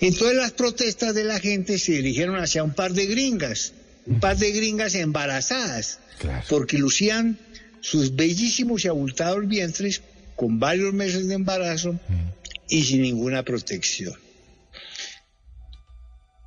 [0.00, 3.72] Entonces las protestas de la gente se dirigieron hacia un par de gringas,
[4.06, 5.98] un par de gringas embarazadas,
[6.48, 7.38] porque lucían
[7.80, 10.02] sus bellísimos y abultados vientres
[10.36, 11.98] con varios meses de embarazo
[12.68, 14.14] y sin ninguna protección.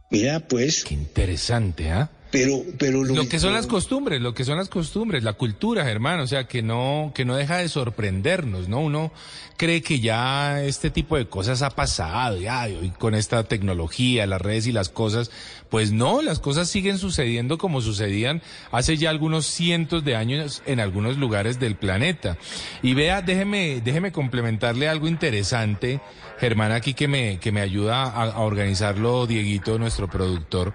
[0.10, 0.84] Mira, pues.
[0.84, 2.10] Qué interesante, ¿ah?
[2.34, 6.24] Pero, pero Lo que son las costumbres, lo que son las costumbres, la cultura, hermano,
[6.24, 8.80] o sea, que no, que no deja de sorprendernos, ¿no?
[8.80, 9.12] Uno
[9.56, 14.26] cree que ya este tipo de cosas ha pasado, ya, y hoy con esta tecnología,
[14.26, 15.30] las redes y las cosas,
[15.70, 18.42] pues no, las cosas siguen sucediendo como sucedían
[18.72, 22.38] hace ya algunos cientos de años en algunos lugares del planeta.
[22.82, 26.02] Y vea, déjeme, déjeme complementarle algo interesante,
[26.44, 30.74] Germán, aquí que me, que me ayuda a, a organizarlo, Dieguito, nuestro productor,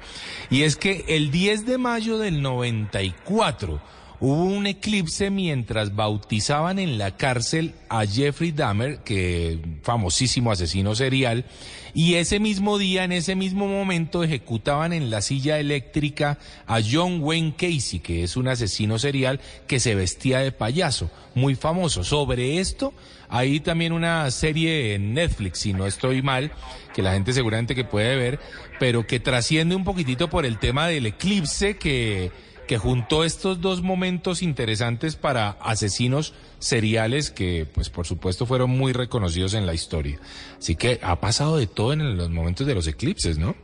[0.48, 3.78] y es que el 10 de mayo del 94
[4.18, 11.44] hubo un eclipse mientras bautizaban en la cárcel a Jeffrey Dahmer, que famosísimo asesino serial,
[11.92, 17.20] y ese mismo día, en ese mismo momento, ejecutaban en la silla eléctrica a John
[17.20, 22.04] Wayne Casey, que es un asesino serial que se vestía de payaso, muy famoso.
[22.04, 22.94] Sobre esto,
[23.28, 26.52] hay también una serie en Netflix, si no estoy mal,
[26.94, 28.40] que la gente seguramente que puede ver,
[28.78, 32.30] pero que trasciende un poquitito por el tema del eclipse que,
[32.66, 38.92] que juntó estos dos momentos interesantes para asesinos seriales que, pues por supuesto, fueron muy
[38.92, 40.20] reconocidos en la historia.
[40.58, 43.56] Así que ha pasado de todo en los momentos de los eclipses, ¿no?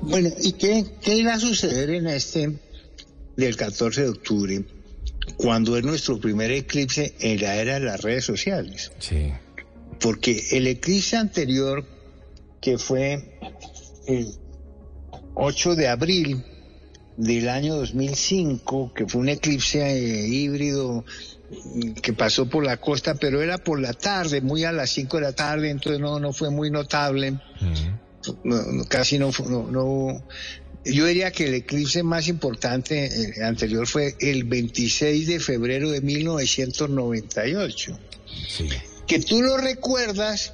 [0.00, 2.58] Bueno, ¿y qué, qué iba a suceder en este
[3.36, 4.64] del 14 de octubre,
[5.36, 8.92] cuando es nuestro primer eclipse en la era de las redes sociales?
[8.98, 9.32] Sí.
[10.00, 11.86] Porque el eclipse anterior,
[12.60, 13.38] que fue
[14.06, 14.28] el
[15.34, 16.44] 8 de abril
[17.16, 21.04] del año 2005, que fue un eclipse eh, híbrido
[21.74, 25.18] mm, que pasó por la costa, pero era por la tarde, muy a las 5
[25.18, 27.38] de la tarde, entonces no, no fue muy notable.
[28.44, 30.24] No, no, casi no, no, no-
[30.84, 36.00] Yo diría que el eclipse más importante eh, anterior fue el 26 de febrero de
[36.00, 37.98] 1998.
[39.06, 40.52] Que tú lo recuerdas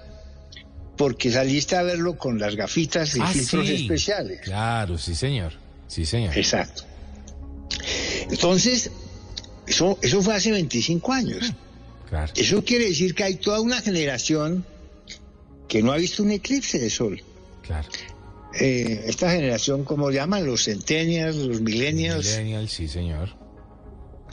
[0.96, 3.74] porque saliste a verlo con las gafitas y Ah, filtros sí.
[3.74, 4.40] especiales.
[4.42, 5.52] Claro, sí, señor.
[5.86, 6.36] Sí, señor.
[6.36, 6.82] Exacto.
[8.30, 8.90] Entonces,
[9.66, 11.52] eso, eso fue hace 25 años.
[12.08, 12.32] Claro.
[12.36, 14.64] Eso quiere decir que hay toda una generación
[15.68, 17.22] que no ha visto un eclipse de sol.
[17.62, 17.88] Claro.
[18.54, 20.46] Eh, esta generación, como llaman?
[20.46, 22.26] Los centennials, los millennials.
[22.26, 23.36] Millennial, sí, señor.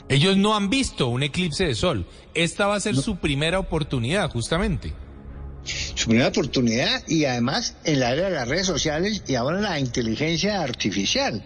[0.08, 2.06] Ellos no han visto un eclipse de sol.
[2.34, 4.92] Esta va a ser su primera oportunidad, justamente.
[5.64, 9.80] Su primera oportunidad y además en la era de las redes sociales y ahora la
[9.80, 11.44] inteligencia artificial.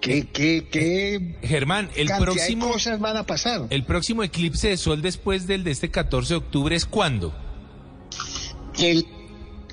[0.00, 3.68] ¿Qué, qué, qué Germán, el próximo, de cosas van a pasar?
[3.70, 7.32] el próximo eclipse de sol después del de este 14 de octubre es cuándo?
[8.80, 9.06] El,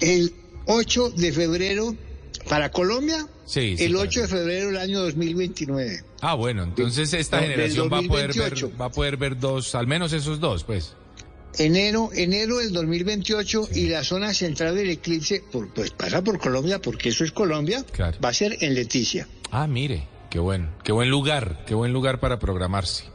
[0.01, 0.35] el
[0.67, 1.95] 8 de febrero
[2.49, 6.03] para Colombia, Sí, sí, el para 8 de febrero del año 2029.
[6.21, 8.71] Ah, bueno, entonces esta No, generación va a poder ver 2028.
[8.79, 10.95] va a poder ver dos, al menos esos dos, pues.
[11.57, 16.79] Enero, enero del 2028 y la zona central del eclipse, por- pues pasa por Colombia,
[16.79, 17.83] porque eso es Colombia,
[18.23, 19.27] va a ser en Leticia.
[19.51, 23.05] Ah, mire, qué bueno, qué buen lugar, qué buen lugar para programarse.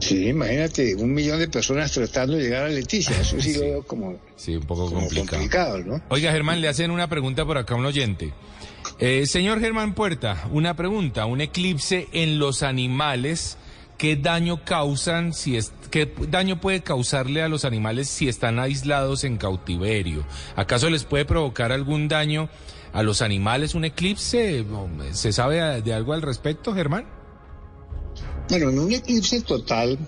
[0.00, 3.82] Sí, imagínate, un millón de personas tratando de llegar a Leticia, eso sí, lo veo
[3.82, 5.28] como, Sí, un poco como complicado.
[5.30, 6.02] complicado, ¿no?
[6.08, 8.32] Oiga, Germán, le hacen una pregunta por acá a un oyente.
[8.98, 11.26] Eh, señor Germán Puerta, una pregunta.
[11.26, 13.56] Un eclipse en los animales,
[13.98, 19.24] ¿qué daño causan si es, qué daño puede causarle a los animales si están aislados
[19.24, 20.24] en cautiverio?
[20.56, 22.48] ¿Acaso les puede provocar algún daño
[22.92, 24.64] a los animales un eclipse?
[25.12, 27.17] ¿Se sabe de algo al respecto, Germán?
[28.48, 29.98] Bueno, en un eclipse total,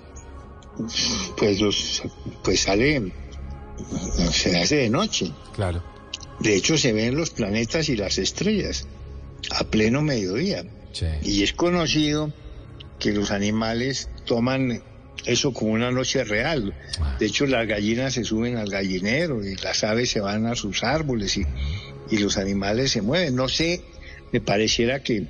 [1.37, 2.03] pues, los,
[2.43, 3.12] pues sale,
[4.33, 5.31] se hace de noche.
[5.55, 5.83] Claro.
[6.41, 8.87] De hecho, se ven los planetas y las estrellas
[9.51, 10.65] a pleno mediodía.
[11.23, 12.33] Y es conocido
[12.99, 14.83] que los animales toman
[15.27, 16.75] eso como una noche real.
[17.19, 20.83] De hecho, las gallinas se suben al gallinero y las aves se van a sus
[20.83, 21.47] árboles y,
[22.11, 23.35] y los animales se mueven.
[23.37, 23.83] No sé,
[24.33, 25.27] me pareciera que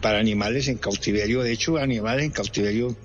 [0.00, 2.96] para animales en cautiverio, de hecho, animales en cautiverio,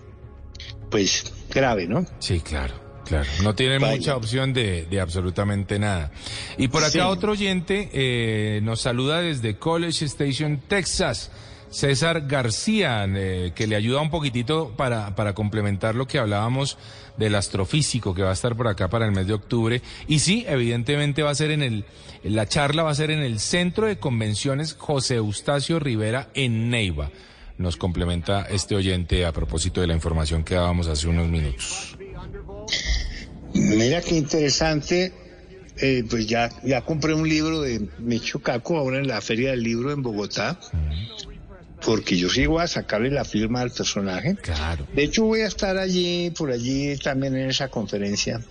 [0.89, 2.05] pues grave, ¿no?
[2.19, 2.87] Sí, claro.
[3.05, 3.95] Claro, no tienen Vaya.
[3.95, 6.11] mucha opción de, de absolutamente nada.
[6.59, 6.99] Y por acá Sí.
[6.99, 11.31] otro oyente eh, nos saluda desde College Station, Texas.
[11.71, 16.77] César García, eh, que le ayuda un poquitito para, para complementar lo que hablábamos
[17.19, 19.81] del astrofísico que va a estar por acá para el mes de octubre.
[20.07, 21.85] Y sí, evidentemente va a ser en el,
[22.23, 27.11] la charla va a ser en el Centro de Convenciones José Eustacio Rivera en Neiva.
[27.57, 31.97] Nos complementa este oyente a propósito de la información que dábamos hace unos minutos.
[33.53, 35.11] Mira qué interesante.
[35.81, 39.63] eh, pues ya, ya compré un libro de Micho Caco ahora en la Feria del
[39.63, 40.59] Libro en Bogotá.
[41.85, 44.35] Porque yo sí voy a sacarle la firma al personaje.
[44.35, 44.85] Claro.
[44.93, 48.41] De hecho, voy a estar allí, por allí también en esa conferencia,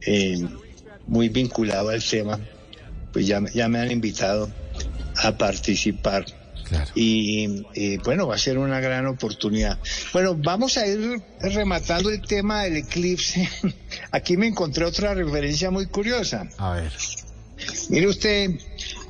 [0.00, 0.46] eh,
[1.06, 2.38] muy vinculado al tema.
[3.12, 4.50] Pues ya, ya me han invitado
[5.16, 6.24] a participar.
[6.94, 9.78] Y eh, bueno, va a ser una gran oportunidad.
[10.12, 13.48] Bueno, vamos a ir rematando el tema del eclipse.
[14.10, 16.48] Aquí me encontré otra referencia muy curiosa.
[16.58, 16.92] A ver.
[17.88, 18.50] Mire usted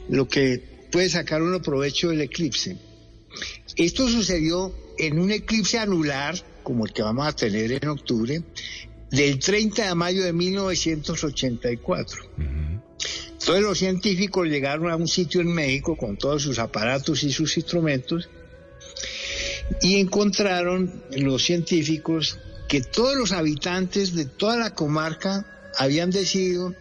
[0.08, 2.76] lo que puede sacar uno provecho del eclipse.
[3.76, 8.42] Esto sucedió en un eclipse anular, como el que vamos a tener en octubre,
[9.10, 12.22] del 30 de mayo de 1984.
[13.32, 17.56] Entonces los científicos llegaron a un sitio en México con todos sus aparatos y sus
[17.56, 18.28] instrumentos
[19.80, 22.38] y encontraron los científicos
[22.68, 25.46] que todos los habitantes de toda la comarca
[25.76, 26.74] habían decidido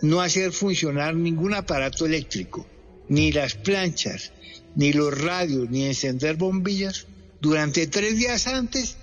[0.00, 2.66] no hacer funcionar ningún aparato eléctrico,
[3.08, 4.32] ni las planchas,
[4.76, 7.06] ni los radios, ni encender bombillas
[7.40, 8.96] durante tres días antes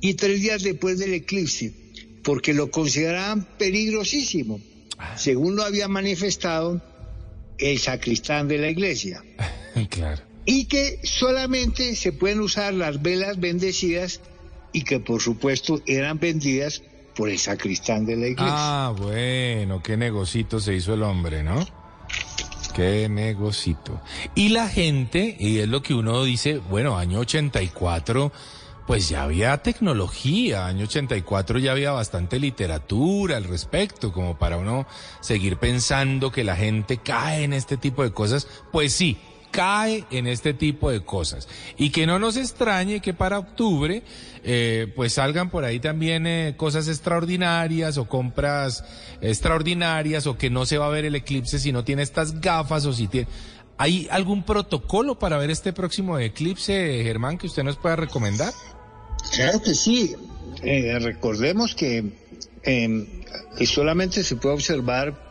[0.00, 1.72] y tres días después del eclipse,
[2.22, 4.60] porque lo consideraban peligrosísimo,
[5.16, 6.82] según lo había manifestado
[7.58, 9.22] el sacristán de la iglesia.
[9.90, 10.22] Claro.
[10.46, 14.22] Y que solamente se pueden usar las velas bendecidas
[14.72, 16.82] y que por supuesto eran vendidas
[17.14, 18.54] por el sacristán de la iglesia.
[18.56, 21.66] Ah, bueno, qué negocito se hizo el hombre, ¿no?
[22.76, 24.02] Qué negocito.
[24.34, 28.30] Y la gente, y es lo que uno dice, bueno, año 84,
[28.86, 34.86] pues ya había tecnología, año 84 ya había bastante literatura al respecto, como para uno
[35.20, 38.46] seguir pensando que la gente cae en este tipo de cosas.
[38.72, 39.16] Pues sí,
[39.56, 41.48] cae en este tipo de cosas.
[41.78, 44.02] Y que no nos extrañe que para octubre,
[44.44, 48.84] eh, pues salgan por ahí también eh, cosas extraordinarias o compras
[49.22, 52.84] extraordinarias o que no se va a ver el eclipse si no tiene estas gafas
[52.84, 53.28] o si tiene...
[53.78, 58.52] ¿Hay algún protocolo para ver este próximo eclipse, Germán, que usted nos pueda recomendar?
[59.34, 60.14] Claro que sí.
[60.62, 62.04] Eh, recordemos eh,
[62.62, 65.25] que solamente se puede observar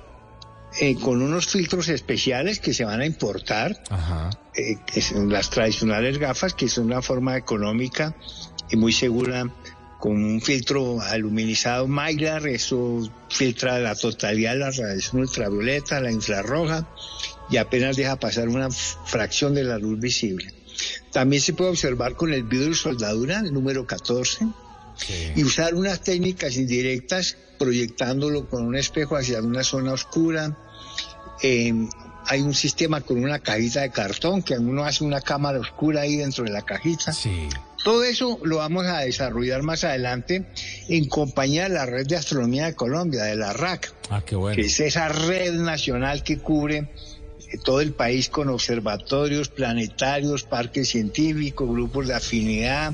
[0.80, 3.81] eh, con unos filtros especiales que se van a importar,
[4.56, 8.15] eh, que son las tradicionales gafas, que son una forma económica
[8.69, 9.49] y muy segura
[9.99, 16.88] con un filtro aluminizado Mylar, eso filtra la totalidad de la radiación ultravioleta, la infrarroja,
[17.49, 20.53] y apenas deja pasar una fracción de la luz visible.
[21.11, 24.45] También se puede observar con el vidrio soldadura, el número 14,
[25.35, 30.57] y usar unas técnicas indirectas proyectándolo con un espejo hacia una zona oscura.
[31.41, 31.73] Eh,
[32.27, 36.15] hay un sistema con una cajita de cartón que uno hace una cámara oscura ahí
[36.15, 37.13] dentro de la cajita.
[37.84, 40.43] Todo eso lo vamos a desarrollar más adelante
[40.89, 44.55] en compañía de la Red de Astronomía de Colombia, de la RAC, Ah, qué bueno.
[44.55, 50.89] que es esa red nacional que cubre eh, todo el país con observatorios planetarios, parques
[50.89, 52.93] científicos, grupos de afinidad,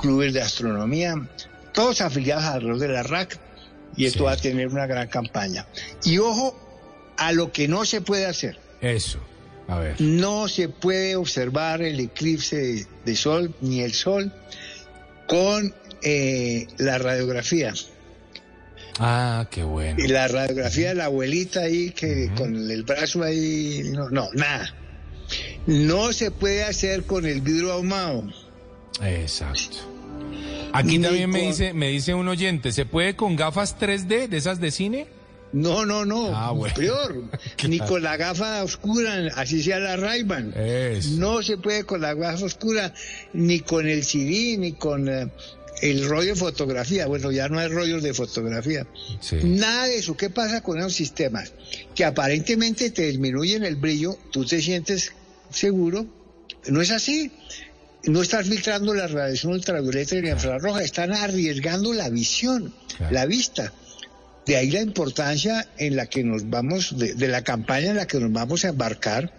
[0.00, 1.14] clubes de astronomía,
[1.72, 3.38] todos afiliados a la red de la RAC,
[3.96, 5.66] y esto va a tener una gran campaña.
[6.04, 6.56] Y ojo
[7.16, 8.58] a lo que no se puede hacer.
[8.80, 9.18] Eso.
[9.68, 10.00] A ver.
[10.00, 14.32] No se puede observar el eclipse de, de sol ni el sol
[15.28, 15.72] con
[16.02, 17.72] eh, la radiografía.
[18.98, 20.02] Ah, qué bueno.
[20.02, 24.74] Y la radiografía de la abuelita ahí, que con el brazo ahí, no, no, nada.
[25.66, 28.24] No se puede hacer con el vidrio ahumado.
[29.02, 29.78] Exacto.
[30.72, 34.36] Aquí Ni también me dice, me dice un oyente, ¿se puede con gafas 3D de
[34.36, 35.06] esas de cine?
[35.52, 36.34] No, no, no.
[36.34, 36.74] Ah, bueno.
[36.76, 37.24] Peor.
[37.68, 40.54] Ni con la gafa oscura, así sea la Ray-Ban.
[41.18, 42.94] No se puede con la gafa oscura,
[43.32, 45.28] ni con el CD, ni con eh,
[45.82, 47.06] el rollo de fotografía.
[47.06, 48.86] Bueno, ya no hay rollos de fotografía.
[49.42, 50.16] Nada de eso.
[50.16, 51.52] ¿Qué pasa con esos sistemas?
[51.94, 55.12] Que aparentemente te disminuyen el brillo, tú te sientes
[55.50, 56.06] seguro.
[56.68, 57.32] No es así.
[58.04, 62.72] No estás filtrando la radiación ultravioleta y la infrarroja, están arriesgando la visión,
[63.10, 63.72] la vista.
[64.46, 68.06] De ahí la importancia en la que nos vamos, de, de la campaña en la
[68.06, 69.32] que nos vamos a embarcar,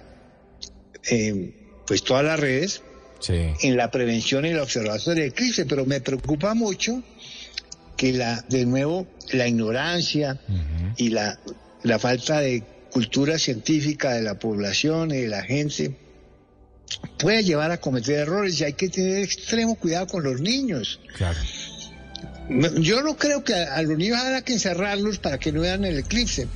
[1.10, 1.54] eh,
[1.88, 2.82] pues todas las redes,
[3.30, 7.04] en la prevención y la observación del eclipse, pero me preocupa mucho
[7.98, 10.40] que la, de nuevo, la ignorancia
[10.98, 11.40] y la,
[11.84, 15.96] la falta de cultura científica de la población y de la gente
[17.18, 21.00] puede llevar a cometer errores y hay que tener extremo cuidado con los niños.
[21.18, 21.38] Claro.
[22.80, 25.86] Yo no creo que a, a los niños haya que encerrarlos para que no vean
[25.86, 26.48] el eclipse.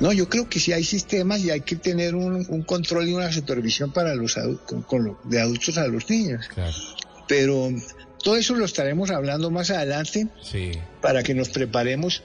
[0.00, 3.12] No, yo creo que sí hay sistemas y hay que tener un, un control y
[3.12, 4.34] una supervisión para los
[4.66, 6.46] con- con lo- de adultos a los niños.
[7.28, 7.70] Pero
[8.22, 10.72] todo eso lo estaremos hablando más adelante Sí.
[11.00, 12.22] para que nos preparemos.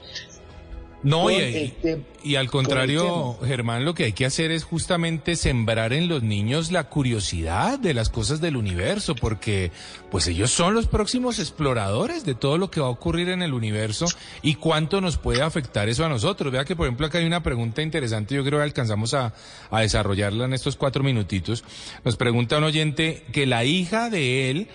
[1.06, 4.64] No, con y, el te- y al contrario, Germán, lo que hay que hacer es
[4.64, 9.70] justamente sembrar en los niños la curiosidad de las cosas del universo, porque
[10.10, 13.54] pues ellos son los próximos exploradores de todo lo que va a ocurrir en el
[13.54, 14.06] universo
[14.42, 16.52] y cuánto nos puede afectar eso a nosotros.
[16.52, 19.32] Vea que, por ejemplo, acá hay una pregunta interesante, yo creo que alcanzamos a,
[19.70, 21.62] a desarrollarla en estos cuatro minutitos.
[22.04, 24.68] Nos pregunta un oyente que la hija de él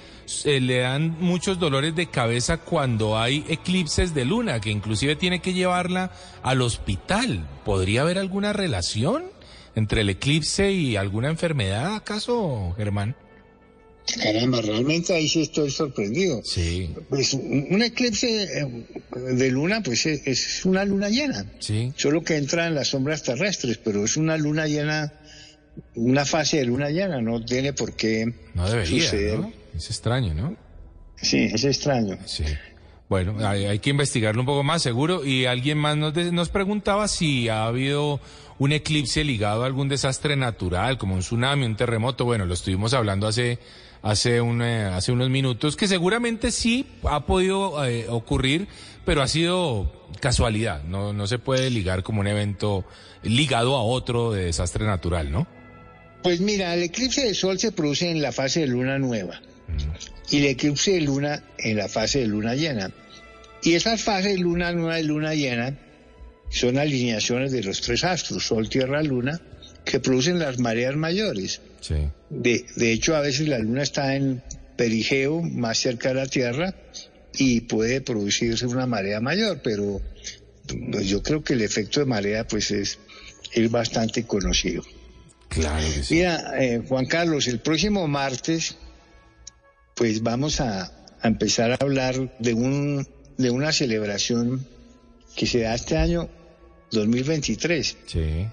[0.46, 5.42] eh, le dan muchos dolores de cabeza cuando hay eclipses de luna, que inclusive tiene
[5.42, 6.12] que llevarla
[6.44, 7.48] al hospital.
[7.66, 9.26] ¿Podría haber alguna relación
[9.76, 13.16] entre el eclipse y alguna enfermedad, acaso, Germán?
[14.22, 16.42] Caramba, realmente ahí sí estoy sorprendido.
[16.44, 16.90] Sí.
[17.10, 18.86] Pues un eclipse eh,
[19.16, 21.46] de luna, pues es, es una luna llena.
[21.60, 21.94] Sí.
[21.96, 25.14] Solo que entra en las sombras terrestres, pero es una luna llena,
[25.96, 29.40] una fase de luna llena, no tiene por qué No debería, suceder.
[29.40, 29.52] ¿no?
[29.76, 30.56] Es extraño, ¿no?
[31.16, 32.18] Sí, es extraño.
[32.26, 32.44] Sí.
[33.10, 35.26] Bueno, hay, hay que investigarlo un poco más, seguro.
[35.26, 38.20] Y alguien más nos, de- nos preguntaba si ha habido
[38.58, 42.26] un eclipse ligado a algún desastre natural, como un tsunami, un terremoto.
[42.26, 43.60] Bueno, lo estuvimos hablando hace,
[44.02, 48.68] hace, un, eh, hace unos minutos, que seguramente sí ha podido eh, ocurrir,
[49.06, 49.92] pero ha sido
[50.22, 50.84] casualidad.
[50.84, 52.86] No, no se puede ligar como un evento
[53.24, 55.48] ligado a otro de desastre natural, ¿no?
[56.24, 59.42] Pues mira, el eclipse de sol se produce en la fase de luna nueva
[60.30, 62.92] y el eclipse de luna en la fase de luna llena.
[63.64, 65.78] Y esas fases de luna nueva y luna llena
[66.50, 69.40] son alineaciones de los tres astros, sol, tierra, luna,
[69.86, 71.62] que producen las mareas mayores.
[71.80, 71.96] Sí.
[72.30, 74.42] De, de hecho, a veces la luna está en
[74.76, 76.76] perigeo, más cerca de la Tierra,
[77.34, 80.02] y puede producirse una marea mayor, pero
[80.92, 83.00] pues, yo creo que el efecto de marea pues es,
[83.54, 84.84] es bastante conocido.
[85.52, 86.16] Claro que sí.
[86.16, 88.78] Mira, eh, Juan Carlos, el próximo martes,
[89.96, 90.92] pues vamos a,
[91.22, 93.08] a empezar a hablar de un
[93.38, 94.66] de una celebración
[95.36, 96.30] que se da este año
[96.92, 97.98] 2023.
[98.06, 98.48] Sí.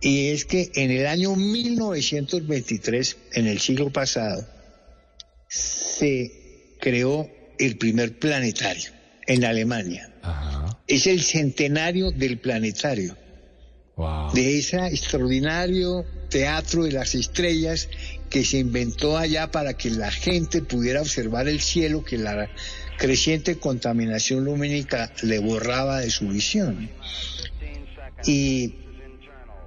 [0.00, 4.46] Y es que en el año 1923, en el siglo pasado,
[5.48, 7.28] se creó
[7.58, 8.90] el primer planetario
[9.26, 10.12] en Alemania.
[10.86, 13.16] Es el centenario del planetario.
[14.34, 17.88] De ese extraordinario teatro de las estrellas
[18.28, 22.50] que se inventó allá para que la gente pudiera observar el cielo que la
[22.98, 26.90] creciente contaminación lumínica le borraba de su visión.
[28.26, 28.74] Y,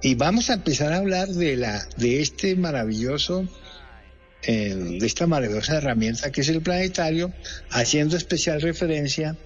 [0.00, 3.48] y vamos a empezar a hablar de la de este maravilloso
[4.42, 7.32] eh, de esta maravillosa herramienta que es el planetario,
[7.70, 9.36] haciendo especial referencia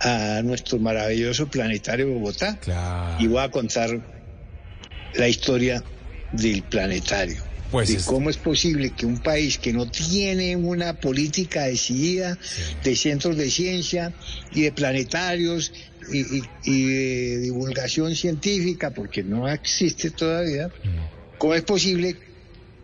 [0.00, 2.58] a nuestro maravilloso planetario Bogotá.
[3.20, 3.90] Y voy a contar
[5.14, 5.84] la historia
[6.32, 7.42] del planetario.
[7.70, 12.38] Pues de es- cómo es posible que un país que no tiene una política decidida
[12.84, 14.12] de centros de ciencia
[14.52, 15.72] y de planetarios
[16.12, 20.68] y, y- y de divulgación científica, porque no existe todavía,
[21.38, 22.16] ¿cómo es posible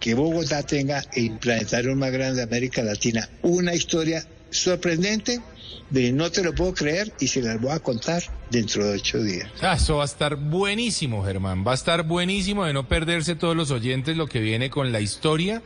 [0.00, 3.28] que Bogotá tenga el planetario más grande de América Latina?
[3.42, 5.40] Una historia sorprendente
[5.90, 9.22] de no te lo puedo creer y se las voy a contar dentro de ocho
[9.22, 9.50] días.
[9.60, 11.64] Eso va a estar buenísimo, Germán.
[11.66, 15.00] Va a estar buenísimo de no perderse todos los oyentes lo que viene con la
[15.00, 15.62] historia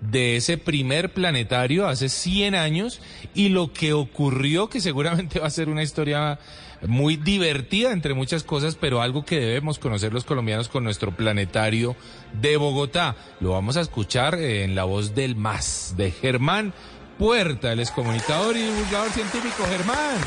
[0.00, 3.00] de ese primer planetario hace 100 años
[3.34, 6.38] y lo que ocurrió, que seguramente va a ser una historia
[6.86, 11.96] muy divertida entre muchas cosas, pero algo que debemos conocer los colombianos con nuestro planetario
[12.40, 13.16] de Bogotá.
[13.40, 16.74] Lo vamos a escuchar eh, en la voz del más, de Germán
[17.18, 19.64] Puerta, el excomunicador y divulgador científico.
[19.68, 20.18] Germán,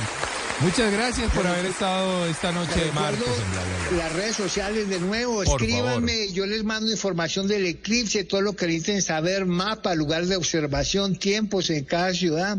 [0.62, 3.98] muchas gracias por haber estado esta noche de martes en.
[3.98, 8.56] Las redes sociales de nuevo, Por escríbanme, yo les mando información del eclipse, todo lo
[8.56, 12.58] que necesiten saber, mapa, lugar de observación, tiempos en cada ciudad,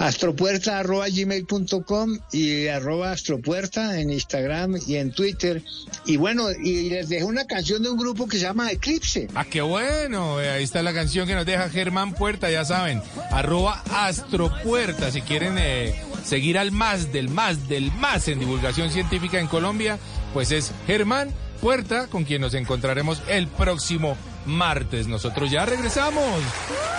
[0.00, 5.62] astropuerta arroba gmail.com y arroba astropuerta en Instagram y en Twitter.
[6.06, 9.28] Y bueno, y les dejo una canción de un grupo que se llama Eclipse.
[9.34, 10.40] Ah, qué bueno.
[10.40, 13.02] eh, Ahí está la canción que nos deja Germán Puerta, ya saben.
[13.30, 15.10] Arroba Astropuerta.
[15.10, 15.94] Si quieren eh,
[16.24, 19.98] seguir al más del más del más en divulgación científica en Colombia,
[20.32, 21.28] pues es Germán
[21.60, 24.16] Puerta, con quien nos encontraremos el próximo
[24.46, 25.08] martes.
[25.08, 26.24] Nosotros ya regresamos.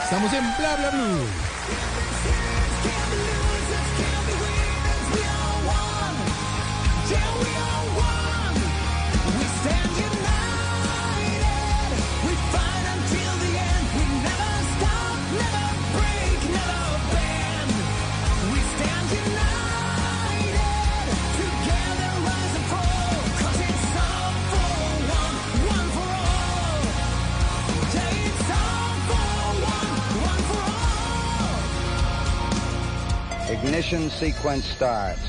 [0.04, 2.01] Estamos en Bla Bla Blue.
[33.72, 35.22] Ignition sequence starts.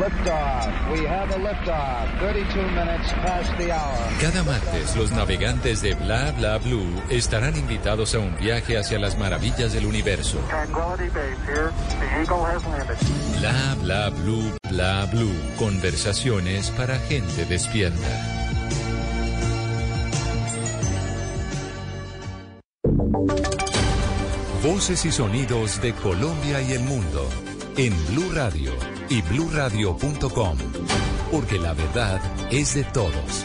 [0.00, 0.90] Liftoff.
[0.90, 2.18] We have a liftoff.
[2.18, 3.96] 32 minutes past the hour.
[4.20, 9.16] Cada martes los navegantes de Bla Bla Blue estarán invitados a un viaje hacia las
[9.16, 10.38] maravillas del universo.
[10.48, 11.70] Tranquility Base here.
[12.00, 12.98] The Eagle has landed.
[13.38, 15.36] Bla Bla Blue Bla Blue.
[15.56, 18.32] Conversaciones para gente despierta.
[24.64, 27.30] Voces y sonidos de Colombia y el mundo
[27.76, 28.72] en Blue Radio
[29.10, 30.58] y bluradio.com,
[31.30, 32.20] porque la verdad
[32.50, 33.44] es de todos.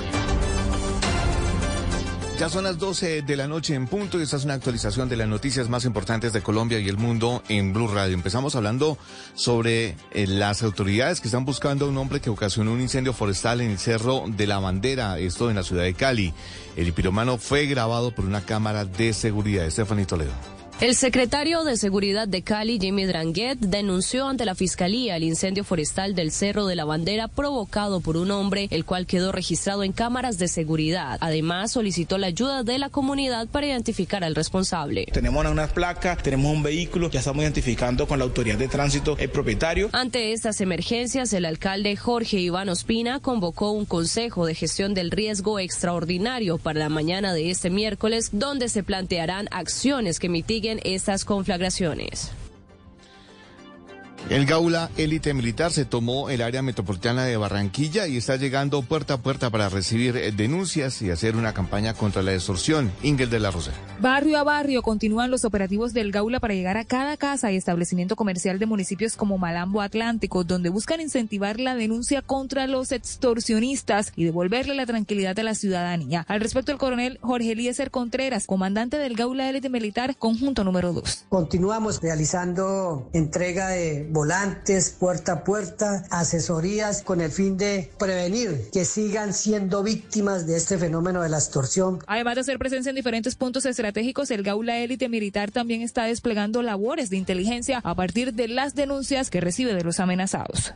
[2.40, 5.18] Ya son las 12 de la noche en punto y esta es una actualización de
[5.18, 8.16] las noticias más importantes de Colombia y el mundo en Blue Radio.
[8.16, 8.98] Empezamos hablando
[9.36, 13.62] sobre eh, las autoridades que están buscando a un hombre que ocasionó un incendio forestal
[13.62, 16.34] en el Cerro de la Bandera, esto en la ciudad de Cali.
[16.76, 19.70] El piromano fue grabado por una cámara de seguridad.
[19.70, 20.61] Stephanie Toledo.
[20.82, 26.16] El secretario de Seguridad de Cali, Jimmy Dranguet, denunció ante la Fiscalía el incendio forestal
[26.16, 30.40] del Cerro de la Bandera provocado por un hombre, el cual quedó registrado en cámaras
[30.40, 31.20] de seguridad.
[31.22, 35.06] Además, solicitó la ayuda de la comunidad para identificar al responsable.
[35.14, 39.30] Tenemos unas placas, tenemos un vehículo, ya estamos identificando con la autoridad de tránsito el
[39.30, 39.92] propietario.
[39.92, 45.60] Ante estas emergencias, el alcalde Jorge Iván Ospina convocó un consejo de gestión del riesgo
[45.60, 52.32] extraordinario para la mañana de este miércoles, donde se plantearán acciones que mitiguen estas conflagraciones.
[54.30, 59.16] El Gaula Élite Militar se tomó el área metropolitana de Barranquilla y está llegando puerta
[59.16, 62.92] a puerta para recibir eh, denuncias y hacer una campaña contra la extorsión.
[63.04, 63.72] Ingel de la Rosa.
[64.00, 68.16] Barrio a barrio continúan los operativos del Gaula para llegar a cada casa y establecimiento
[68.16, 74.24] comercial de municipios como Malambo Atlántico, donde buscan incentivar la denuncia contra los extorsionistas y
[74.24, 76.26] devolverle la tranquilidad a la ciudadanía.
[76.28, 81.26] Al respecto, el coronel Jorge Eliezer Contreras, comandante del Gaula Élite Militar, conjunto número 2.
[81.30, 88.86] Continuamos realizando entrega de volantes puerta a puerta, asesorías con el fin de prevenir que
[88.86, 92.00] sigan siendo víctimas de este fenómeno de la extorsión.
[92.08, 96.62] Además de hacer presencia en diferentes puntos estratégicos, el Gaula Élite Militar también está desplegando
[96.62, 100.74] labores de inteligencia a partir de las denuncias que recibe de los amenazados.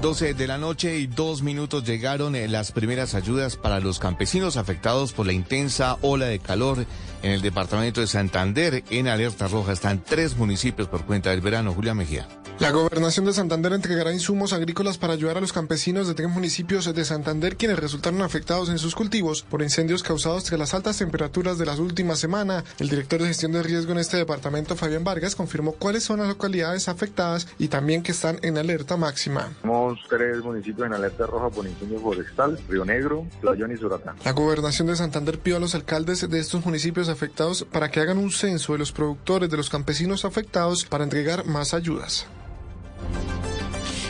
[0.00, 4.56] 12 de la noche y dos minutos llegaron eh, las primeras ayudas para los campesinos
[4.56, 6.86] afectados por la intensa ola de calor
[7.22, 8.84] en el departamento de Santander.
[8.90, 11.72] En alerta roja están tres municipios por cuenta del verano.
[11.72, 12.28] Julia Mejía.
[12.58, 16.94] La gobernación de Santander entregará insumos agrícolas para ayudar a los campesinos de tres municipios
[16.94, 21.58] de Santander quienes resultaron afectados en sus cultivos por incendios causados tras las altas temperaturas
[21.58, 22.62] de las últimas semanas.
[22.78, 26.28] El director de gestión de riesgo en este departamento, Fabián Vargas, confirmó cuáles son las
[26.28, 29.50] localidades afectadas y también que están en alerta máxima.
[29.62, 34.14] Tenemos tres municipios en alerta roja por incendio forestal, Río Negro, Playón y Suratán.
[34.24, 38.18] La gobernación de Santander pidió a los alcaldes de estos municipios afectados para que hagan
[38.18, 42.26] un censo de los productores de los campesinos afectados para entregar más ayudas.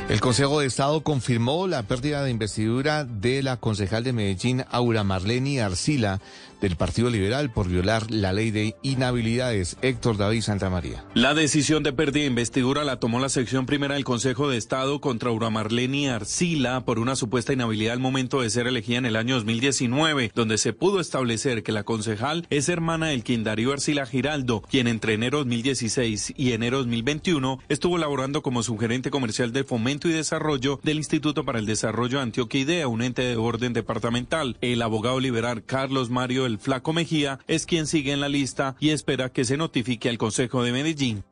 [0.08, 5.04] El Consejo de Estado confirmó la pérdida de investidura de la concejal de Medellín, Aura
[5.04, 6.20] Marleni Arcila,
[6.62, 9.76] del Partido Liberal por violar la ley de inhabilidades.
[9.82, 11.05] Héctor David Santamaría.
[11.12, 15.01] La decisión de pérdida de investidura la tomó la sección primera del Consejo de Estado
[15.01, 19.16] contra Aura Marleni Arcila por una supuesta inhabilidad al momento de ser elegida en el
[19.16, 24.62] año 2019, donde se pudo establecer que la concejal es hermana del Quindario Arcila Giraldo,
[24.62, 30.12] quien entre enero 2016 y enero 2021 estuvo laborando como subgerente comercial de fomento y
[30.12, 34.56] desarrollo del Instituto para el Desarrollo de Antioquia Idea, un ente de orden departamental.
[34.60, 38.90] El abogado liberal Carlos Mario el Flaco Mejía es quien sigue en la lista y
[38.90, 41.24] espera que se notifique al Consejo de Medellín.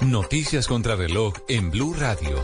[0.00, 2.42] Noticias contra reloj en Blue Radio.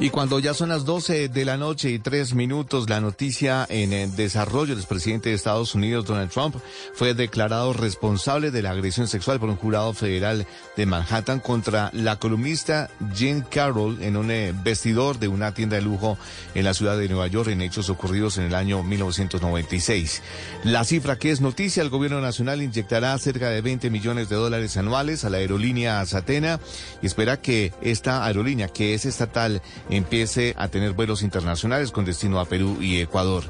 [0.00, 3.92] Y cuando ya son las 12 de la noche y tres minutos, la noticia en
[3.92, 6.56] el desarrollo del presidente de Estados Unidos, Donald Trump,
[6.94, 12.18] fue declarado responsable de la agresión sexual por un jurado federal de Manhattan contra la
[12.18, 16.18] columnista Jean Carroll en un eh, vestidor de una tienda de lujo
[16.56, 20.22] en la ciudad de Nueva York en hechos ocurridos en el año 1996.
[20.64, 24.76] La cifra que es noticia, el gobierno nacional inyectará cerca de 20 millones de dólares
[24.76, 26.58] anuales a la aerolínea Satena
[27.00, 32.40] y espera que esta aerolínea, que es estatal, empiece a tener vuelos internacionales con destino
[32.40, 33.44] a Perú y Ecuador.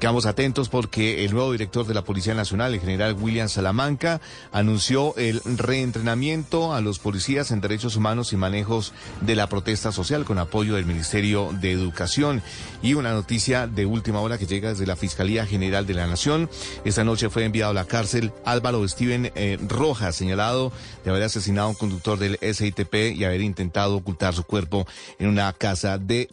[0.00, 4.20] Quedamos atentos porque el nuevo director de la Policía Nacional, el general William Salamanca,
[4.52, 10.24] anunció el reentrenamiento a los policías en derechos humanos y manejos de la protesta social
[10.24, 12.42] con apoyo del Ministerio de Educación.
[12.82, 16.50] Y una noticia de última hora que llega desde la Fiscalía General de la Nación.
[16.84, 20.72] Esta noche fue enviado a la cárcel Álvaro Steven eh, Rojas, señalado
[21.04, 24.86] de haber asesinado a un conductor del SITP y haber intentado ocultar su cuerpo
[25.18, 26.28] en una casa de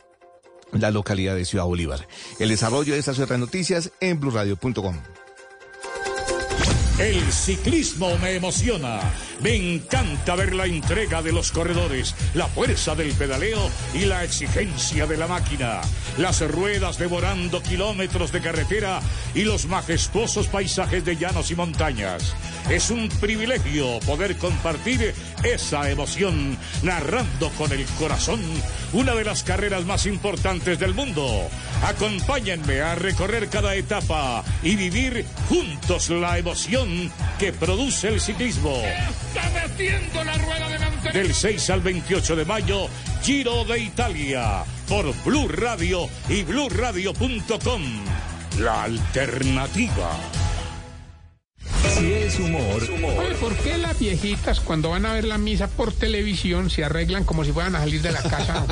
[0.71, 2.07] la localidad de Ciudad Bolívar.
[2.39, 4.95] El desarrollo de estas otras noticias en blurradio.com.
[6.99, 8.99] El ciclismo me emociona.
[9.41, 15.07] Me encanta ver la entrega de los corredores, la fuerza del pedaleo y la exigencia
[15.07, 15.81] de la máquina.
[16.19, 19.01] Las ruedas devorando kilómetros de carretera
[19.33, 22.35] y los majestuosos paisajes de llanos y montañas.
[22.69, 28.39] Es un privilegio poder compartir esa emoción narrando con el corazón
[28.93, 31.49] una de las carreras más importantes del mundo.
[31.83, 36.82] Acompáñenme a recorrer cada etapa y vivir juntos la emoción
[37.39, 38.75] que produce el ciclismo.
[38.75, 41.13] Está metiendo la rueda delantera.
[41.13, 42.87] Del 6 al 28 de mayo,
[43.23, 47.81] Giro de Italia, por Blue Radio y bluradio.com.
[48.59, 50.42] La alternativa.
[51.89, 52.81] Si es humor,
[53.17, 57.23] Oye, ¿por qué las viejitas cuando van a ver la misa por televisión se arreglan
[57.23, 58.65] como si fueran a salir de la casa?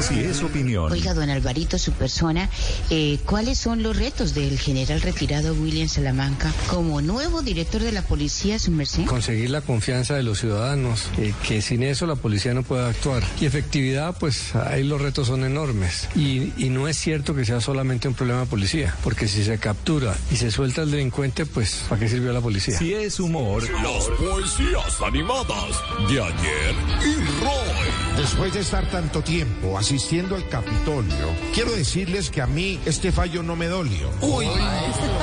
[0.02, 2.48] si es opinión, Oiga, don Alvarito, su persona,
[2.90, 8.02] eh, ¿cuáles son los retos del general retirado William Salamanca como nuevo director de la
[8.02, 9.04] policía, su merced?
[9.04, 13.22] Conseguir la confianza de los ciudadanos, eh, que sin eso la policía no puede actuar.
[13.40, 16.08] Y efectividad, pues ahí los retos son enormes.
[16.14, 19.58] Y, y no es cierto que sea solamente un problema de policía, porque si se
[19.58, 22.76] captura y se suelta el delincuente, pues ¿para qué sirvió la policía?
[22.78, 28.16] si es humor, Las poesías animadas de ayer y Roy.
[28.16, 33.42] Después de estar tanto tiempo asistiendo al Capitolio, quiero decirles que a mí este fallo
[33.42, 34.10] no me dolió.
[34.20, 34.46] Uy,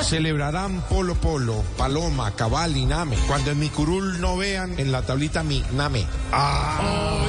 [0.02, 3.16] celebrarán Polo Polo, Paloma, Cabal y Name.
[3.26, 6.04] Cuando en mi curul no vean en la tablita mi Name.
[6.32, 7.26] Ah.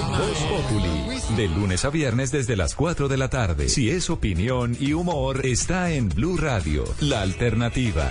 [0.49, 3.70] Populi, de lunes a viernes desde las 4 de la tarde.
[3.70, 8.10] Si es opinión y humor, está en Blue Radio, la alternativa.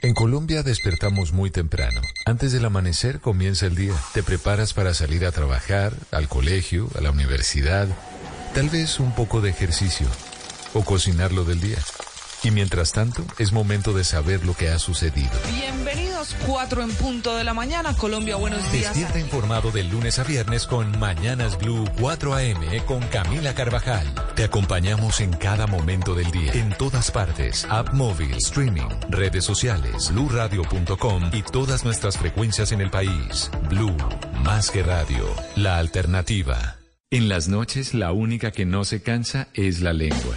[0.00, 2.00] En Colombia despertamos muy temprano.
[2.24, 3.94] Antes del amanecer comienza el día.
[4.14, 7.88] Te preparas para salir a trabajar, al colegio, a la universidad,
[8.54, 10.06] tal vez un poco de ejercicio
[10.72, 11.78] o cocinar lo del día.
[12.42, 15.30] Y mientras tanto, es momento de saber lo que ha sucedido.
[15.52, 17.94] Bienvenidos, 4 en punto de la mañana.
[17.96, 18.94] Colombia, buenos días.
[18.94, 24.06] Despierta informado de lunes a viernes con Mañanas Blue 4 AM con Camila Carvajal.
[24.36, 27.66] Te acompañamos en cada momento del día, en todas partes.
[27.68, 33.50] App móvil, streaming, redes sociales, bluradio.com y todas nuestras frecuencias en el país.
[33.68, 33.96] Blue,
[34.44, 36.76] más que radio, la alternativa.
[37.10, 40.36] En las noches, la única que no se cansa es la lengua.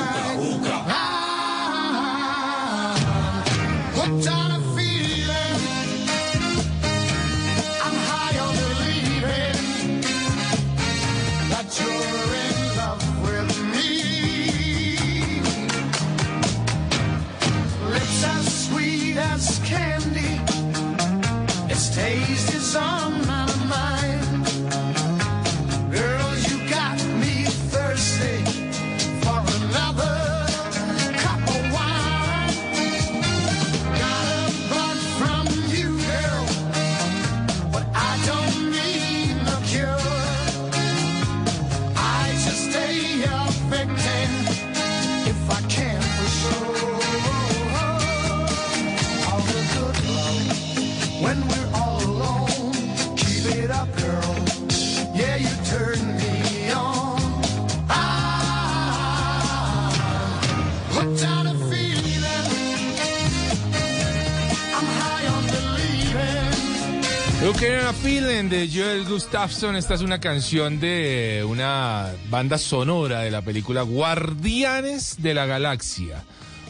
[67.63, 69.75] At a Feeling de Joel Gustafson.
[69.75, 76.23] Esta es una canción de una banda sonora de la película Guardianes de la Galaxia.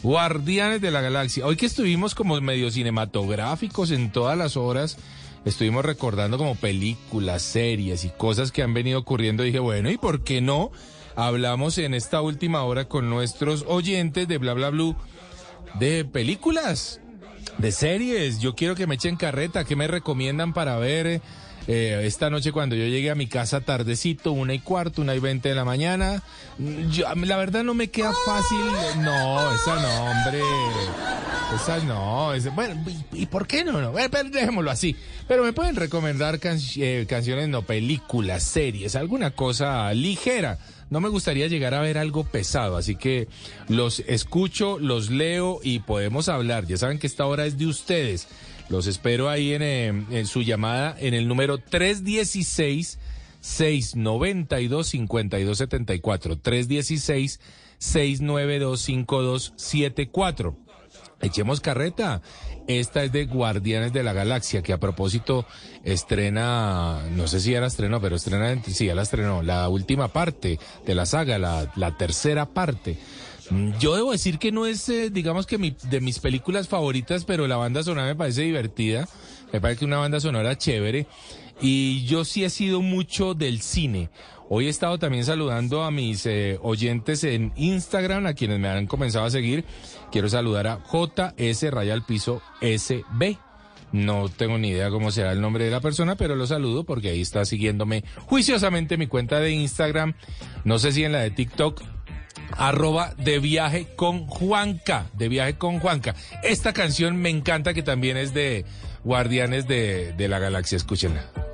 [0.03, 1.45] Guardianes de la Galaxia.
[1.45, 4.97] Hoy que estuvimos como medio cinematográficos en todas las horas,
[5.45, 9.43] estuvimos recordando como películas, series y cosas que han venido ocurriendo.
[9.43, 10.71] Dije, bueno, ¿y por qué no?
[11.15, 14.97] Hablamos en esta última hora con nuestros oyentes de Bla Bla Blue
[15.75, 17.00] de películas,
[17.61, 18.39] de series.
[18.39, 19.63] Yo quiero que me echen carreta.
[19.63, 21.21] ¿Qué me recomiendan para ver
[21.67, 25.19] eh, esta noche cuando yo llegue a mi casa tardecito, una y cuarto, una y
[25.19, 26.23] veinte de la mañana?
[26.89, 28.57] Yo- la verdad no me queda fácil.
[29.03, 30.41] No, esa no, hombre.
[31.55, 32.33] Esa no.
[32.33, 33.79] esa- bueno, ¿y, por qué no?
[33.81, 33.91] no?
[33.93, 34.95] Dejémoslo así.
[35.27, 40.57] Pero me pueden recomendar can- eh, canciones, no, películas, series, alguna cosa ligera.
[40.91, 43.29] No me gustaría llegar a ver algo pesado, así que
[43.69, 46.67] los escucho, los leo y podemos hablar.
[46.67, 48.27] Ya saben que esta hora es de ustedes.
[48.67, 52.99] Los espero ahí en, eh, su llamada en el número 316
[53.39, 57.39] 692 5274 316
[57.77, 60.57] 692 5274
[61.21, 62.21] Echemos carreta.
[62.79, 65.45] Esta es de Guardianes de la Galaxia, que a propósito
[65.83, 70.07] estrena, no sé si ya la estrenó, pero estrena, sí, ya la estrenó, la última
[70.09, 72.97] parte de la saga, la, tercera parte.
[73.49, 77.23] Mm, Yo debo decir que no es, eh, digamos que mi- de mis películas favoritas,
[77.25, 79.07] pero la banda sonora me parece divertida.
[79.53, 81.07] Me parece una banda sonora chévere.
[81.61, 84.09] Y yo sí he sido mucho del cine.
[84.53, 88.85] Hoy he estado también saludando a mis eh, oyentes en Instagram, a quienes me han
[88.85, 89.63] comenzado a seguir.
[90.11, 93.37] Quiero saludar a JS Rayal Piso SB.
[93.93, 97.11] No tengo ni idea cómo será el nombre de la persona, pero lo saludo porque
[97.11, 100.15] ahí está siguiéndome juiciosamente mi cuenta de Instagram.
[100.65, 101.81] No sé si en la de TikTok
[102.57, 106.13] arroba de viaje con Juanca, de viaje con Juanca.
[106.43, 108.65] Esta canción me encanta que también es de
[109.05, 111.50] Guardianes de, de la Galaxia, escúchenla.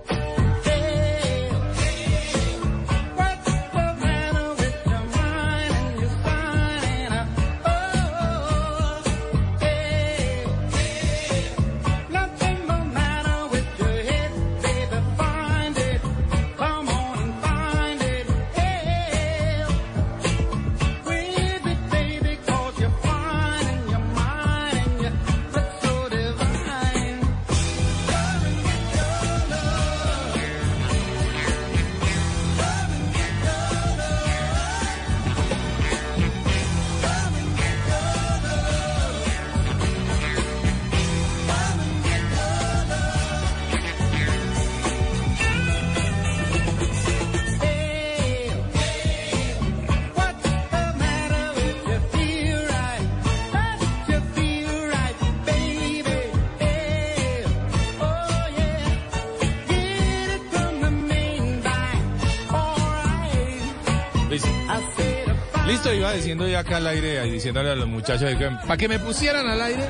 [66.60, 68.32] Acá al aire, y diciéndole a los muchachos,
[68.64, 69.84] para que me pusieran al aire,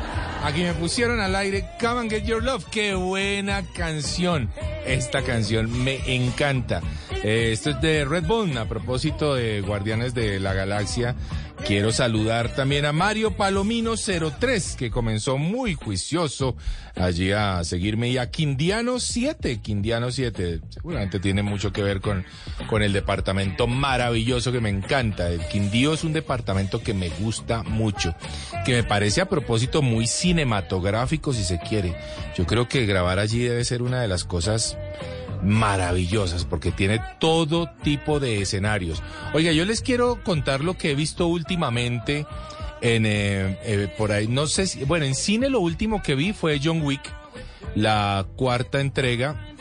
[0.43, 4.49] aquí me pusieron al aire, Come and Get Your Love, qué buena canción.
[4.85, 6.81] Esta canción me encanta.
[7.23, 11.15] Eh, esto es de Red Bull, a propósito de Guardianes de la Galaxia.
[11.67, 16.55] Quiero saludar también a Mario Palomino 03, que comenzó muy juicioso
[16.95, 22.23] allí a seguirme, y a Quindiano 7, Quindiano 7, seguramente tiene mucho que ver con,
[22.69, 25.29] con el departamento maravilloso que me encanta.
[25.29, 28.15] El Quindío es un departamento que me gusta mucho,
[28.65, 31.97] que me parece a propósito muy cinematográfico si se quiere.
[32.37, 34.77] Yo creo que grabar allí debe ser una de las cosas
[35.43, 39.01] maravillosas porque tiene todo tipo de escenarios.
[39.33, 42.25] Oiga, yo les quiero contar lo que he visto últimamente
[42.81, 44.27] en eh, eh, por ahí.
[44.27, 47.01] No sé si, bueno, en cine lo último que vi fue John Wick,
[47.75, 49.55] la cuarta entrega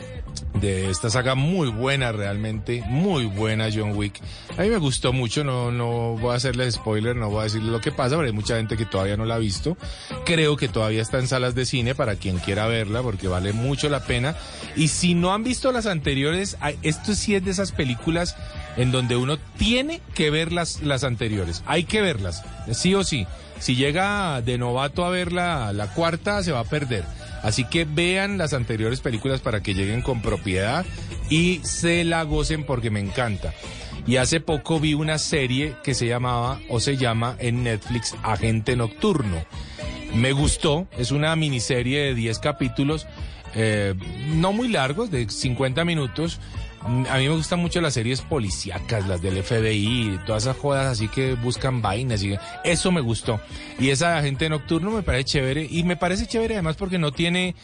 [0.59, 4.19] de esta saga muy buena realmente, muy buena John Wick.
[4.57, 7.71] A mí me gustó mucho, no, no voy a hacerles spoiler, no voy a decirles
[7.71, 9.77] lo que pasa, pero hay mucha gente que todavía no la ha visto.
[10.25, 13.89] Creo que todavía está en salas de cine para quien quiera verla porque vale mucho
[13.89, 14.35] la pena.
[14.75, 18.35] Y si no han visto las anteriores, esto sí es de esas películas
[18.77, 21.63] en donde uno tiene que ver las, las anteriores.
[21.65, 23.27] Hay que verlas, sí o sí.
[23.59, 27.03] Si llega de novato a ver la, la cuarta, se va a perder.
[27.47, 30.85] Así que vean las anteriores películas para que lleguen con propiedad
[31.29, 33.53] y se la gocen porque me encanta.
[34.05, 38.75] Y hace poco vi una serie que se llamaba o se llama en Netflix Agente
[38.75, 39.45] Nocturno.
[40.13, 43.07] Me gustó, es una miniserie de 10 capítulos,
[43.55, 43.93] eh,
[44.35, 46.41] no muy largos, de 50 minutos,
[46.87, 51.09] a mí me gustan mucho las series policíacas, las del FBI, todas esas jodas así
[51.09, 53.41] que buscan vainas y eso me gustó.
[53.77, 57.55] Y esa agente nocturno me parece chévere y me parece chévere además porque no tiene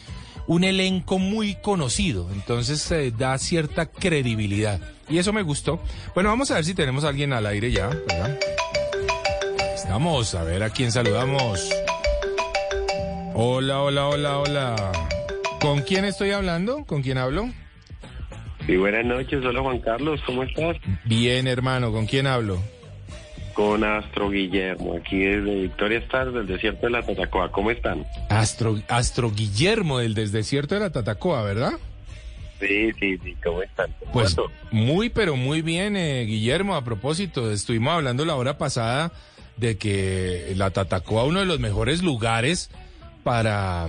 [0.46, 4.78] un elenco muy conocido, entonces eh, da cierta credibilidad
[5.08, 5.80] y eso me gustó.
[6.14, 8.38] Bueno, vamos a ver si tenemos a alguien al aire ya, ¿verdad?
[9.74, 11.66] Estamos, a ver a quién saludamos.
[13.34, 14.92] Hola, hola, hola, hola.
[15.60, 16.84] ¿Con quién estoy hablando?
[16.84, 17.48] ¿Con quién hablo?
[18.66, 19.44] Sí, buenas noches.
[19.44, 20.76] Hola Juan Carlos, ¿cómo estás?
[21.04, 21.92] Bien, hermano.
[21.92, 22.62] ¿Con quién hablo?
[23.52, 27.52] Con Astro Guillermo, aquí desde Victoria Stars, del desierto de la Tatacoa.
[27.52, 28.04] ¿Cómo están?
[28.30, 31.72] Astro, Astro Guillermo, del desierto de la Tatacoa, ¿verdad?
[32.58, 33.36] Sí, sí, sí.
[33.44, 33.94] ¿Cómo están?
[34.12, 34.34] pues
[34.70, 36.74] muy, pero muy bien, eh, Guillermo.
[36.74, 39.12] A propósito, estuvimos hablando la hora pasada
[39.56, 42.70] de que la Tatacoa, uno de los mejores lugares
[43.24, 43.88] para,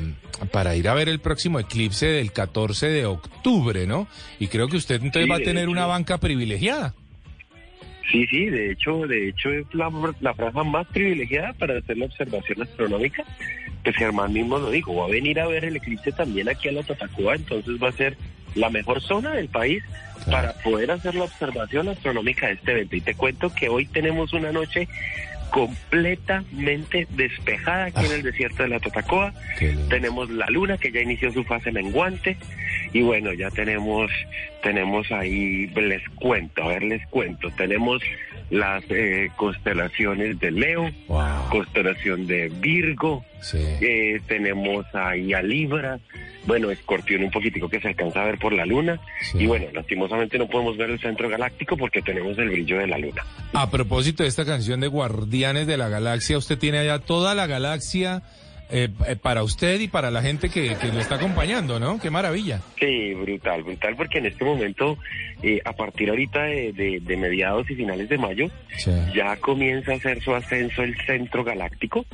[0.52, 4.08] para ir a ver el próximo eclipse del 14 de octubre, ¿no?
[4.40, 6.96] Y creo que usted entonces va a tener una banca privilegiada.
[8.12, 9.92] Sí, sí, de hecho, de hecho es la,
[10.22, 13.24] la franja más privilegiada para hacer la observación astronómica.
[13.84, 16.72] Pues Germán mismo lo dijo, va a venir a ver el eclipse también aquí a
[16.72, 18.18] la Tatacoa, entonces va a ser
[18.56, 19.84] la mejor zona del país
[20.32, 22.96] para poder hacer la observación astronómica de este evento.
[22.96, 24.88] Y te cuento que hoy tenemos una noche
[25.52, 29.34] completamente despejada aquí en el desierto de la Totacoa.
[29.90, 32.38] Tenemos la luna que ya inició su fase menguante.
[32.94, 34.12] Y bueno, ya tenemos
[34.66, 38.02] tenemos ahí les cuento, a ver les cuento, tenemos
[38.50, 40.92] las eh, constelaciones de Leo,
[41.50, 43.24] constelación de Virgo,
[43.54, 46.00] eh, tenemos ahí a Libra,
[46.46, 49.00] bueno, Escorpión un poquitico que se alcanza a ver por la luna.
[49.34, 52.98] Y bueno, lastimosamente no podemos ver el centro galáctico porque tenemos el brillo de la
[52.98, 53.26] luna.
[53.54, 57.48] A propósito de esta canción de Guardianes de la Galaxia, usted tiene allá toda la
[57.48, 58.22] galaxia.
[58.72, 62.00] Eh, eh, para usted y para la gente que, que le está acompañando, ¿no?
[62.00, 62.62] Qué maravilla.
[62.80, 64.98] Sí, brutal, brutal, porque en este momento,
[65.44, 68.50] eh, a partir ahorita de, de, mediados y finales de mayo,
[69.14, 72.06] ya comienza a hacer su ascenso el centro galáctico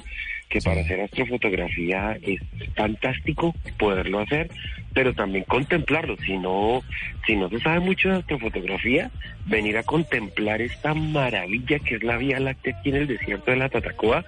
[0.52, 2.42] que para hacer astrofotografía es
[2.76, 4.52] fantástico poderlo hacer,
[4.94, 6.18] pero también contemplarlo.
[6.18, 6.84] Si no,
[7.26, 9.10] si no se sabe mucho de astrofotografía,
[9.46, 13.58] venir a contemplar esta maravilla que es la Vía Láctea aquí en el desierto de
[13.58, 14.26] la Tatacoa,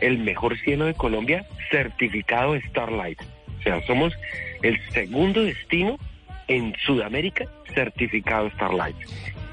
[0.00, 3.20] el mejor cielo de Colombia, certificado Starlight.
[3.58, 4.12] O sea, somos
[4.62, 5.98] el segundo destino
[6.48, 8.96] en Sudamérica certificado Starlight.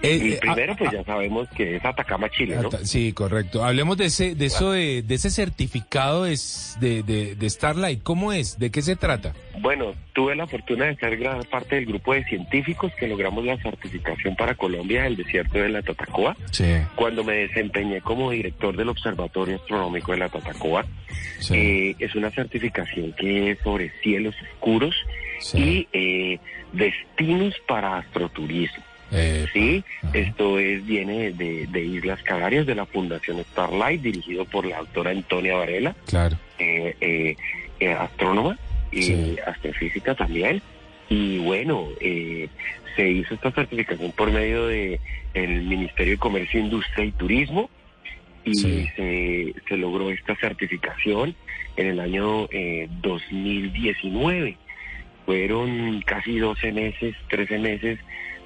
[0.02, 2.72] El eh, primero, pues ya sabemos que es Atacama, Chile, ¿no?
[2.84, 3.64] Sí, correcto.
[3.66, 6.38] Hablemos de ese, de eso, de, ese certificado de,
[6.80, 8.02] de, de, Starlight.
[8.04, 8.58] ¿Cómo es?
[8.58, 9.34] ¿De qué se trata?
[9.60, 13.58] Bueno, tuve la fortuna de ser gran parte del grupo de científicos que logramos la
[13.58, 16.38] certificación para Colombia del desierto de la Tatacoa.
[16.52, 16.76] Sí.
[16.96, 20.86] Cuando me desempeñé como director del Observatorio Astronómico de la Tatacoa.
[21.52, 24.96] Eh, es una certificación que es sobre cielos oscuros
[25.54, 26.40] y eh,
[26.74, 28.84] destinos para astroturismo.
[29.54, 29.84] Sí,
[30.14, 35.56] esto es viene de, Islas Canarias, de la Fundación Starlight, dirigido por la doctora Antonia
[35.56, 36.38] Varela, claro.
[36.60, 37.36] Eh,
[37.80, 38.58] eh, astrónoma
[38.92, 40.62] y astrofísica también.
[41.10, 42.50] Y bueno, eh,
[42.96, 45.00] se hizo esta certificación por medio de
[45.34, 47.70] el Ministerio de Comercio, Industria y Turismo
[48.44, 51.36] y se, se logró esta certificación
[51.76, 54.58] en el año eh, 2019.
[55.26, 58.00] Fueron casi 12 meses, 13 meses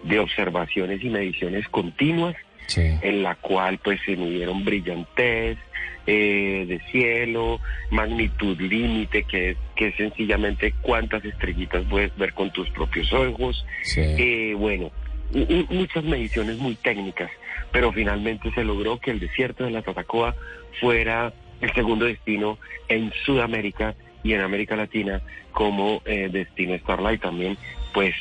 [0.03, 2.35] de observaciones y mediciones continuas,
[2.75, 5.57] en la cual pues se midieron brillantez
[6.05, 7.59] eh, de cielo,
[7.89, 13.65] magnitud límite, que es, que es sencillamente cuántas estrellitas puedes ver con tus propios ojos.
[13.95, 14.91] Eh, bueno,
[15.69, 17.31] muchas mediciones muy técnicas,
[17.71, 20.35] pero finalmente se logró que el desierto de la Tatacoa
[20.79, 22.59] fuera el segundo destino
[22.89, 25.21] en Sudamérica y en América Latina
[25.51, 27.21] como eh, destino Starlight.
[27.21, 27.57] También,
[27.93, 28.13] pues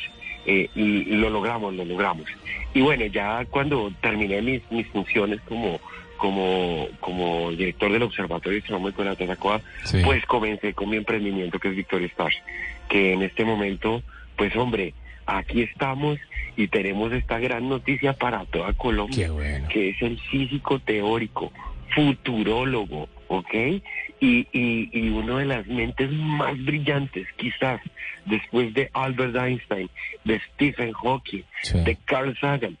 [0.45, 2.25] eh, y, lo logramos, lo logramos.
[2.73, 5.79] Y bueno, ya cuando terminé mis, mis funciones como
[6.17, 9.99] como, como director del Observatorio Astronómico de la Tatacoa, Sí.
[10.05, 12.37] pues comencé con mi emprendimiento que es Victoria Stars,
[12.87, 14.01] que en este momento,
[14.37, 14.93] pues hombre,
[15.25, 16.19] aquí estamos
[16.55, 19.31] y tenemos esta gran noticia para toda Colombia,
[19.67, 21.51] que es el físico teórico,
[21.93, 23.53] futurólogo, ¿ok?
[24.19, 27.81] Y, y, y una de las mentes más brillantes, quizás,
[28.25, 29.89] después de Albert Einstein,
[30.23, 31.43] de Stephen Hawking,
[31.83, 32.77] de Carl Sagan,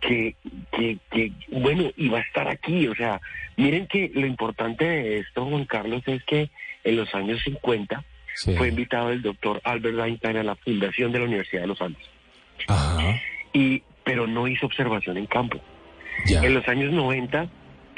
[0.00, 0.36] que,
[0.72, 2.86] que, que, bueno, iba a estar aquí.
[2.86, 3.20] O sea,
[3.56, 6.50] miren que lo importante de esto, Juan Carlos, es que
[6.84, 8.04] en los años 50
[8.56, 12.08] fue invitado el doctor Albert Einstein a la fundación de la Universidad de los Andes.
[13.52, 15.60] Y, pero no hizo observación en campo.
[16.28, 17.48] En los años 90,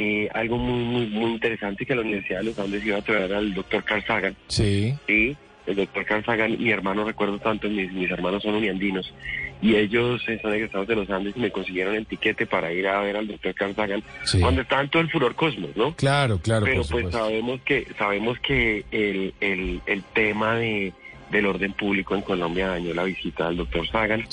[0.01, 3.35] eh, algo muy, muy, muy interesante que la Universidad de los Andes iba a traer
[3.35, 4.35] al doctor Carl Sagan.
[4.49, 4.95] Sí.
[5.07, 5.37] Sí,
[5.67, 9.13] el doctor Carl Sagan, mi hermano, recuerdo tanto, mis, mis hermanos son uniandinos,
[9.61, 13.03] y ellos son egresados de los Andes y me consiguieron el tiquete para ir a
[13.03, 14.41] ver al doctor Carl Sagan Sí.
[14.41, 15.95] cuando estaba en todo el furor cosmos, ¿no?
[15.97, 20.95] Claro, claro, Pero por pues sabemos que sabemos que el, el, el tema de,
[21.31, 24.25] del orden público en Colombia dañó la visita del doctor Sagan.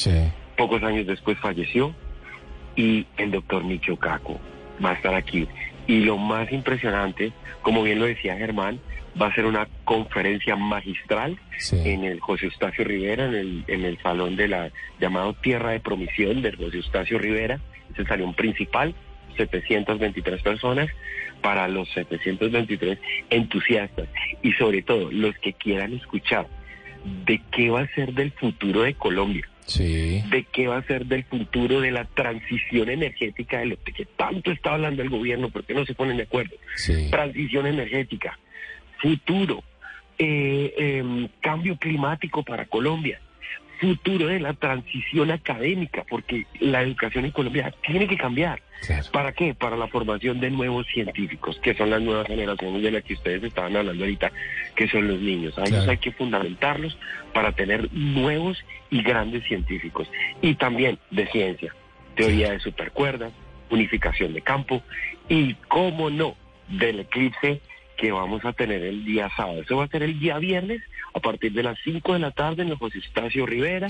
[0.56, 1.94] Pocos años después falleció
[2.78, 4.40] y el doctor Michio Kaku
[4.84, 5.48] va a estar aquí.
[5.88, 7.32] Y lo más impresionante,
[7.62, 8.80] como bien lo decía Germán,
[9.20, 11.40] va a ser una conferencia magistral
[11.72, 15.80] en el José Eustacio Rivera, en el, en el salón de la llamado Tierra de
[15.80, 17.60] Promisión del José Eustacio Rivera.
[17.92, 18.94] Es el salón principal,
[19.38, 20.90] 723 personas,
[21.42, 23.00] para los 723
[23.30, 24.08] entusiastas
[24.42, 26.48] y sobre todo los que quieran escuchar
[27.26, 30.24] de qué va a ser del futuro de Colombia Sí.
[30.32, 34.52] de qué va a ser del futuro de la transición energética de lo que tanto
[34.52, 36.56] está hablando el gobierno, porque no se ponen de acuerdo.
[37.12, 38.40] Transición energética,
[39.02, 39.64] futuro,
[40.18, 43.20] eh, em, cambio climático para Colombia,
[43.80, 48.62] futuro de la transición académica, porque la educación en Colombia tiene que cambiar.
[49.12, 49.56] ¿Para qué?
[49.56, 53.44] Para la formación de nuevos científicos, que son las nuevas generaciones de las que ustedes
[53.44, 54.32] estaban hablando ahorita,
[54.76, 55.58] que son los niños.
[55.58, 55.92] A ellos Claro.
[55.92, 56.98] hay que fundamentarlos
[57.34, 60.08] para tener nuevos y grandes científicos.
[60.42, 61.74] Y también de ciencia,
[62.16, 63.34] teoría de supercuerdas,
[63.70, 64.84] unificación de campo
[65.28, 66.36] y, cómo no,
[66.68, 67.62] del eclipse
[67.98, 69.62] que vamos a tener el día sábado.
[69.62, 70.82] Eso va a ser el día viernes
[71.18, 73.88] a partir de las 5 de la tarde en el José Estacio Rivera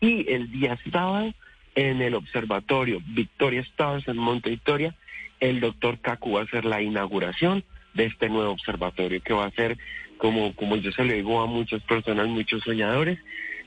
[0.00, 1.32] y el día sábado
[1.74, 4.94] en el observatorio Victoria Stars en Monte Victoria,
[5.40, 7.64] el doctor Cacu va a hacer la inauguración
[7.94, 9.78] de este nuevo observatorio que va a ser,
[10.18, 13.18] como, como yo se lo digo a muchas personas, muchos soñadores,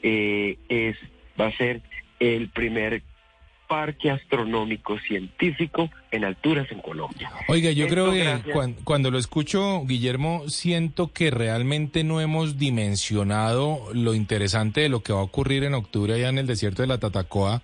[0.01, 0.97] eh, es,
[1.39, 1.81] va a ser
[2.19, 3.03] el primer
[3.73, 7.31] parque astronómico científico en alturas en Colombia.
[7.47, 12.21] Oiga, yo Esto creo que gracias- cuan- cuando lo escucho, Guillermo, siento que realmente no
[12.21, 16.45] hemos dimensionado lo interesante de lo que va a ocurrir en octubre allá en el
[16.45, 17.61] desierto de la Tatacoa.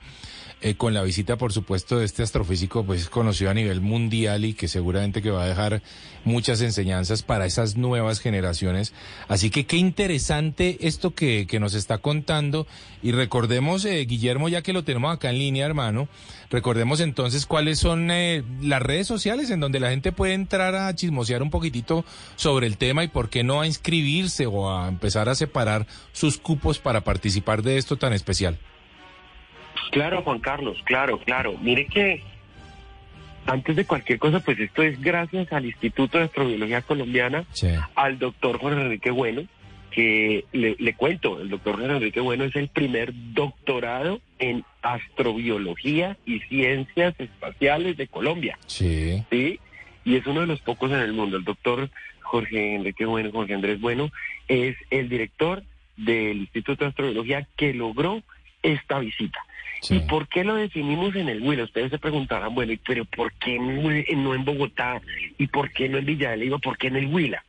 [0.61, 4.53] Eh, con la visita, por supuesto, de este astrofísico, pues conocido a nivel mundial y
[4.53, 5.81] que seguramente que va a dejar
[6.25, 8.93] muchas enseñanzas para esas nuevas generaciones.
[9.29, 12.67] Así que qué interesante esto que, que nos está contando.
[13.01, 16.09] Y recordemos, eh, Guillermo, ya que lo tenemos acá en línea, hermano,
[16.49, 20.93] recordemos entonces cuáles son eh, las redes sociales en donde la gente puede entrar a
[20.93, 22.03] chismosear un poquitito
[22.35, 26.37] sobre el tema y por qué no a inscribirse o a empezar a separar sus
[26.37, 28.59] cupos para participar de esto tan especial.
[29.91, 31.57] Claro, Juan Carlos, claro, claro.
[31.61, 32.21] Mire que
[33.45, 37.45] antes de cualquier cosa, pues esto es gracias al Instituto de Astrobiología Colombiana,
[37.95, 39.43] al doctor Jorge Enrique Bueno,
[39.91, 46.17] que le, le cuento, el doctor Jorge Enrique Bueno es el primer doctorado en astrobiología
[46.25, 48.57] y ciencias espaciales de Colombia.
[48.67, 49.23] Sí.
[49.29, 49.59] ¿sí?
[50.05, 51.37] Y es uno de los pocos en el mundo.
[51.37, 51.89] El doctor
[52.21, 54.11] Jorge Enrique Bueno, Jorge Andrés Bueno,
[54.47, 55.63] es el director
[55.97, 58.21] del Instituto de Astrobiología que logró
[58.61, 59.39] esta visita.
[59.89, 61.63] ¿Y por qué lo definimos en el Huila?
[61.63, 63.89] Ustedes se preguntarán, bueno, ¿y pero ¿por qué no
[64.21, 65.01] no en Bogotá?
[65.37, 66.57] ¿Y por qué no en Villa de Leyva?
[66.57, 67.43] ¿Por qué en el Huila?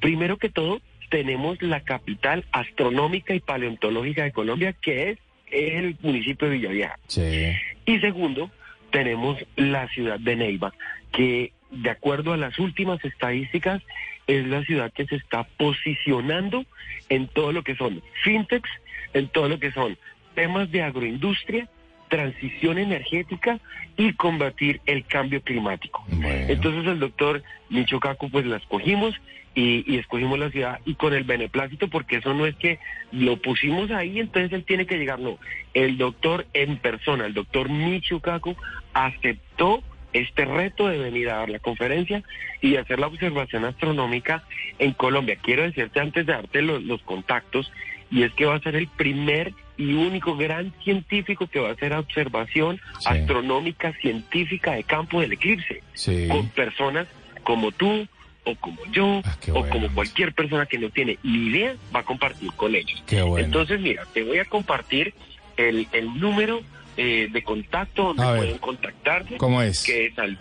[0.00, 5.18] Primero que todo, tenemos la capital astronómica y paleontológica de Colombia, que es
[5.50, 6.98] el municipio de Villavieja.
[7.08, 7.52] Sí.
[7.84, 8.50] Y segundo,
[8.90, 10.72] tenemos la ciudad de Neiva,
[11.12, 13.82] que de acuerdo a las últimas estadísticas
[14.26, 16.64] es la ciudad que se está posicionando
[17.08, 18.70] en todo lo que son fintechs,
[19.14, 19.98] en todo lo que son
[20.34, 21.68] temas de agroindustria,
[22.08, 23.58] transición energética
[23.96, 26.04] y combatir el cambio climático.
[26.10, 29.14] Entonces el doctor Michocaco pues la escogimos
[29.54, 32.78] y, y escogimos la ciudad y con el beneplácito porque eso no es que
[33.12, 35.38] lo pusimos ahí entonces él tiene que llegar, no.
[35.72, 38.56] El doctor en persona, el doctor Michocaco
[38.92, 39.82] aceptó
[40.12, 42.22] este reto de venir a dar la conferencia
[42.60, 44.44] y hacer la observación astronómica
[44.78, 45.38] en Colombia.
[45.40, 47.72] Quiero decirte antes de darte los, los contactos,
[48.10, 51.72] y es que va a ser el primer y único gran científico que va a
[51.72, 56.28] hacer observación astronómica científica de campo del eclipse, Sí.
[56.28, 57.06] con personas
[57.42, 58.06] como tú
[58.44, 59.22] o como yo
[59.54, 63.02] o como cualquier persona que no tiene ni idea va a compartir con ellos.
[63.10, 63.38] Bueno.
[63.38, 65.14] Entonces, mira, te voy a compartir
[65.56, 66.60] el, el número
[66.96, 69.36] eh, de contacto donde A pueden contactarse.
[69.36, 69.84] ¿Cómo es?
[69.84, 70.36] Que es al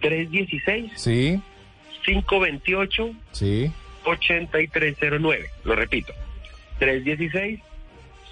[0.00, 1.40] 316 Sí,
[2.04, 3.70] 528 sí.
[4.04, 5.46] 8309.
[5.64, 6.12] Lo repito.
[6.78, 7.60] 316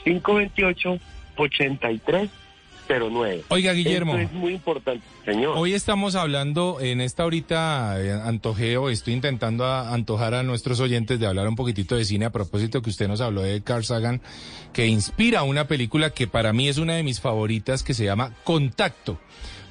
[0.05, 0.99] 528
[1.37, 3.45] 8309.
[3.49, 4.17] Oiga, Guillermo.
[4.17, 5.57] Esto es muy importante, señor.
[5.57, 11.19] Hoy estamos hablando en esta horita eh, antojeo, estoy intentando a- antojar a nuestros oyentes
[11.21, 14.21] de hablar un poquitito de cine a propósito que usted nos habló de Carl Sagan,
[14.73, 18.33] que inspira una película que para mí es una de mis favoritas que se llama
[18.45, 19.19] Contacto.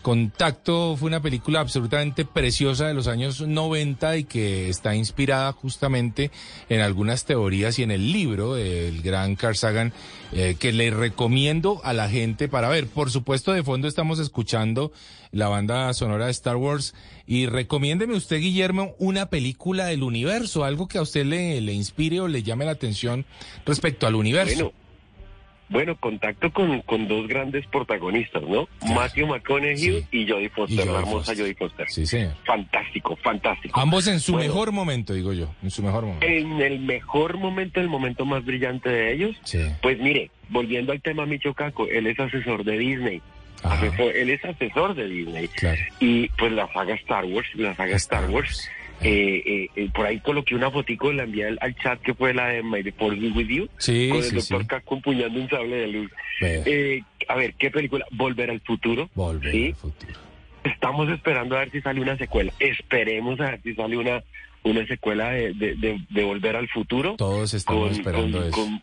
[0.01, 6.31] Contacto fue una película absolutamente preciosa de los años 90 y que está inspirada justamente
[6.69, 9.93] en algunas teorías y en el libro del gran Carl Sagan
[10.33, 12.87] eh, que le recomiendo a la gente para ver.
[12.87, 14.91] Por supuesto, de fondo estamos escuchando
[15.31, 16.93] la banda sonora de Star Wars
[17.25, 22.27] y recomiéndeme usted, Guillermo, una película del universo, algo que a usted le, inspire o
[22.27, 23.25] le llame la atención
[23.65, 24.73] respecto al universo.
[25.71, 28.67] Bueno, contacto con, con dos grandes protagonistas, ¿no?
[28.93, 31.33] Matthew McConaughey y Jodie Foster, Y la hermosa.
[31.35, 31.85] Jodie Foster.
[31.89, 32.33] Sí, señor.
[32.45, 33.79] Fantástico, fantástico.
[33.79, 36.27] Ambos en su Bueno, mejor momento, digo yo, en su mejor momento.
[36.27, 39.35] En el mejor momento, el momento más brillante de ellos.
[39.43, 39.59] Sí.
[39.81, 43.21] Pues mire, volviendo al tema Micho Caco, él es asesor de Disney.
[43.63, 45.49] Asesor- él es asesor de Disney.
[45.99, 48.67] Y pues la saga Star Wars, la saga Star, Wars.
[48.67, 52.33] eh, eh, eh, por ahí coloqué una fotico, la envié al, al chat que fue
[52.33, 53.69] la de My Be With You.
[53.77, 54.67] Sí, con el sí, doctor sí.
[54.67, 56.11] Caco empuñando un sable de luz.
[56.41, 58.05] Eh, a ver, ¿qué película?
[58.11, 59.09] Volver al futuro.
[59.15, 60.13] Volver al futuro.
[60.63, 62.53] Estamos esperando a ver si sale una secuela.
[62.59, 64.23] Esperemos a ver si sale una
[64.63, 67.15] una secuela de, de, de- de Volver al Futuro.
[67.17, 68.55] Todos estamos esperando con, eso.
[68.57, 68.81] con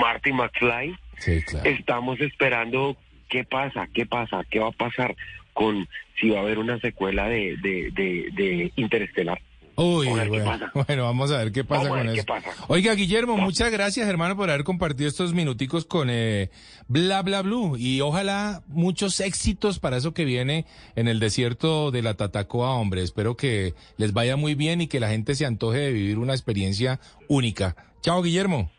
[0.00, 0.94] Marty McFly.
[1.18, 1.68] Sí, claro.
[1.68, 2.96] Estamos esperando
[3.28, 5.16] qué pasa, qué pasa, qué va a pasar
[5.52, 5.88] con
[6.20, 9.40] si va a haber una secuela de, de, de, de Interestelar.
[9.76, 12.26] Uy, bueno, bueno, vamos a ver qué pasa Vamos con eso.
[12.26, 12.50] pasa.
[12.68, 16.50] Oiga, Guillermo, muchas gracias, hermano, por haber compartido estos minuticos con eh,
[16.86, 20.66] Bla Bla Blue y ojalá muchos éxitos para eso que viene
[20.96, 23.02] en el desierto de la Tatacoa, hombre.
[23.02, 26.34] Espero que les vaya muy bien y que la gente se antoje de vivir una
[26.34, 27.74] experiencia única.
[28.02, 28.70] Chao, Guillermo.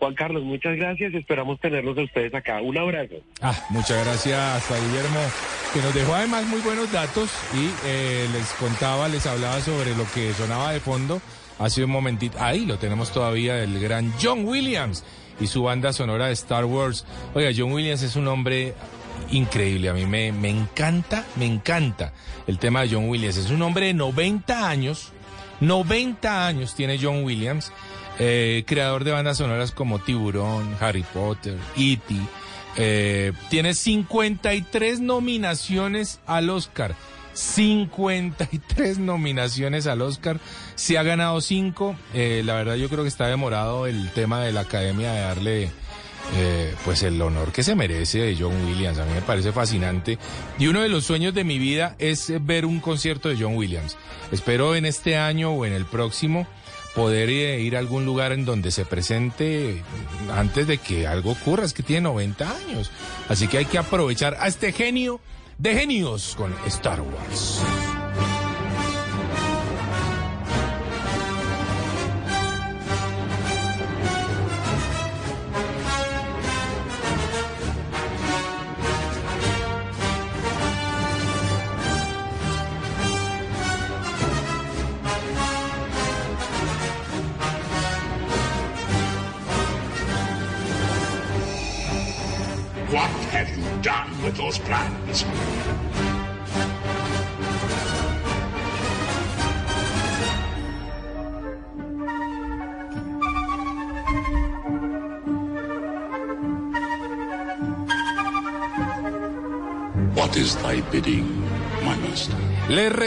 [0.00, 1.14] Juan Carlos, muchas gracias.
[1.14, 2.60] Esperamos tenerlos a ustedes acá.
[2.62, 3.14] Un abrazo.
[3.40, 5.20] Ah, muchas gracias a Guillermo,
[5.76, 10.10] que nos dejó además muy buenos datos y eh, les contaba, les hablaba sobre lo
[10.12, 11.20] que sonaba de fondo
[11.58, 12.38] hace un momentito.
[12.40, 15.04] Ahí lo tenemos todavía, el gran John Williams
[15.38, 17.04] y su banda sonora de Star Wars.
[17.34, 18.74] Oiga, John Williams es un hombre
[19.30, 22.14] increíble, a mí me, me encanta, me encanta
[22.46, 23.36] el tema de John Williams.
[23.36, 25.12] Es un hombre de 90 años,
[25.60, 27.70] 90 años tiene John Williams.
[28.18, 32.14] eh, creador de bandas sonoras como Tiburón, Harry Potter, E.T.,
[32.76, 36.94] eh, tiene 53 nominaciones al Oscar.
[37.34, 40.40] 53 nominaciones al Oscar.
[40.74, 41.96] Se ha ganado 5.
[42.14, 45.70] la verdad yo creo que está demorado el tema de la academia de darle
[46.34, 48.98] eh, pues el honor que se merece de John Williams.
[48.98, 50.18] A mí me parece fascinante.
[50.58, 53.54] Y uno de los sueños de mi vida es eh, ver un concierto de John
[53.56, 53.96] Williams.
[54.32, 56.46] Espero en este año o en el próximo
[56.96, 59.82] poder eh, ir a algún lugar en donde se presente
[60.34, 61.64] antes de que algo ocurra.
[61.64, 62.90] Es que tiene 90 años.
[63.28, 65.20] Así que hay que aprovechar a este genio
[65.58, 67.60] de genios con Star Wars.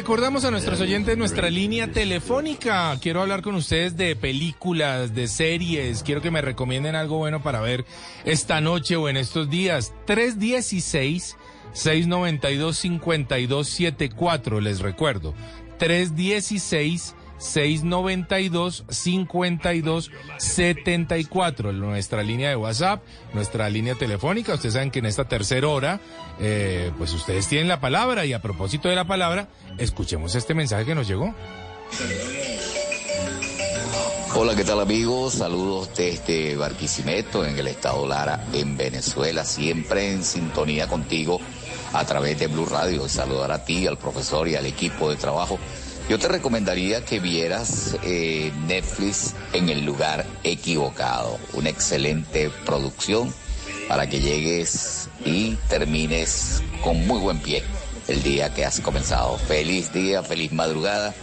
[0.09, 2.97] Recordamos a nuestros oyentes nuestra línea telefónica.
[2.99, 6.01] Quiero hablar con ustedes de películas, de series.
[6.01, 7.85] Quiero que me recomienden algo bueno para ver
[8.25, 9.93] esta noche o en estos días.
[10.07, 11.37] 316
[11.73, 15.35] 692 5274, les recuerdo.
[15.77, 23.01] 316 692 5274 nuestra línea de WhatsApp,
[23.33, 24.53] nuestra línea telefónica.
[24.53, 25.99] Ustedes saben que en esta tercera hora,
[26.39, 29.47] eh, pues ustedes tienen la palabra y a propósito de la palabra,
[29.77, 31.33] escuchemos este mensaje que nos llegó.
[34.35, 35.33] Hola, ¿qué tal amigos?
[35.33, 41.41] Saludos desde Barquisimeto, en el estado Lara, en Venezuela, siempre en sintonía contigo
[41.93, 43.09] a través de Blue Radio.
[43.09, 45.57] Saludar a ti, al profesor y al equipo de trabajo.
[46.09, 51.37] Yo te recomendaría que vieras eh, Netflix en el lugar equivocado.
[51.53, 53.31] Una excelente producción
[53.87, 57.63] para que llegues y termines con muy buen pie
[58.07, 59.37] el día que has comenzado.
[59.37, 61.13] Feliz día, feliz madrugada.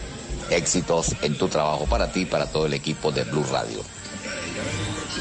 [0.51, 3.96] Éxitos en tu trabajo para ti y para todo el equipo de Blue Radio.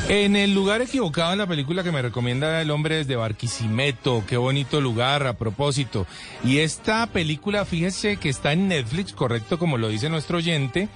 [0.08, 4.38] En el lugar equivocado en la película que me recomienda el hombre desde Barquisimeto, qué
[4.38, 6.06] bonito lugar a propósito.
[6.44, 10.90] Y esta película, fíjese que está en Netflix, correcto como lo dice nuestro oyente,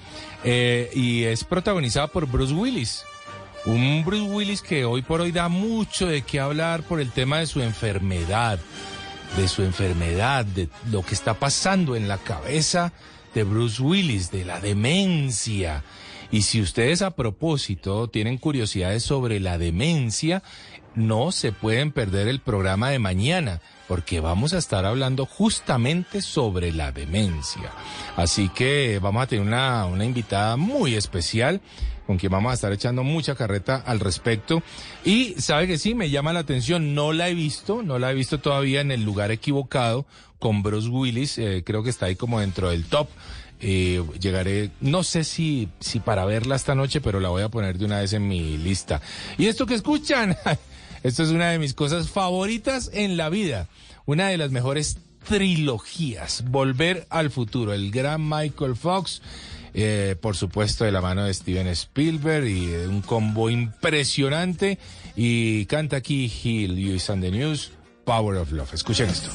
[0.43, 3.03] eh, y es protagonizada por Bruce Willis.
[3.65, 7.39] Un Bruce Willis que hoy por hoy da mucho de qué hablar por el tema
[7.39, 8.59] de su enfermedad,
[9.37, 12.93] de su enfermedad, de lo que está pasando en la cabeza
[13.33, 15.83] de Bruce Willis, de la demencia.
[16.31, 20.43] Y si ustedes a propósito tienen curiosidades sobre la demencia,
[20.95, 26.71] no se pueden perder el programa de mañana, porque vamos a estar hablando justamente sobre
[26.71, 27.71] la demencia.
[28.15, 31.61] Así que vamos a tener una, una invitada muy especial
[32.05, 34.63] con quien vamos a estar echando mucha carreta al respecto.
[35.05, 38.15] Y sabe que sí, me llama la atención, no la he visto, no la he
[38.15, 40.07] visto todavía en el lugar equivocado
[40.39, 43.09] con Bruce Willis, eh, creo que está ahí como dentro del top.
[43.61, 47.77] Eh, llegaré, no sé si, si para verla esta noche, pero la voy a poner
[47.77, 49.01] de una vez en mi lista.
[49.37, 50.37] ¿Y esto que escuchan?
[51.03, 53.67] Esto es una de mis cosas favoritas en la vida.
[54.05, 56.43] Una de las mejores trilogías.
[56.49, 57.73] Volver al futuro.
[57.73, 59.21] El gran Michael Fox.
[59.73, 64.77] Eh, por supuesto de la mano de Steven Spielberg y un combo impresionante.
[65.15, 67.71] Y canta aquí Hill, Lewis and the News,
[68.03, 68.73] Power of Love.
[68.73, 69.29] Escuchen esto.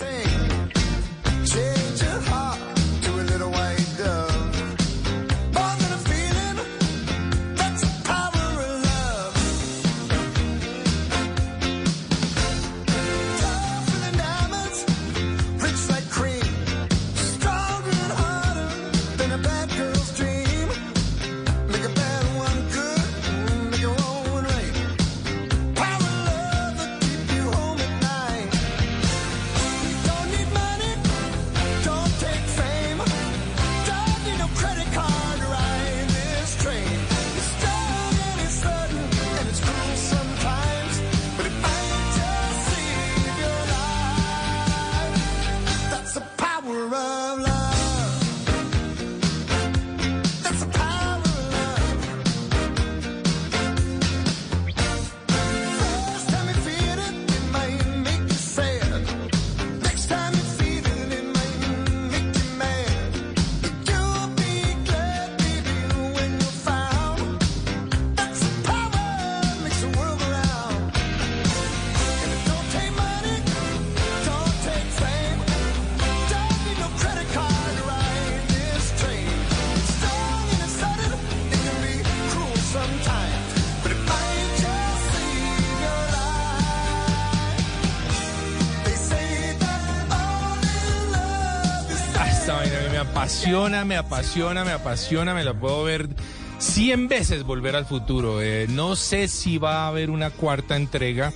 [93.24, 96.10] Apasiona, me apasiona, me apasiona, me la puedo ver
[96.58, 98.42] 100 veces volver al futuro.
[98.42, 101.32] Eh, no sé si va a haber una cuarta entrega.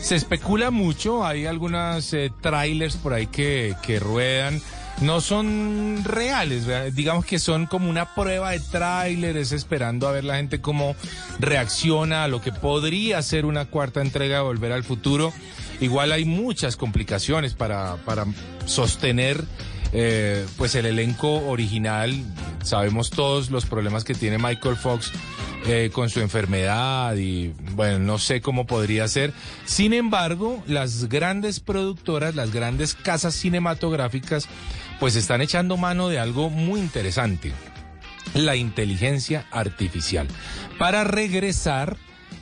[0.00, 4.62] Se especula mucho, hay algunos eh, trailers por ahí que, que ruedan.
[5.00, 6.64] No son reales,
[6.94, 10.94] digamos que son como una prueba de trailers, esperando a ver la gente cómo
[11.40, 15.32] reacciona a lo que podría ser una cuarta entrega de Volver al Futuro.
[15.80, 18.26] Igual hay muchas complicaciones para, para
[18.64, 19.44] sostener
[19.92, 22.14] eh, pues el elenco original.
[22.62, 25.12] Sabemos todos los problemas que tiene Michael Fox
[25.66, 29.32] eh, con su enfermedad y bueno, no sé cómo podría ser.
[29.64, 34.48] Sin embargo, las grandes productoras, las grandes casas cinematográficas,
[34.98, 37.52] pues están echando mano de algo muy interesante,
[38.34, 40.26] la inteligencia artificial,
[40.78, 41.96] para regresar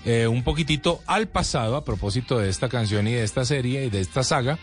[0.07, 3.91] eh, un poquitito al pasado a propósito de esta canción y de esta serie y
[3.91, 4.59] de esta saga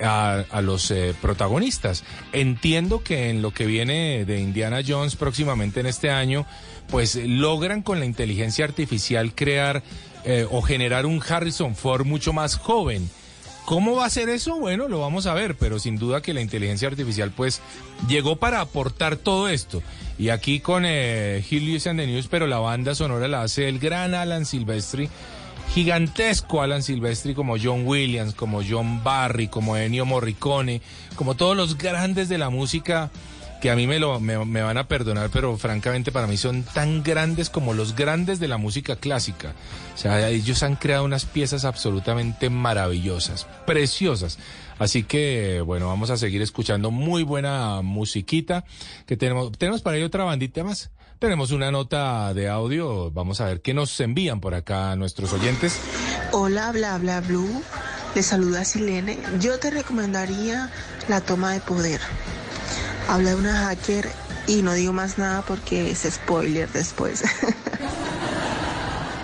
[0.00, 2.04] a, los eh, protagonistas.
[2.32, 6.46] Entiendo que en lo que viene de Indiana Jones próximamente en este año,
[6.88, 9.82] pues logran con la inteligencia artificial crear
[10.24, 13.08] eh, o generar un Harrison Ford mucho más joven.
[13.68, 14.58] ¿Cómo va a ser eso?
[14.58, 17.60] Bueno, lo vamos a ver, pero sin duda que la inteligencia artificial pues
[18.08, 19.82] llegó para aportar todo esto.
[20.18, 23.78] Y aquí con eh, Helios and the News, pero la banda sonora la hace el
[23.78, 25.10] gran Alan Silvestri,
[25.74, 30.82] gigantesco Alan Silvestri como John Williams, como John Barry, como Ennio Morricone,
[31.16, 33.10] como todos los grandes de la música
[33.60, 36.62] que a mí me, lo, me, me van a perdonar, pero francamente para mí son
[36.62, 39.54] tan grandes como los grandes de la música clásica.
[39.94, 44.38] O sea, ellos han creado unas piezas absolutamente maravillosas, preciosas.
[44.78, 48.64] Así que, bueno, vamos a seguir escuchando muy buena musiquita
[49.06, 49.50] que tenemos.
[49.58, 50.90] Tenemos para ello otra bandita más.
[51.18, 53.10] Tenemos una nota de audio.
[53.10, 55.80] Vamos a ver qué nos envían por acá nuestros oyentes.
[56.32, 57.62] Hola, bla, bla, blue.
[58.14, 59.18] Le saluda Silene.
[59.40, 60.70] Yo te recomendaría
[61.08, 62.00] la toma de poder.
[63.08, 64.08] Habla de una hacker
[64.46, 67.24] y no digo más nada porque es spoiler después.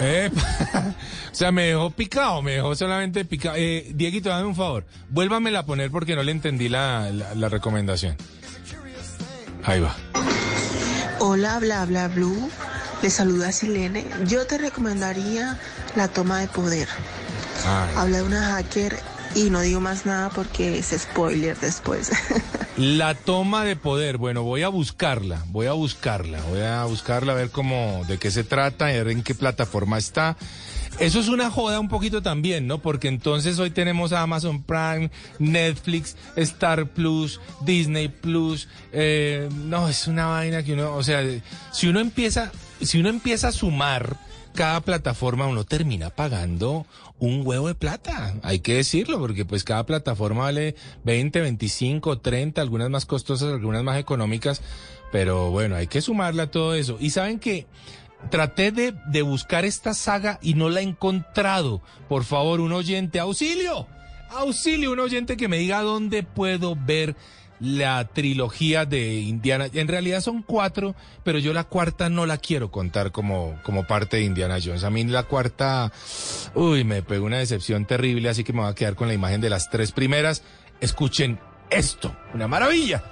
[0.00, 3.56] O sea, me dejó picado, me dejó solamente picado.
[3.56, 4.84] Eh, Dieguito, dame un favor.
[5.08, 8.16] Vuélvamela a poner porque no le entendí la, la, la recomendación.
[9.64, 9.96] Ahí va.
[11.20, 12.50] Hola, bla, bla, blue.
[13.02, 14.06] Le saluda Silene.
[14.26, 15.58] Yo te recomendaría
[15.96, 16.88] la toma de poder.
[17.66, 17.94] Ay.
[17.96, 18.98] Habla de una hacker
[19.34, 22.10] y no digo más nada porque es spoiler después.
[22.76, 27.36] La toma de poder, bueno, voy a buscarla, voy a buscarla, voy a buscarla a
[27.36, 30.36] ver cómo, de qué se trata, a ver en qué plataforma está.
[31.00, 32.78] Eso es una joda un poquito también, ¿no?
[32.78, 38.68] Porque entonces hoy tenemos Amazon Prime, Netflix, Star Plus, Disney Plus.
[38.92, 41.22] eh, no, es una vaina que uno, o sea,
[41.72, 44.16] si uno empieza, si uno empieza a sumar
[44.54, 46.86] cada plataforma, uno termina pagando
[47.18, 48.34] un huevo de plata.
[48.42, 53.82] Hay que decirlo, porque pues cada plataforma vale 20, 25, 30, algunas más costosas, algunas
[53.82, 54.62] más económicas.
[55.10, 56.96] Pero bueno, hay que sumarle a todo eso.
[57.00, 57.66] Y saben que
[58.30, 61.82] traté de, de buscar esta saga y no la he encontrado.
[62.08, 63.86] Por favor, un oyente, auxilio.
[64.30, 67.14] Auxilio, un oyente que me diga dónde puedo ver
[67.60, 69.68] la trilogía de Indiana.
[69.72, 74.18] En realidad son cuatro, pero yo la cuarta no la quiero contar como, como parte
[74.18, 74.84] de Indiana Jones.
[74.84, 75.92] A mí la cuarta,
[76.54, 79.40] uy, me pegó una decepción terrible, así que me voy a quedar con la imagen
[79.40, 80.42] de las tres primeras.
[80.80, 81.38] Escuchen
[81.70, 83.02] esto, una maravilla.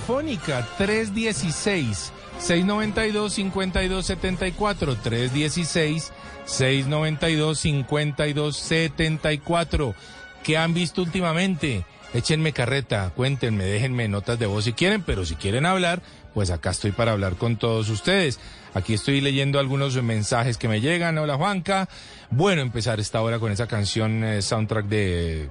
[0.00, 6.12] Telefónica 316 692 5274 316
[6.46, 9.94] 692 5274
[10.42, 11.84] ¿Qué han visto últimamente?
[12.14, 16.02] Échenme carreta, cuéntenme, déjenme notas de voz si quieren, pero si quieren hablar,
[16.34, 18.38] pues acá estoy para hablar con todos ustedes.
[18.72, 21.18] Aquí estoy leyendo algunos mensajes que me llegan.
[21.18, 21.88] Hola Juanca.
[22.30, 25.48] Bueno, empezar esta hora con esa canción eh, soundtrack de eh,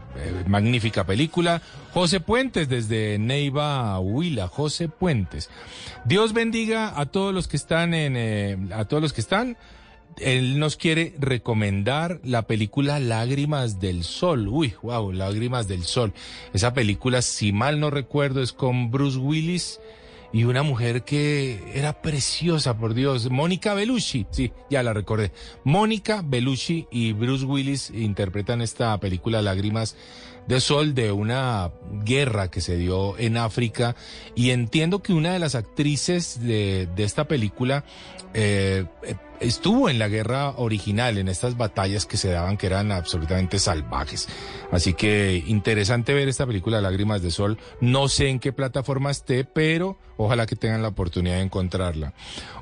[0.48, 1.62] magnífica película.
[1.94, 4.48] José Puentes desde Neiva, Huila.
[4.48, 5.50] José Puentes.
[6.06, 9.58] Dios bendiga a todos los que están en, eh, a todos los que están.
[10.18, 14.48] Él nos quiere recomendar la película Lágrimas del Sol.
[14.48, 16.14] Uy, wow, Lágrimas del Sol.
[16.54, 19.80] Esa película, si mal no recuerdo, es con Bruce Willis
[20.32, 25.32] y una mujer que era preciosa, por Dios, Mónica Bellucci, sí, ya la recordé.
[25.64, 29.96] Mónica Bellucci y Bruce Willis interpretan esta película Lágrimas
[30.48, 31.72] de Sol de una
[32.04, 33.96] guerra que se dio en África
[34.36, 37.84] y entiendo que una de las actrices de, de esta película
[38.34, 38.86] eh,
[39.40, 44.28] estuvo en la guerra original, en estas batallas que se daban que eran absolutamente salvajes.
[44.72, 47.58] Así que interesante ver esta película Lágrimas de Sol.
[47.82, 52.14] No sé en qué plataforma esté, pero ojalá que tengan la oportunidad de encontrarla.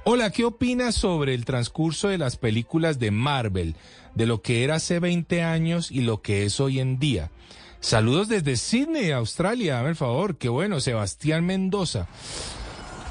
[0.03, 3.75] Hola, ¿qué opinas sobre el transcurso de las películas de Marvel,
[4.15, 7.31] de lo que era hace 20 años y lo que es hoy en día?
[7.79, 10.37] Saludos desde Sydney, Australia, dame el favor.
[10.37, 12.07] Qué bueno, Sebastián Mendoza.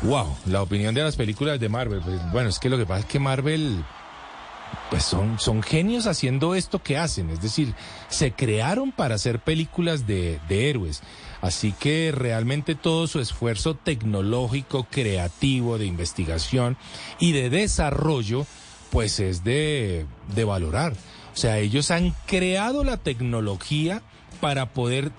[0.03, 2.01] Wow, la opinión de las películas de Marvel.
[2.03, 3.83] Pues, bueno, es que lo que pasa es que Marvel,
[4.91, 7.31] pues son, son genios haciendo esto que hacen.
[7.31, 7.75] Es decir,
[8.09, 11.03] se crearon para hacer películas de, de héroes.
[11.41, 16.77] Así que realmente todo su esfuerzo tecnológico, creativo, de investigación
[17.19, 18.47] y de desarrollo,
[18.91, 20.93] pues es de, de valorar.
[21.33, 24.03] O sea, ellos han creado la tecnología
[24.41, 25.11] para poder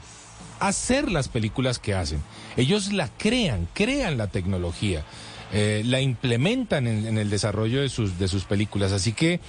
[0.59, 2.21] hacer las películas que hacen.
[2.57, 5.03] Ellos la crean, crean la tecnología,
[5.53, 8.91] eh, la implementan en, el desarrollo de sus, de sus películas.
[8.91, 9.39] Así que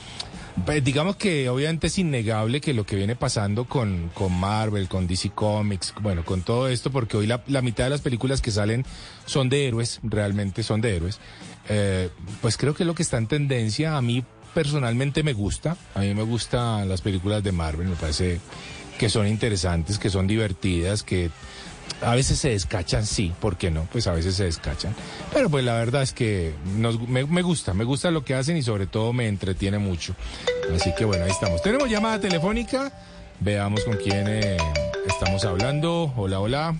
[0.65, 5.07] pues, digamos que obviamente es innegable que lo que viene pasando con, con Marvel, con
[5.07, 8.85] DC Comics, bueno, con todo esto, porque hoy la, mitad de las películas que salen
[9.27, 11.21] son de héroes, realmente son de héroes,
[11.69, 16.01] eh, pues creo que lo que está en tendencia a mí personalmente me gusta, a
[16.01, 18.41] mí me gustan las películas de Marvel, me parece
[18.99, 21.31] que son interesantes, que son divertidas, que
[22.03, 23.89] a veces se descachan, sí, ¿por qué no?
[23.93, 24.95] Pues a veces se descachan.
[25.33, 28.87] Pero pues la verdad es que me gusta, me gusta lo que hacen y sobre
[28.87, 30.15] todo me entretiene mucho.
[30.75, 31.63] Así que bueno, ahí estamos.
[31.63, 32.93] Tenemos llamada telefónica,
[33.41, 34.57] veamos con quién eh,
[35.07, 36.13] estamos hablando.
[36.17, 36.79] Hola, hola.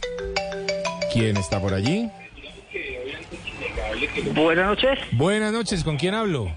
[1.13, 2.11] ¿Quién está por allí?
[4.35, 4.99] Buenas noches.
[5.13, 6.53] Buenas noches, ¿con quién hablo?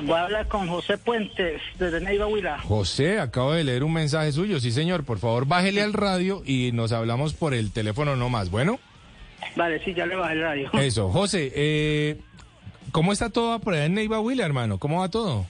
[0.00, 2.58] Voy a hablar con José Puentes, desde Neiva Huila.
[2.60, 4.58] José, acabo de leer un mensaje suyo.
[4.60, 8.50] Sí, señor, por favor, bájele al radio y nos hablamos por el teléfono nomás.
[8.50, 8.78] Bueno,
[9.56, 10.70] Vale, sí, ya le bajé el radio.
[10.80, 11.10] eso.
[11.10, 12.16] José, eh,
[12.92, 14.78] ¿cómo está todo por allá en Neiva Huila, hermano?
[14.78, 15.46] ¿Cómo va todo?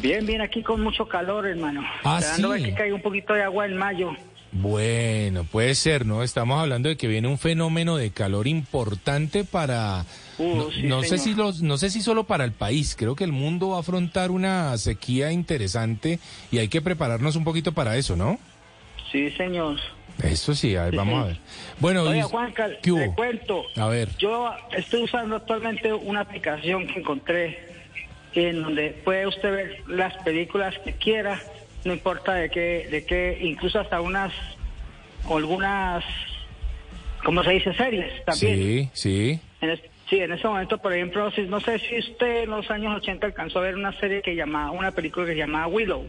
[0.00, 1.82] Bien, bien, aquí con mucho calor, hermano.
[2.04, 2.62] Ah, Esperando sí.
[2.62, 4.12] ver que caiga un poquito de agua en mayo.
[4.54, 6.22] Bueno, puede ser, ¿no?
[6.22, 10.04] Estamos hablando de que viene un fenómeno de calor importante para
[10.38, 13.14] Uh, no, sí, no sé si los no sé si solo para el país, creo
[13.14, 16.18] que el mundo va a afrontar una sequía interesante
[16.50, 18.38] y hay que prepararnos un poquito para eso, ¿no?
[19.12, 19.78] Sí, señor.
[20.22, 21.38] Eso sí, a ver, Sí, vamos a ver.
[21.78, 23.00] Bueno, Oye, Luis, Juanca, ¿qué hubo?
[23.00, 23.62] te cuento.
[23.76, 24.08] A ver.
[24.18, 27.58] Yo estoy usando actualmente una aplicación que encontré
[28.34, 31.40] en donde puede usted ver las películas que quiera,
[31.84, 34.32] no importa de qué, de qué, incluso hasta unas,
[35.30, 36.04] algunas,
[37.24, 37.74] ¿cómo se dice?
[37.74, 38.56] Series también.
[38.56, 39.40] Sí, sí.
[39.60, 42.70] En es- sí, en ese momento, por ejemplo, si- no sé si usted en los
[42.70, 46.06] años 80 alcanzó a ver una serie que llamaba, una película que se llamaba Willow.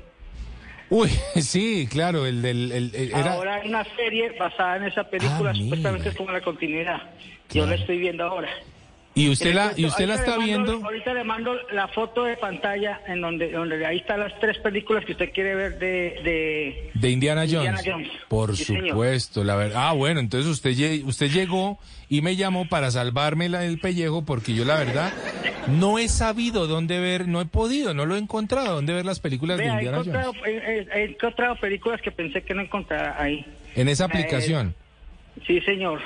[0.89, 1.09] Uy,
[1.41, 5.51] sí, claro, el del el- el- era Ahora hay una serie basada en esa película,
[5.51, 7.01] Ah, supuestamente es como la continuidad.
[7.49, 8.49] Yo la estoy viendo ahora.
[9.15, 11.87] Y usted la y usted la ahorita está le mando- viendo Ahorita le mando la
[11.87, 15.79] foto de pantalla en donde, donde ahí están las tres películas que usted quiere ver
[15.79, 16.19] de...
[16.23, 17.53] de de Indiana Jones.
[17.69, 18.09] Indiana Jones.
[18.27, 18.89] Por Sí, señor.
[18.89, 19.87] supuesto, la verdad.
[19.89, 20.71] Ah, bueno, entonces usted
[21.05, 21.79] usted llegó
[22.09, 25.11] y me llamó para salvarme la, el pellejo porque yo la verdad
[25.67, 29.19] no he sabido dónde ver, no he podido, no lo he encontrado dónde ver las
[29.19, 30.35] películas de Vea, Indiana Jones.
[30.45, 33.43] he- he- he encontrado películas que pensé que no encontraba ahí.
[33.75, 34.75] En esa Eh, aplicación.
[35.47, 36.01] Sí, señor.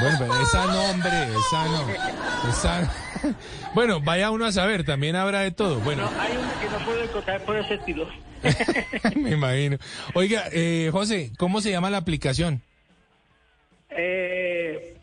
[0.00, 2.48] Bueno, pero esa no, hombre, esa no.
[2.50, 2.92] Esa...
[3.74, 5.80] Bueno, vaya uno a saber, también habrá de todo.
[5.80, 8.08] Bueno, No, hay una que no puedo encontrar por ese estilo.
[9.16, 9.76] me imagino.
[10.14, 12.62] Oiga, eh, José, ¿cómo se llama la aplicación?
[13.90, 14.96] Eh,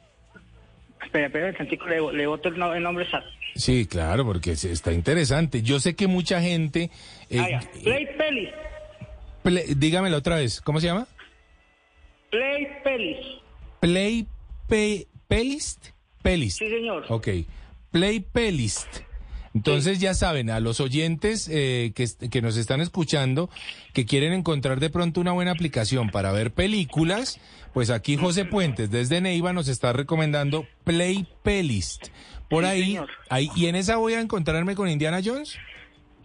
[1.04, 3.30] espera, espera, un tantico, le, le boto el, el nombre exacto.
[3.56, 5.62] Sí, claro, porque está interesante.
[5.62, 6.90] Yo sé que mucha gente...
[7.30, 7.60] eh, Ah, ya.
[7.84, 8.50] Play Pelis.
[9.44, 11.08] ple- dígamelo otra vez, ¿cómo se llama?
[12.32, 13.26] Play Pelis.
[13.80, 14.28] Play
[14.68, 15.88] Pe- Pelist.
[16.22, 16.60] Pelist.
[16.60, 17.06] Sí, señor.
[17.10, 17.28] Ok.
[17.92, 18.88] Play Pelist.
[19.54, 23.50] Entonces ya saben, a los oyentes eh, que, nos están escuchando,
[23.94, 27.40] que quieren encontrar de pronto una buena aplicación para ver películas,
[27.74, 32.08] pues aquí José Puentes desde Neiva nos está recomendando Play Pelist.
[32.50, 33.10] Por Sí, ahí, señor.
[33.30, 35.58] ahí, y en esa voy a encontrarme con Indiana Jones.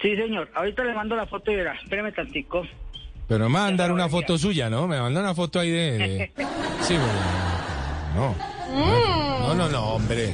[0.02, 0.50] Sí, señor.
[0.54, 1.74] Ahorita le mando la foto y verá.
[1.80, 2.62] Espérame tantico.
[3.28, 4.88] Pero me va a mandar una foto suya, ¿no?
[4.88, 5.92] Me manda una foto ahí de...
[5.98, 6.32] de-
[6.82, 7.69] Sí, pero...
[8.14, 8.34] No.
[8.72, 10.32] No, no, no, hombre.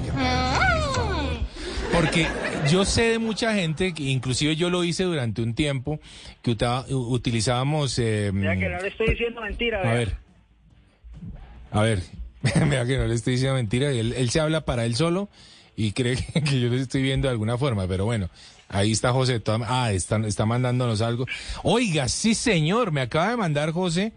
[1.93, 2.27] Porque
[2.71, 6.01] yo sé de mucha gente, que inclusive yo lo hice durante un tiempo,
[6.43, 7.99] que uta- utilizábamos...
[7.99, 9.81] eh, Mira que no le estoy diciendo mentira.
[9.83, 10.17] a ver.
[11.71, 12.03] A ver.
[12.67, 13.91] Mira que no le estoy diciendo mentira.
[13.91, 15.29] Él, él se habla para él solo
[15.77, 17.87] y cree que, que yo lo estoy viendo de alguna forma.
[17.87, 18.29] Pero bueno,
[18.69, 19.41] ahí está José.
[19.41, 21.27] toda- ah, está, está mandándonos algo.
[21.63, 24.13] Oiga, sí señor, me acaba de mandar José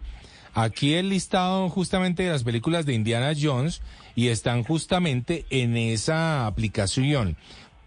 [0.53, 3.81] aquí el listado justamente de las películas de Indiana Jones
[4.15, 7.37] y están justamente en esa aplicación.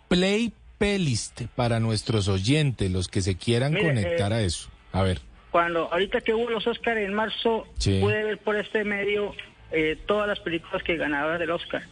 [0.08, 4.68] Play Playlist para nuestros oyentes, los que se quieran Mire, conectar eh, a eso.
[4.92, 5.20] A ver.
[5.50, 7.99] Cuando ahorita que hubo los Oscar en marzo, Sí.
[8.00, 9.32] pude ver por este medio
[9.70, 11.82] eh, todas las películas que ganaban del Oscar.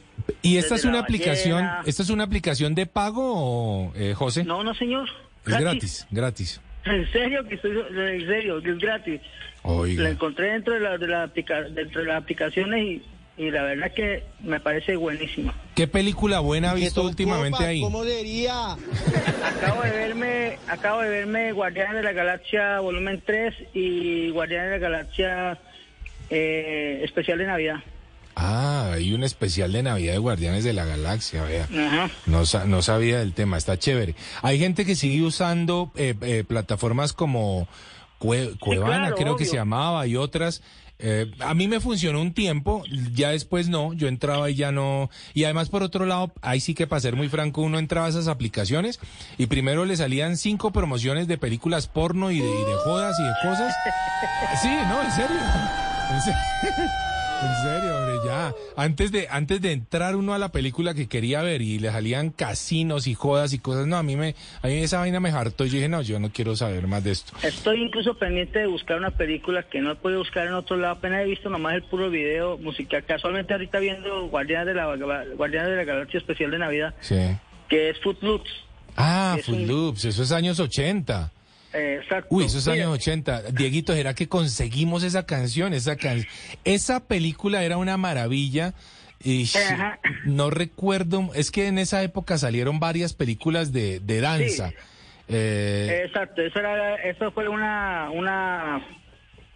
[0.43, 1.83] ¿Y esta es una aplicación, Ballena.
[1.87, 4.45] esta es una aplicación de pago, eh, José?
[4.45, 5.09] No, no, señor.
[5.47, 6.61] Es gratis, gratis.
[6.91, 9.21] En serio, que estoy, en serio, que es gratis.
[9.63, 10.03] Oiga.
[10.05, 13.03] La encontré dentro de, la, de, la aplica- dentro de las aplicaciones y,
[13.37, 15.55] y la verdad que me parece buenísima.
[15.75, 17.81] ¿Qué película buena ha visto últimamente ahí?
[18.05, 18.73] diría?
[19.45, 24.79] Acabo de verme, acabo de verme Guardianes de la Galaxia volumen 3 y Guardianes de
[24.79, 25.59] la Galaxia
[26.31, 27.77] eh, especial de Navidad.
[28.43, 31.65] Ah, hay un especial de Navidad de Guardianes de la Galaxia, vea.
[31.65, 32.11] Ajá.
[32.25, 34.15] No, no sabía del tema, está chévere.
[34.41, 37.69] Hay gente que sigue usando eh, eh, plataformas como
[38.19, 40.63] Cue- Cuevana, claro, creo que se llamaba, y otras.
[41.03, 42.83] Eh, a mí me funcionó un tiempo,
[43.15, 45.11] ya después no, yo entraba y ya no.
[45.35, 48.11] Y además, por otro lado, ahí sí que para ser muy franco, uno entraba a
[48.11, 49.01] esas aplicaciones
[49.37, 53.23] y primero le salían cinco promociones de películas porno y de, y de jodas y
[53.23, 53.75] de cosas.
[54.63, 55.37] Sí, no, en serio.
[56.15, 56.39] En serio.
[57.43, 58.55] En serio, hombre, ya.
[58.77, 62.31] Antes de, antes de entrar uno a la película que quería ver y le salían
[62.31, 65.65] casinos y jodas y cosas, no, a mí me, a mí esa vaina me hartó
[65.65, 67.33] y yo dije, no, yo no quiero saber más de esto.
[67.43, 70.95] Estoy incluso pendiente de buscar una película que no he podido buscar en otro lado.
[70.95, 73.05] Apenas he visto nomás el puro video musical.
[73.05, 74.95] Casualmente ahorita viendo Guardianes de la,
[75.37, 77.17] Guardianes de la Galaxia especial de Navidad, Sí.
[77.69, 78.45] que es Footloose.
[78.97, 81.31] Ah, Es un- Footloose, eso es años 80.
[81.73, 82.35] Exacto.
[82.35, 83.43] Uy, esos años 80.
[83.53, 85.73] Dieguito, ¿será que conseguimos esa canción?
[85.75, 86.27] Esa can...
[86.65, 88.75] Esa película era una maravilla.
[89.23, 89.99] Y Ajá.
[90.25, 94.73] no recuerdo, es que en esa época salieron varias películas de, de danza.
[95.29, 98.11] Eh, Exacto, eso, era, eso fue una...
[98.11, 98.79] una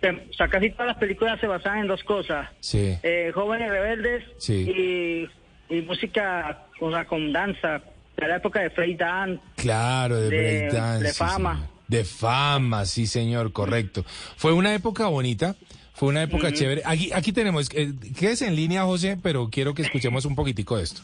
[0.02, 2.48] o sea, casi todas las películas se basaban en dos cosas.
[2.60, 2.94] sí.
[3.02, 5.28] Eh, jóvenes rebeldes Sí.
[5.70, 7.80] y, y música o sea, con danza.
[8.18, 9.40] De la época de Frey Dan.
[9.56, 10.36] Claro, de, de-
[10.68, 11.04] breakdance.
[11.06, 11.70] de fama.
[11.94, 14.04] De fama, sí, señor, correcto.
[14.36, 15.54] Fue una época bonita,
[15.92, 16.82] fue una época chévere.
[16.84, 20.82] Aquí, aquí tenemos, eh, quédese en línea, José, pero quiero que escuchemos un poquitico de
[20.82, 21.02] esto.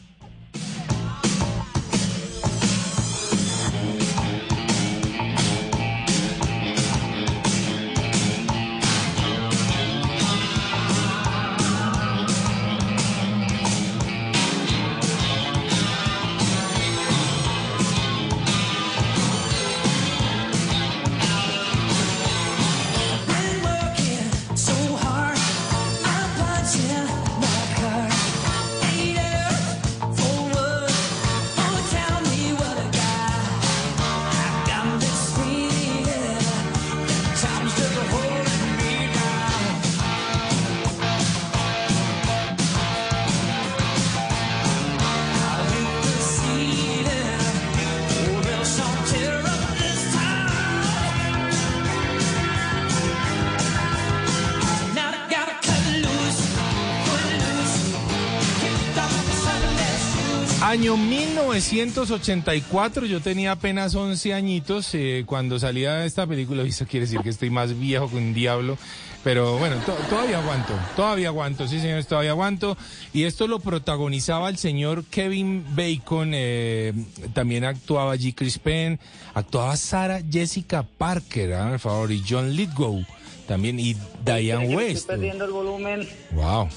[61.71, 66.63] 1984, yo tenía apenas 11 añitos eh, cuando salía esta película.
[66.67, 68.77] Eso quiere decir que estoy más viejo que un diablo.
[69.23, 72.77] Pero bueno, to- todavía aguanto, todavía aguanto, sí señores, todavía aguanto.
[73.13, 76.93] Y esto lo protagonizaba el señor Kevin Bacon, eh,
[77.35, 78.35] también actuaba G.
[78.35, 78.99] Chris Penn,
[79.35, 83.05] actuaba Sarah Jessica Parker, ah, por favor, y John Lithgow
[83.47, 85.07] también, y Diane Estoy West.
[85.07, 86.09] perdiendo el volumen.
[86.33, 86.69] Wow.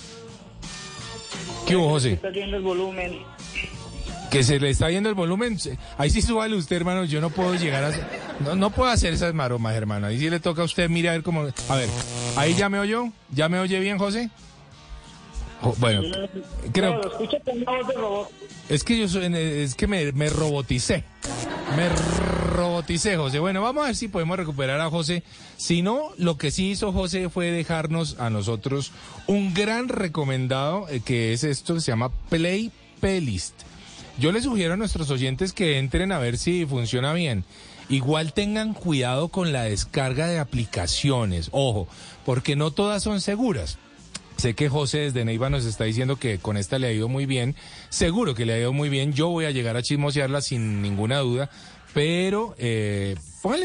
[1.66, 2.14] ¿Qué hubo, José?
[2.14, 3.20] Estoy perdiendo el volumen.
[4.34, 5.58] Que se le está yendo el volumen.
[5.98, 7.06] Ahí sí súbale usted, hermano.
[7.06, 7.92] Yo no puedo llegar a...
[8.44, 10.08] No, no puedo hacer esas maromas, hermano.
[10.08, 11.48] Ahí sí le toca a usted, mira a ver cómo...
[11.70, 11.88] A ver,
[12.36, 13.10] ahí ya me oyó.
[13.32, 14.32] ¿Ya me oye bien, José?
[15.62, 16.02] Jo- Bueno,
[16.74, 17.00] creo...
[18.70, 21.04] Es que yo soy, es que me, me roboticé.
[21.78, 21.90] Me
[22.56, 23.38] roboticé, José.
[23.40, 25.22] Bueno, vamos a ver si podemos recuperar a José.
[25.58, 28.92] Si no, lo que sí hizo José fue dejarnos a nosotros
[29.28, 33.54] un gran recomendado, eh, que es esto que se llama Play Playlist.
[34.20, 37.44] Yo les sugiero a nuestros oyentes que entren a ver si funciona bien.
[37.90, 41.88] Igual tengan cuidado con la descarga de aplicaciones, ojo,
[42.26, 43.78] porque no todas son seguras.
[44.38, 47.26] Sé que José desde Neiva nos está diciendo que con esta le ha ido muy
[47.26, 47.56] bien.
[47.90, 49.14] Seguro que le ha ido muy bien.
[49.14, 51.50] Yo voy a llegar a chismosearla sin ninguna duda.
[51.94, 53.16] Pero eh,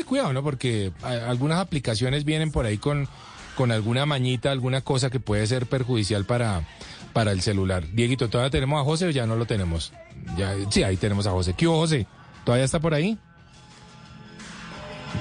[0.07, 0.43] cuidado, ¿no?
[0.43, 3.09] Porque algunas aplicaciones vienen por ahí con,
[3.57, 6.67] con alguna mañita, alguna cosa que puede ser perjudicial para,
[7.13, 7.85] para el celular.
[7.93, 9.93] Dieguito, ¿todavía tenemos a José o ya no lo tenemos?
[10.37, 11.55] Ya, sí, ahí tenemos a José.
[11.55, 12.07] ¿Qué hubo, José?
[12.45, 13.19] ¿Todavía está por ahí?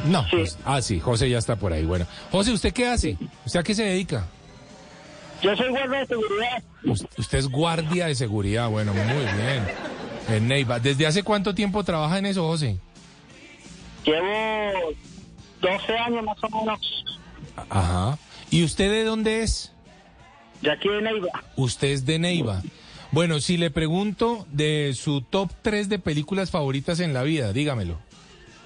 [0.06, 0.24] No.
[0.30, 1.86] José- ah, sí, José ya está por ahí.
[1.86, 2.06] Bueno.
[2.32, 3.18] José, ¿usted qué hace?
[3.46, 4.26] ¿Usted a qué se dedica?
[5.42, 6.64] Yo soy guardia de seguridad.
[6.86, 9.66] Us- Usted es guardia de seguridad, bueno, muy bien.
[10.30, 10.80] En Neiva.
[10.80, 12.78] ¿Desde hace cuánto tiempo trabaja en eso, José?
[14.06, 14.94] Llevo
[15.62, 17.06] 12 años más o menos.
[17.70, 18.18] Ajá.
[18.50, 19.74] ¿Y usted de dónde es?
[20.62, 21.44] De aquí de Neiva.
[21.56, 22.62] Usted es de Neiva.
[23.12, 28.00] Bueno, si le pregunto de su top 3 de películas favoritas en la vida, dígamelo.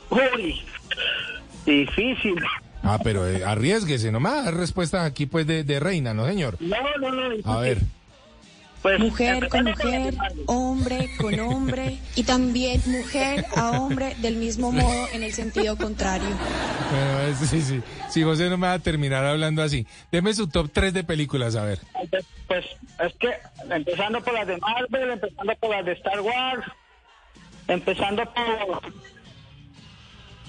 [0.10, 0.62] Uy,
[1.66, 2.36] difícil.
[2.84, 6.14] Ah, pero eh, arriesguese, no me va a dar respuestas aquí pues de, de reina,
[6.14, 6.58] ¿no, señor?
[6.60, 7.52] No, no, no.
[7.52, 7.80] A ver.
[8.82, 10.16] Pues, mujer con mujer,
[10.48, 16.28] hombre con hombre y también mujer a hombre del mismo modo en el sentido contrario.
[16.90, 17.82] Bueno, es- sí, sí.
[18.10, 19.86] Si José no me va a terminar hablando así.
[20.12, 21.80] Deme su top 3 de películas, a ver.
[22.48, 22.66] Pues
[23.00, 23.30] es que
[23.70, 26.66] empezando por las de Marvel, empezando por las de Star Wars,
[27.68, 28.82] empezando por...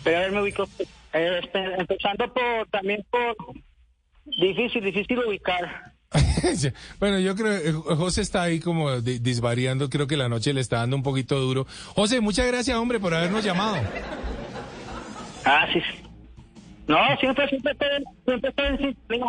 [0.05, 0.69] Pero a ver, me ubico.
[1.13, 1.41] Eh,
[1.79, 3.37] empezando por también por...
[4.25, 5.92] Difícil, difícil ubicar.
[7.01, 10.61] bueno, yo creo eh, José está ahí como di- disvariando, creo que la noche le
[10.61, 11.67] está dando un poquito duro.
[11.95, 13.77] José, muchas gracias, hombre, por habernos llamado.
[15.45, 15.81] Ah, sí.
[16.87, 17.77] No, siempre, siempre
[18.27, 19.25] siempre estoy en sintonía,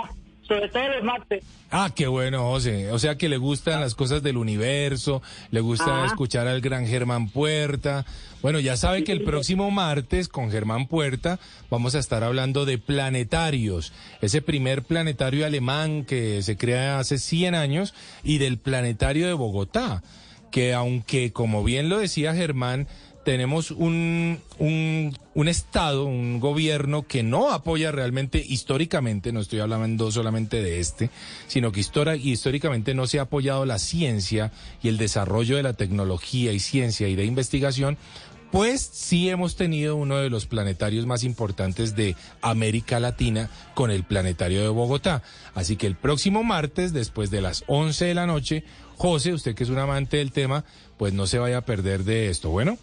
[0.48, 1.44] sobre todo los martes.
[1.72, 2.92] Ah, qué bueno, José.
[2.92, 7.30] O sea que le gustan las cosas del universo, le gusta escuchar al gran Germán
[7.30, 8.06] Puerta.
[8.42, 11.40] Bueno, ya sabe que el próximo martes con Germán Puerta
[11.70, 17.56] vamos a estar hablando de planetarios, ese primer planetario alemán que se crea hace 100
[17.56, 20.04] años y del planetario de Bogotá,
[20.52, 22.88] que aunque como bien lo decía Germán,
[23.24, 30.62] tenemos un, un, Estado, un gobierno que no apoya realmente históricamente, no estoy hablando solamente
[30.62, 31.10] de este,
[31.48, 36.54] sino que históricamente no se ha apoyado la ciencia y el desarrollo de la tecnología
[36.54, 37.98] y ciencia y de investigación,
[38.52, 44.04] pues sí hemos tenido uno de los planetarios más importantes de América Latina con el
[44.04, 45.24] planetario de Bogotá.
[45.56, 48.64] Así que el próximo martes, después de las 11 de la noche,
[48.98, 50.66] José, usted que es un amante del tema,
[50.98, 52.50] pues no se vaya a perder de esto.
[52.50, 52.78] Bueno.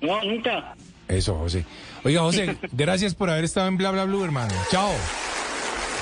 [0.00, 0.74] No, nunca.
[1.08, 1.64] Eso, José.
[2.04, 4.54] Oiga, José, gracias por haber estado en Bla Bla Blue, hermano.
[4.70, 4.90] Chao.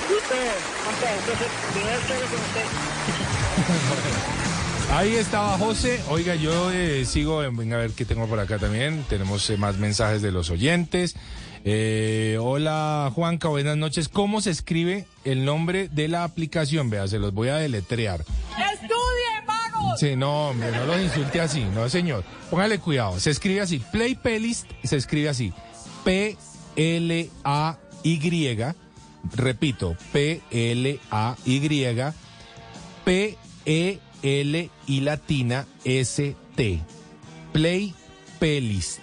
[0.07, 0.77] Conocer.
[4.91, 5.99] Ahí estaba José.
[6.09, 9.03] Oiga, yo eh, sigo, venga a ver qué tengo por acá también.
[9.09, 11.15] Tenemos eh, más mensajes de los oyentes.
[11.65, 14.07] Eh, hola Juanca, buenas noches.
[14.07, 16.89] ¿Cómo se escribe el nombre de la aplicación?
[16.89, 18.21] Vea, se los voy a deletrear.
[18.21, 19.26] ¡Estudien, vagos!
[19.97, 22.23] Sí, no, hombre, no los insulte así, no señor.
[22.49, 23.79] Póngale cuidado, se escribe así.
[23.79, 25.53] Play Playlist se escribe así.
[26.03, 26.37] P-L-A-Y,
[29.35, 31.95] repito, P-L-A-Y,
[33.05, 36.81] P-E-L y latina S-T.
[37.53, 37.93] Play
[38.39, 39.01] Playlist.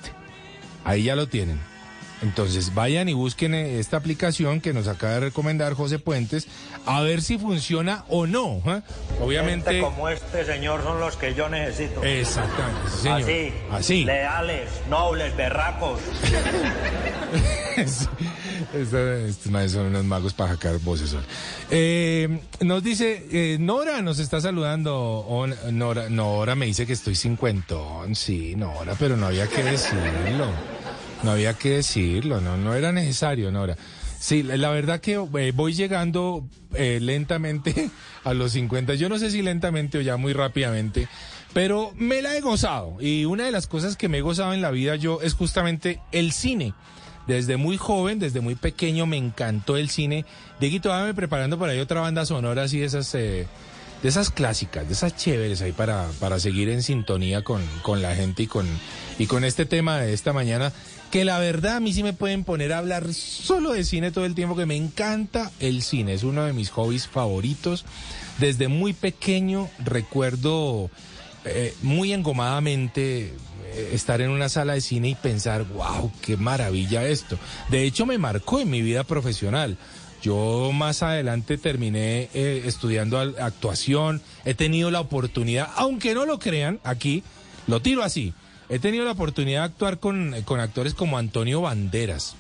[0.84, 1.73] Ahí ya lo tienen.
[2.23, 6.47] Entonces vayan y busquen eh, esta aplicación que nos acaba de recomendar José Puentes
[6.86, 8.62] a ver si funciona o no.
[8.67, 8.81] ¿eh?
[9.20, 9.70] Obviamente.
[9.73, 12.02] Gente como este señor son los que yo necesito.
[12.02, 13.20] Exactamente, señor.
[13.23, 14.05] Así, Así.
[14.05, 16.01] leales, nobles, berracos.
[18.73, 21.15] Estos son unos magos para sacar voces.
[21.70, 24.94] Eh, nos dice, eh, Nora nos está saludando.
[24.97, 28.15] O- Nora, Nora me dice que estoy cincuentón.
[28.15, 30.47] Sí, Nora, pero no había que decirlo.
[31.24, 33.76] No había que decirlo, no, no era necesario, Nora.
[34.20, 37.90] Sí, la verdad que eh, voy llegando eh, lentamente
[38.24, 38.94] a los 50.
[38.94, 41.08] Yo no sé si lentamente o ya muy rápidamente,
[41.54, 42.96] pero me la he gozado.
[43.00, 46.00] Y una de las cosas que me he gozado en la vida yo es justamente
[46.12, 46.74] el cine.
[47.26, 50.26] Desde muy joven, desde muy pequeño, me encantó el cine.
[50.60, 53.46] Dieguito, váyame preparando por ahí otra banda sonora así de esas, eh,
[54.02, 58.14] de esas clásicas, de esas chéveres ahí para, para seguir en sintonía con, con la
[58.14, 58.66] gente y con,
[59.18, 60.72] y con este tema de esta mañana.
[61.15, 64.25] Que la verdad a mí sí me pueden poner a hablar solo de cine todo
[64.25, 66.12] el tiempo, que me encanta el cine.
[66.12, 67.84] Es uno de mis hobbies favoritos.
[68.41, 70.91] Desde muy pequeño recuerdo
[71.44, 77.07] eh, muy engomadamente eh, estar en una sala de cine y pensar, wow, qué maravilla
[77.07, 77.39] esto.
[77.70, 79.78] De hecho, me marcó en mi vida profesional.
[80.20, 86.81] Yo más adelante terminé eh, estudiando actuación, he tenido la oportunidad, aunque no lo crean,
[86.83, 87.23] aquí
[87.68, 88.34] lo tiro así,
[88.68, 92.36] he tenido la oportunidad de actuar con, con actores como Antonio Banderas.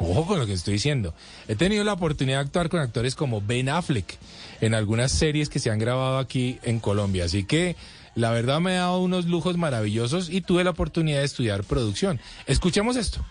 [0.00, 1.12] Ojo con lo que estoy diciendo.
[1.48, 4.16] He tenido la oportunidad de actuar con actores como Ben Affleck
[4.60, 7.24] en algunas series que se han grabado aquí en Colombia.
[7.24, 7.76] Así que
[8.14, 12.20] la verdad me ha dado unos lujos maravillosos y tuve la oportunidad de estudiar producción.
[12.46, 13.24] Escuchemos esto.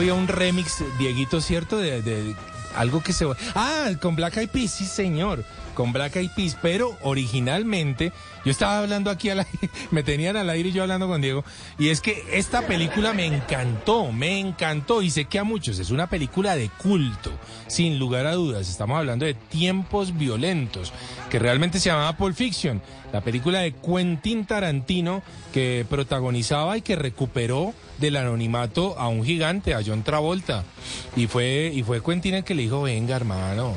[0.00, 1.76] Había un remix, Dieguito, ¿cierto?
[1.76, 2.34] De,
[2.74, 3.26] algo que se...
[3.54, 8.10] Ah, con Black Eyed Peas, sí señor, con Black Eyed Peas, pero originalmente,
[8.42, 11.44] yo estaba hablando aquí, al aire, me tenían al aire y yo hablando con Diego,
[11.78, 15.90] y es que esta película me encantó, me encantó, y sé que a muchos es
[15.90, 17.30] una película de culto,
[17.66, 20.94] sin lugar a dudas, estamos hablando de tiempos violentos,
[21.28, 22.80] que realmente se llamaba Pulp Fiction,
[23.12, 25.22] la película de Quentin Tarantino
[25.52, 30.64] que protagonizaba y que recuperó del anonimato a un gigante, a John Travolta.
[31.16, 33.74] Y fue, y fue Quentin el que le dijo, venga hermano,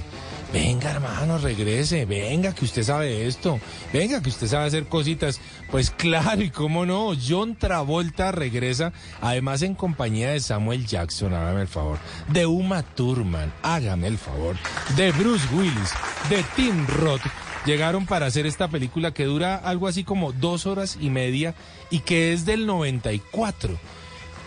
[0.54, 3.60] venga hermano, regrese, venga que usted sabe esto,
[3.92, 5.42] venga que usted sabe hacer cositas.
[5.72, 11.62] Pues claro, y cómo no, John Travolta regresa, además en compañía de Samuel Jackson, hágame
[11.62, 11.98] el favor,
[12.30, 14.56] de Uma Thurman, hágame el favor,
[14.96, 15.92] de Bruce Willis,
[16.30, 17.22] de Tim Roth
[17.66, 21.56] llegaron para hacer esta película que dura algo así como dos horas y media
[21.90, 23.78] y que es del 94.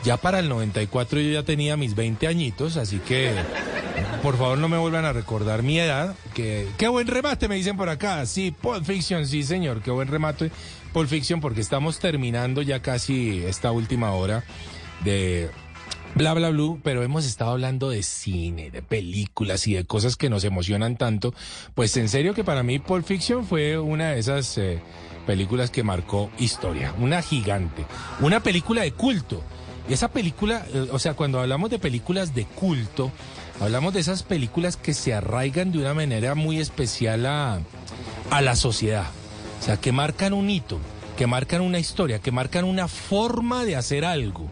[0.04, 3.32] Ya para el 94 yo ya tenía mis 20 añitos, así que
[4.22, 6.14] por favor no me vuelvan a recordar mi edad.
[6.34, 8.24] Que, qué buen remate me dicen por acá.
[8.26, 10.50] Sí, Pulp Fiction, sí señor, qué buen remate
[10.92, 14.44] Pulp Fiction porque estamos terminando ya casi esta última hora
[15.04, 15.50] de
[16.16, 20.30] bla bla blue, pero hemos estado hablando de cine, de películas y de cosas que
[20.30, 21.34] nos emocionan tanto.
[21.74, 24.80] Pues en serio que para mí Pulp Fiction fue una de esas eh,
[25.26, 27.84] películas que marcó historia, una gigante,
[28.20, 29.42] una película de culto.
[29.90, 33.12] Y esa película, eh, o sea, cuando hablamos de películas de culto,
[33.60, 37.60] hablamos de esas películas que se arraigan de una manera muy especial a,
[38.30, 39.06] a la sociedad.
[39.60, 40.78] O sea, que marcan un hito,
[41.18, 44.50] que marcan una historia, que marcan una forma de hacer algo.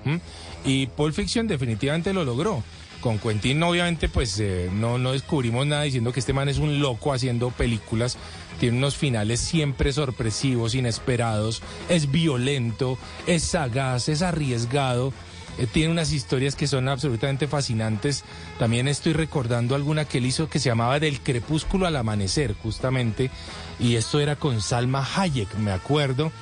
[0.64, 2.62] Y Pulp Fiction definitivamente lo logró.
[3.00, 6.80] Con Quentin obviamente pues eh, no, no descubrimos nada diciendo que este man es un
[6.80, 8.16] loco haciendo películas.
[8.58, 11.60] Tiene unos finales siempre sorpresivos, inesperados.
[11.90, 15.12] Es violento, es sagaz, es arriesgado.
[15.58, 18.24] eh, tiene unas historias que son absolutamente fascinantes.
[18.58, 23.30] También estoy recordando alguna que él hizo que se llamaba Del crepúsculo al amanecer, justamente.
[23.78, 26.32] Y esto era con Salma Hayek, me acuerdo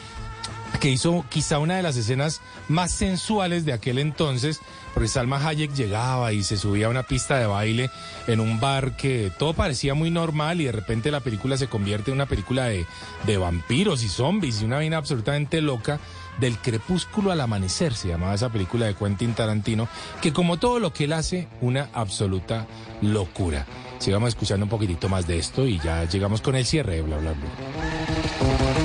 [0.80, 4.60] que hizo quizá una de las escenas más sensuales de aquel entonces,
[4.94, 7.90] porque Salma Hayek llegaba y se subía a una pista de baile
[8.26, 12.10] en un bar que todo parecía muy normal y de repente la película se convierte
[12.10, 12.86] en una película de,
[13.26, 16.00] de vampiros y zombies y una vaina absolutamente loca.
[16.40, 19.86] Del crepúsculo al amanecer se llamaba esa película de Quentin Tarantino,
[20.22, 22.66] que como todo lo que él hace, una absoluta
[23.02, 23.66] locura.
[23.98, 27.18] Sigamos escuchando un poquitito más de esto y ya llegamos con el cierre de bla
[27.18, 28.81] bla bla.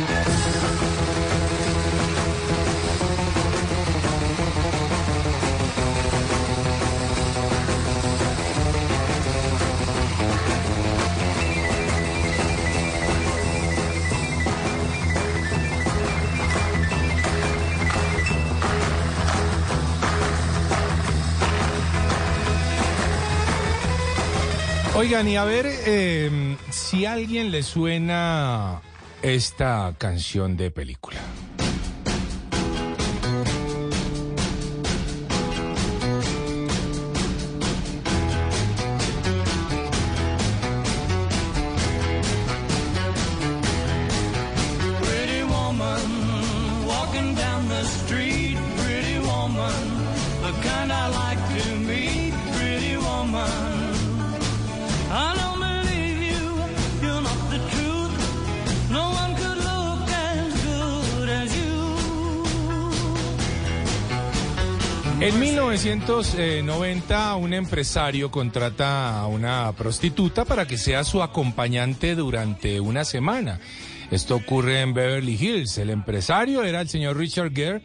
[25.08, 28.82] Oigan, y a ver eh, si a alguien le suena
[29.22, 31.22] esta canción de película.
[65.28, 73.04] En 1990, un empresario contrata a una prostituta para que sea su acompañante durante una
[73.04, 73.60] semana.
[74.10, 75.80] Esto ocurre en Beverly Hills.
[75.80, 77.82] El empresario era el señor Richard Gere,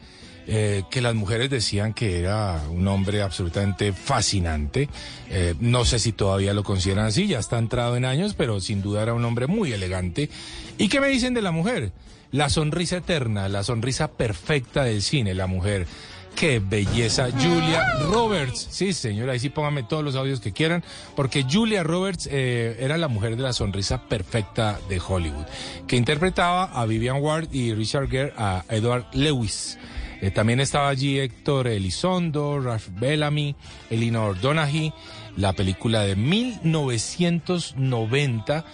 [0.46, 4.88] eh, que las mujeres decían que era un hombre absolutamente fascinante.
[5.28, 8.82] Eh, no sé si todavía lo consideran así, ya está entrado en años, pero sin
[8.82, 10.30] duda era un hombre muy elegante.
[10.78, 11.90] ¿Y qué me dicen de la mujer?
[12.30, 15.88] La sonrisa eterna, la sonrisa perfecta del cine, la mujer.
[16.36, 18.66] Qué belleza, Julia Roberts.
[18.70, 20.82] Sí, señora, ahí sí póngame todos los audios que quieran,
[21.14, 25.44] porque Julia Roberts eh, era la mujer de la sonrisa perfecta de Hollywood,
[25.86, 29.78] que interpretaba a Vivian Ward y Richard Gere a Edward Lewis.
[30.20, 33.56] Eh, también estaba allí Héctor Elizondo, Ralph Bellamy,
[33.90, 34.92] Elinor Donaghy,
[35.36, 38.64] la película de 1990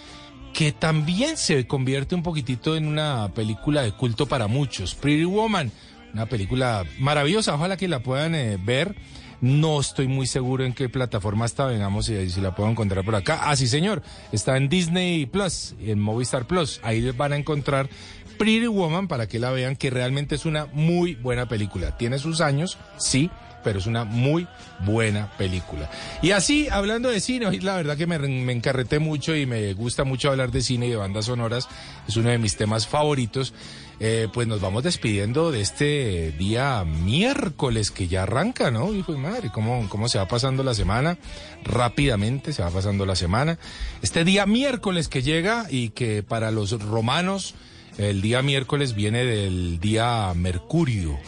[0.53, 4.95] que también se convierte un poquitito en una película de culto para muchos.
[4.95, 5.71] Pretty Woman,
[6.13, 8.95] una película maravillosa, ojalá que la puedan eh, ver.
[9.41, 13.15] No estoy muy seguro en qué plataforma está, vengamos si, si la puedo encontrar por
[13.15, 13.39] acá.
[13.43, 16.81] Ah, sí, señor, está en Disney Plus, en Movistar Plus.
[16.83, 17.89] Ahí van a encontrar
[18.37, 21.97] Pretty Woman para que la vean, que realmente es una muy buena película.
[21.97, 23.29] Tiene sus años, sí,
[23.63, 24.47] pero es una muy
[24.85, 25.89] buena película.
[26.21, 30.03] Y así, hablando de cine, la verdad que me, me encarreté mucho y me gusta
[30.03, 31.67] mucho hablar de cine y de bandas sonoras,
[32.07, 33.53] es uno de mis temas favoritos.
[34.01, 38.93] Eh, pues nos vamos despidiendo de este día miércoles que ya arranca, ¿no?
[38.93, 41.17] Hijo de madre, ¿cómo, ¿cómo se va pasando la semana?
[41.65, 43.59] Rápidamente se va pasando la semana.
[44.01, 47.55] Este día miércoles que llega y que para los romanos
[47.97, 51.19] el día miércoles viene del día Mercurio.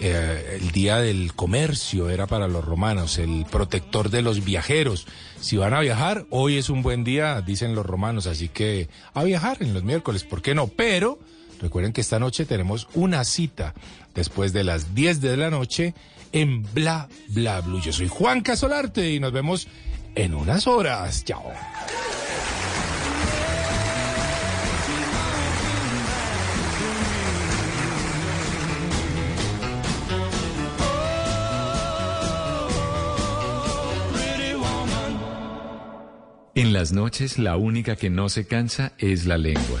[0.00, 5.06] Eh, el día del comercio era para los romanos, el protector de los viajeros.
[5.38, 9.22] Si van a viajar, hoy es un buen día, dicen los romanos, así que a
[9.22, 10.68] viajar en los miércoles, ¿por qué no?
[10.68, 11.18] Pero
[11.62, 13.72] recuerden que esta noche tenemos una cita
[14.14, 15.94] después de las 10 de la noche
[16.32, 17.80] en Bla Bla Blue.
[17.80, 19.68] Yo soy Juan Casolarte y nos vemos
[20.14, 21.24] en unas horas.
[21.24, 21.52] Chao.
[36.54, 39.80] En las noches la única que no se cansa es la lengua.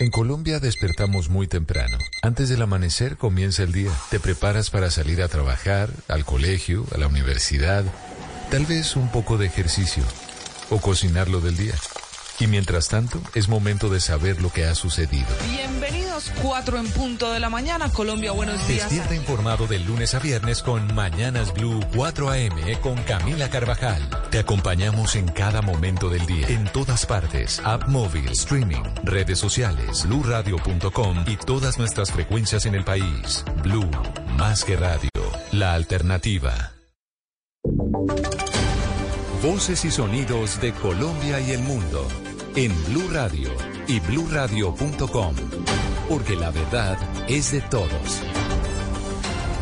[0.00, 1.98] En Colombia despertamos muy temprano.
[2.22, 3.90] Antes del amanecer comienza el día.
[4.08, 7.84] Te preparas para salir a trabajar, al colegio, a la universidad,
[8.50, 10.02] tal vez un poco de ejercicio
[10.70, 11.74] o cocinar lo del día.
[12.40, 15.26] Y mientras tanto, es momento de saber lo que ha sucedido.
[15.50, 17.92] Bienvenidos, 4 en punto de la mañana.
[17.92, 18.88] Colombia, buenos días.
[18.88, 24.08] Despierta informado de lunes a viernes con Mañanas Blue 4 AM con Camila Carvajal.
[24.30, 30.06] Te acompañamos en cada momento del día, en todas partes, app móvil, streaming, redes sociales,
[30.08, 33.44] bluradio.com y todas nuestras frecuencias en el país.
[33.62, 33.90] Blue,
[34.38, 35.10] más que radio,
[35.52, 36.72] la alternativa.
[39.42, 42.06] Voces y sonidos de Colombia y el mundo
[42.56, 43.50] en Blue Radio
[43.86, 45.34] y bluradio.com,
[46.08, 46.98] porque la verdad
[47.28, 48.22] es de todos.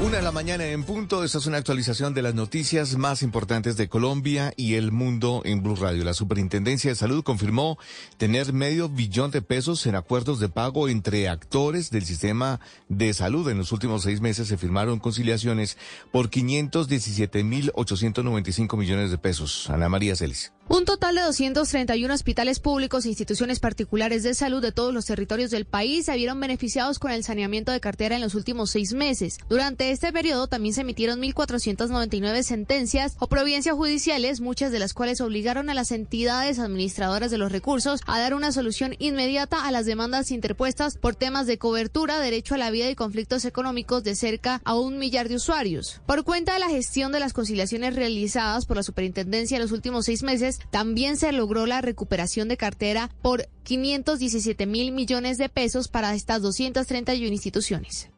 [0.00, 3.76] Una de la mañana en punto, esta es una actualización de las noticias más importantes
[3.76, 6.04] de Colombia y el mundo en Blue Radio.
[6.04, 7.78] La Superintendencia de Salud confirmó
[8.16, 13.48] tener medio billón de pesos en acuerdos de pago entre actores del sistema de salud.
[13.48, 15.76] En los últimos seis meses se firmaron conciliaciones
[16.12, 19.68] por 517.895 millones de pesos.
[19.68, 20.52] Ana María Celis.
[20.70, 25.50] Un total de 231 hospitales públicos e instituciones particulares de salud de todos los territorios
[25.50, 29.38] del país se vieron beneficiados con el saneamiento de cartera en los últimos seis meses.
[29.48, 35.22] Durante este periodo también se emitieron 1.499 sentencias o providencias judiciales, muchas de las cuales
[35.22, 39.86] obligaron a las entidades administradoras de los recursos a dar una solución inmediata a las
[39.86, 44.60] demandas interpuestas por temas de cobertura, derecho a la vida y conflictos económicos de cerca
[44.64, 46.02] a un millar de usuarios.
[46.04, 50.04] Por cuenta de la gestión de las conciliaciones realizadas por la superintendencia en los últimos
[50.04, 55.88] seis meses, también se logró la recuperación de cartera por 517 mil millones de pesos
[55.88, 58.10] para estas 231 instituciones.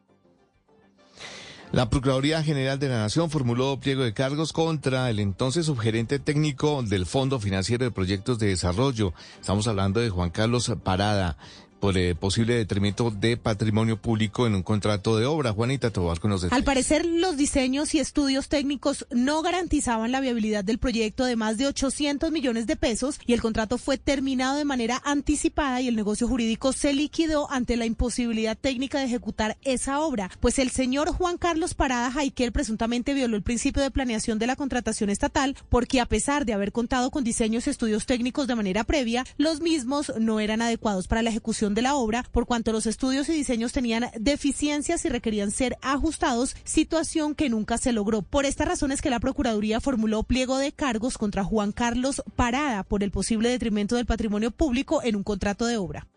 [1.71, 6.83] La Procuraduría General de la Nación formuló pliego de cargos contra el entonces subgerente técnico
[6.83, 9.13] del Fondo Financiero de Proyectos de Desarrollo.
[9.39, 11.37] Estamos hablando de Juan Carlos Parada
[11.81, 15.51] por eh, posible detrimento de patrimonio público en un contrato de obra.
[15.51, 20.63] Juanita Tobar con los Al parecer, los diseños y estudios técnicos no garantizaban la viabilidad
[20.63, 24.63] del proyecto de más de 800 millones de pesos y el contrato fue terminado de
[24.63, 30.01] manera anticipada y el negocio jurídico se liquidó ante la imposibilidad técnica de ejecutar esa
[30.01, 30.29] obra.
[30.39, 34.55] Pues el señor Juan Carlos Parada Jaiquel presuntamente violó el principio de planeación de la
[34.55, 38.83] contratación estatal porque a pesar de haber contado con diseños y estudios técnicos de manera
[38.83, 42.85] previa, los mismos no eran adecuados para la ejecución de la obra por cuanto los
[42.85, 48.21] estudios y diseños tenían deficiencias y requerían ser ajustados, situación que nunca se logró.
[48.21, 52.83] Por esta razón es que la Procuraduría formuló pliego de cargos contra Juan Carlos Parada
[52.83, 56.07] por el posible detrimento del patrimonio público en un contrato de obra.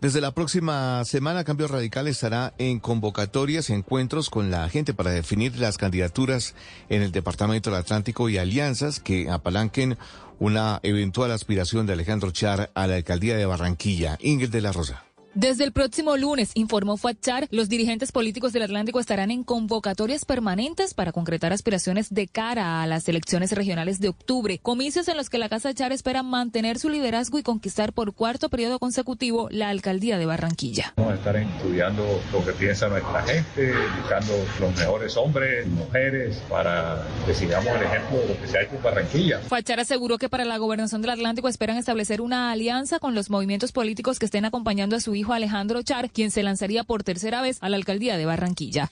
[0.00, 5.10] Desde la próxima semana, Cambio Radical estará en convocatorias y encuentros con la gente para
[5.10, 6.54] definir las candidaturas
[6.88, 9.96] en el Departamento del Atlántico y alianzas que apalanquen
[10.38, 14.18] una eventual aspiración de Alejandro Char a la alcaldía de Barranquilla.
[14.20, 15.04] Ingrid de la Rosa.
[15.34, 20.94] Desde el próximo lunes, informó Fachar, los dirigentes políticos del Atlántico estarán en convocatorias permanentes
[20.94, 25.38] para concretar aspiraciones de cara a las elecciones regionales de octubre, comicios en los que
[25.38, 30.18] la Casa Char espera mantener su liderazgo y conquistar por cuarto periodo consecutivo la alcaldía
[30.18, 30.94] de Barranquilla.
[30.96, 37.04] Vamos a estar estudiando lo que piensa nuestra gente, buscando los mejores hombres, mujeres, para
[37.26, 39.40] que sigamos el ejemplo de lo que se ha hecho en Barranquilla.
[39.40, 43.72] Fachar aseguró que para la gobernación del Atlántico esperan establecer una alianza con los movimientos
[43.72, 47.58] políticos que estén acompañando a su hijo Alejandro Char, quien se lanzaría por tercera vez
[47.60, 48.90] a la alcaldía de Barranquilla.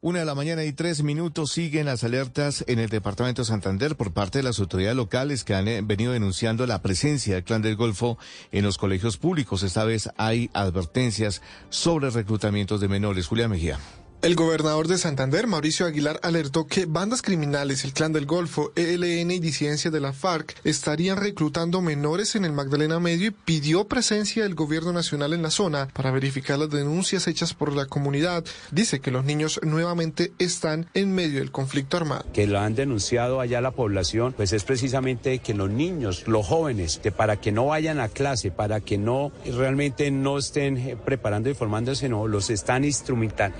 [0.00, 3.96] Una de la mañana y tres minutos siguen las alertas en el departamento de Santander
[3.96, 7.62] por parte de las autoridades locales que han eh, venido denunciando la presencia del clan
[7.62, 8.16] del Golfo
[8.52, 9.64] en los colegios públicos.
[9.64, 13.26] Esta vez hay advertencias sobre reclutamientos de menores.
[13.26, 13.80] Julia Mejía.
[14.20, 19.30] El gobernador de Santander, Mauricio Aguilar, alertó que bandas criminales, el Clan del Golfo, ELN
[19.30, 24.42] y disidencias de la FARC estarían reclutando menores en el Magdalena Medio y pidió presencia
[24.42, 28.44] del gobierno nacional en la zona para verificar las denuncias hechas por la comunidad.
[28.72, 32.26] Dice que los niños nuevamente están en medio del conflicto armado.
[32.32, 36.98] Que lo han denunciado allá la población, pues es precisamente que los niños, los jóvenes,
[37.00, 41.50] que para que no vayan a clase, para que no realmente no estén eh, preparando
[41.50, 43.54] y formándose, no, los están instrumental,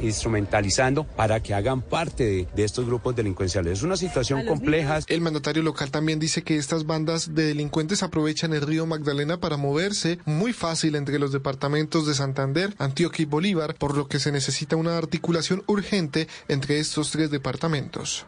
[1.17, 3.79] para que hagan parte de, de estos grupos delincuenciales.
[3.79, 5.01] Es una situación compleja.
[5.07, 9.57] El mandatario local también dice que estas bandas de delincuentes aprovechan el río Magdalena para
[9.57, 14.33] moverse muy fácil entre los departamentos de Santander, Antioquia y Bolívar, por lo que se
[14.33, 18.27] necesita una articulación urgente entre estos tres departamentos.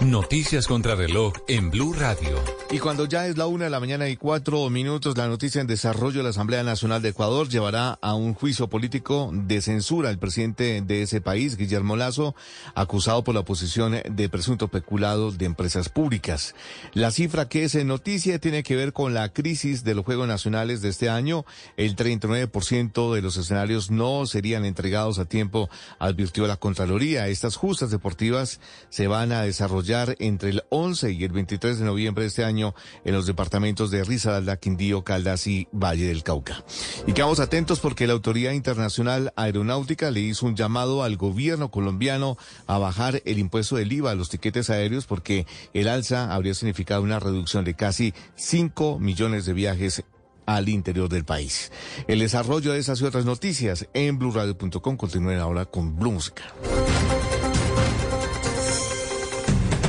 [0.00, 2.38] Noticias contra reloj en Blue Radio.
[2.70, 5.66] Y cuando ya es la una de la mañana y cuatro minutos, la noticia en
[5.66, 10.18] desarrollo de la Asamblea Nacional de Ecuador llevará a un juicio político de censura al
[10.18, 12.34] presidente de ese país, Guillermo Lazo,
[12.74, 16.54] acusado por la oposición de presunto peculado de empresas públicas.
[16.92, 20.28] La cifra que es en noticia tiene que ver con la crisis de los Juegos
[20.28, 21.46] Nacionales de este año.
[21.76, 27.28] El 39% de los escenarios no serían entregados a tiempo, advirtió la Contraloría.
[27.28, 28.60] Estas justas deportivas
[28.90, 32.74] se van a desarrollar entre el 11 y el 23 de noviembre de este año
[33.04, 36.64] en los departamentos de Risaralda, Quindío, Caldas y Valle del Cauca.
[37.06, 42.36] Y quedamos atentos porque la Autoridad Internacional Aeronáutica le hizo un llamado al gobierno colombiano
[42.66, 47.02] a bajar el impuesto del IVA a los tiquetes aéreos porque el alza habría significado
[47.02, 50.02] una reducción de casi 5 millones de viajes
[50.46, 51.70] al interior del país.
[52.08, 54.96] El desarrollo de esas y otras noticias en blurradio.com.
[54.96, 56.42] Continúen ahora con Blue Música.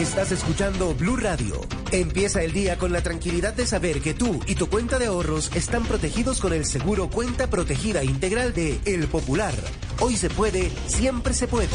[0.00, 1.60] Estás escuchando Blue Radio.
[1.90, 5.50] Empieza el día con la tranquilidad de saber que tú y tu cuenta de ahorros
[5.56, 9.54] están protegidos con el seguro Cuenta Protegida Integral de El Popular.
[9.98, 11.68] Hoy se puede, siempre se puede.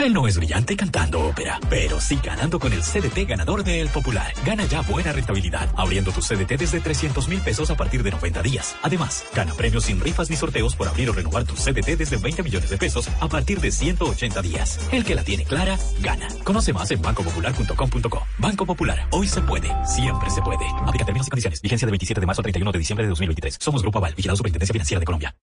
[0.00, 3.90] Él no es brillante cantando ópera, pero sí ganando con el CDT ganador de El
[3.90, 4.32] Popular.
[4.46, 8.40] Gana ya buena rentabilidad, abriendo tu CDT desde 300 mil pesos a partir de 90
[8.40, 8.76] días.
[8.80, 12.42] Además, gana premios sin rifas ni sorteos por abrir o renovar tu CDT desde 20
[12.42, 14.80] millones de pesos a partir de 180 días.
[14.90, 16.28] El que la tiene clara, gana.
[16.44, 18.26] Conoce más en bancopopular.com.co.
[18.38, 20.64] Banco Popular, hoy se puede, siempre se puede.
[20.86, 21.60] Aplica términos y condiciones.
[21.60, 23.58] Vigencia del 27 de marzo al 31 de diciembre de 2023.
[23.60, 25.36] Somos Grupo Aval, vigilado Superintendencia Financiera de Colombia.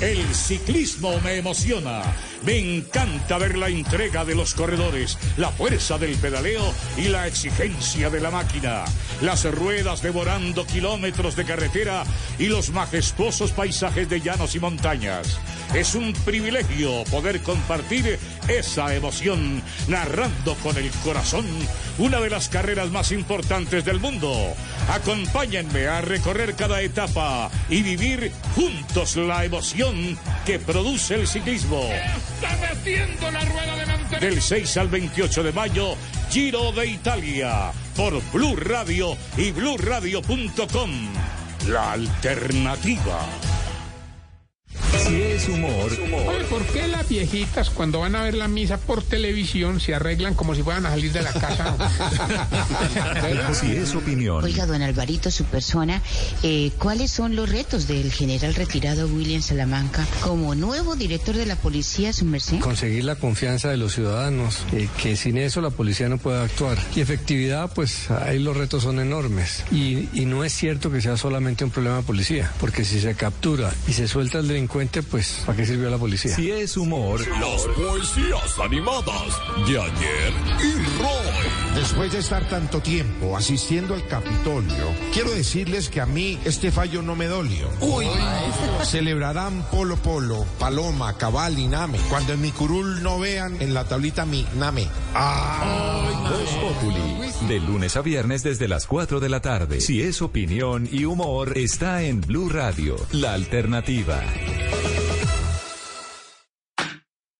[0.00, 2.02] El ciclismo me emociona.
[2.44, 8.10] Me encanta ver la entrega de los corredores, la fuerza del pedaleo y la exigencia
[8.10, 8.84] de la máquina.
[9.22, 12.04] Las ruedas devorando kilómetros de carretera
[12.38, 15.40] y los majestuosos paisajes de llanos y montañas.
[15.74, 21.46] Es un privilegio poder compartir esa emoción narrando con el corazón
[21.96, 24.54] una de las carreras más importantes del mundo.
[24.90, 31.82] Acompáñenme a recorrer cada etapa y vivir juntos la emoción que produce el ciclismo.
[31.82, 33.77] Está la rueda.
[34.20, 35.94] Del 6 al 28 de mayo,
[36.30, 40.90] Giro de Italia, por Blue Radio y bluradio.com.
[41.68, 43.20] La alternativa.
[44.98, 45.92] Si es humor.
[45.92, 50.34] Oye, ¿por qué las viejitas cuando van a ver la misa por televisión se arreglan
[50.34, 51.76] como si fueran a salir de la casa?
[53.58, 54.44] Si es opinión.
[54.44, 56.02] Oiga, don Alvarito, su persona,
[56.42, 61.56] eh, ¿cuáles son los retos del general retirado William Salamanca como nuevo director de la
[61.56, 62.60] policía, su merced?
[62.60, 66.78] Conseguir la confianza de los ciudadanos, eh, que sin eso la policía no puede actuar.
[66.94, 69.64] Y efectividad, pues ahí los retos son enormes.
[69.70, 73.14] Y, y no es cierto que sea solamente un problema de policía, porque si se
[73.14, 76.34] captura y se suelta el delincuente, pues ¿para qué sirvió la policía?
[76.34, 77.20] Si es humor.
[77.28, 81.74] Las poesías animadas de ayer y Roy.
[81.74, 87.02] Después de estar tanto tiempo asistiendo al Capitolio, quiero decirles que a mí este fallo
[87.02, 87.68] no me dolió.
[87.80, 88.06] Uy,
[88.84, 91.98] celebrarán Polo Polo, Paloma, Cabal y Name.
[92.08, 94.88] Cuando en mi curul no vean en la tablita mi Name.
[95.14, 95.98] Ah.
[96.60, 99.80] Populi, de lunes a viernes desde las 4 de la tarde.
[99.80, 104.20] Si es opinión y humor, está en Blue Radio, la alternativa.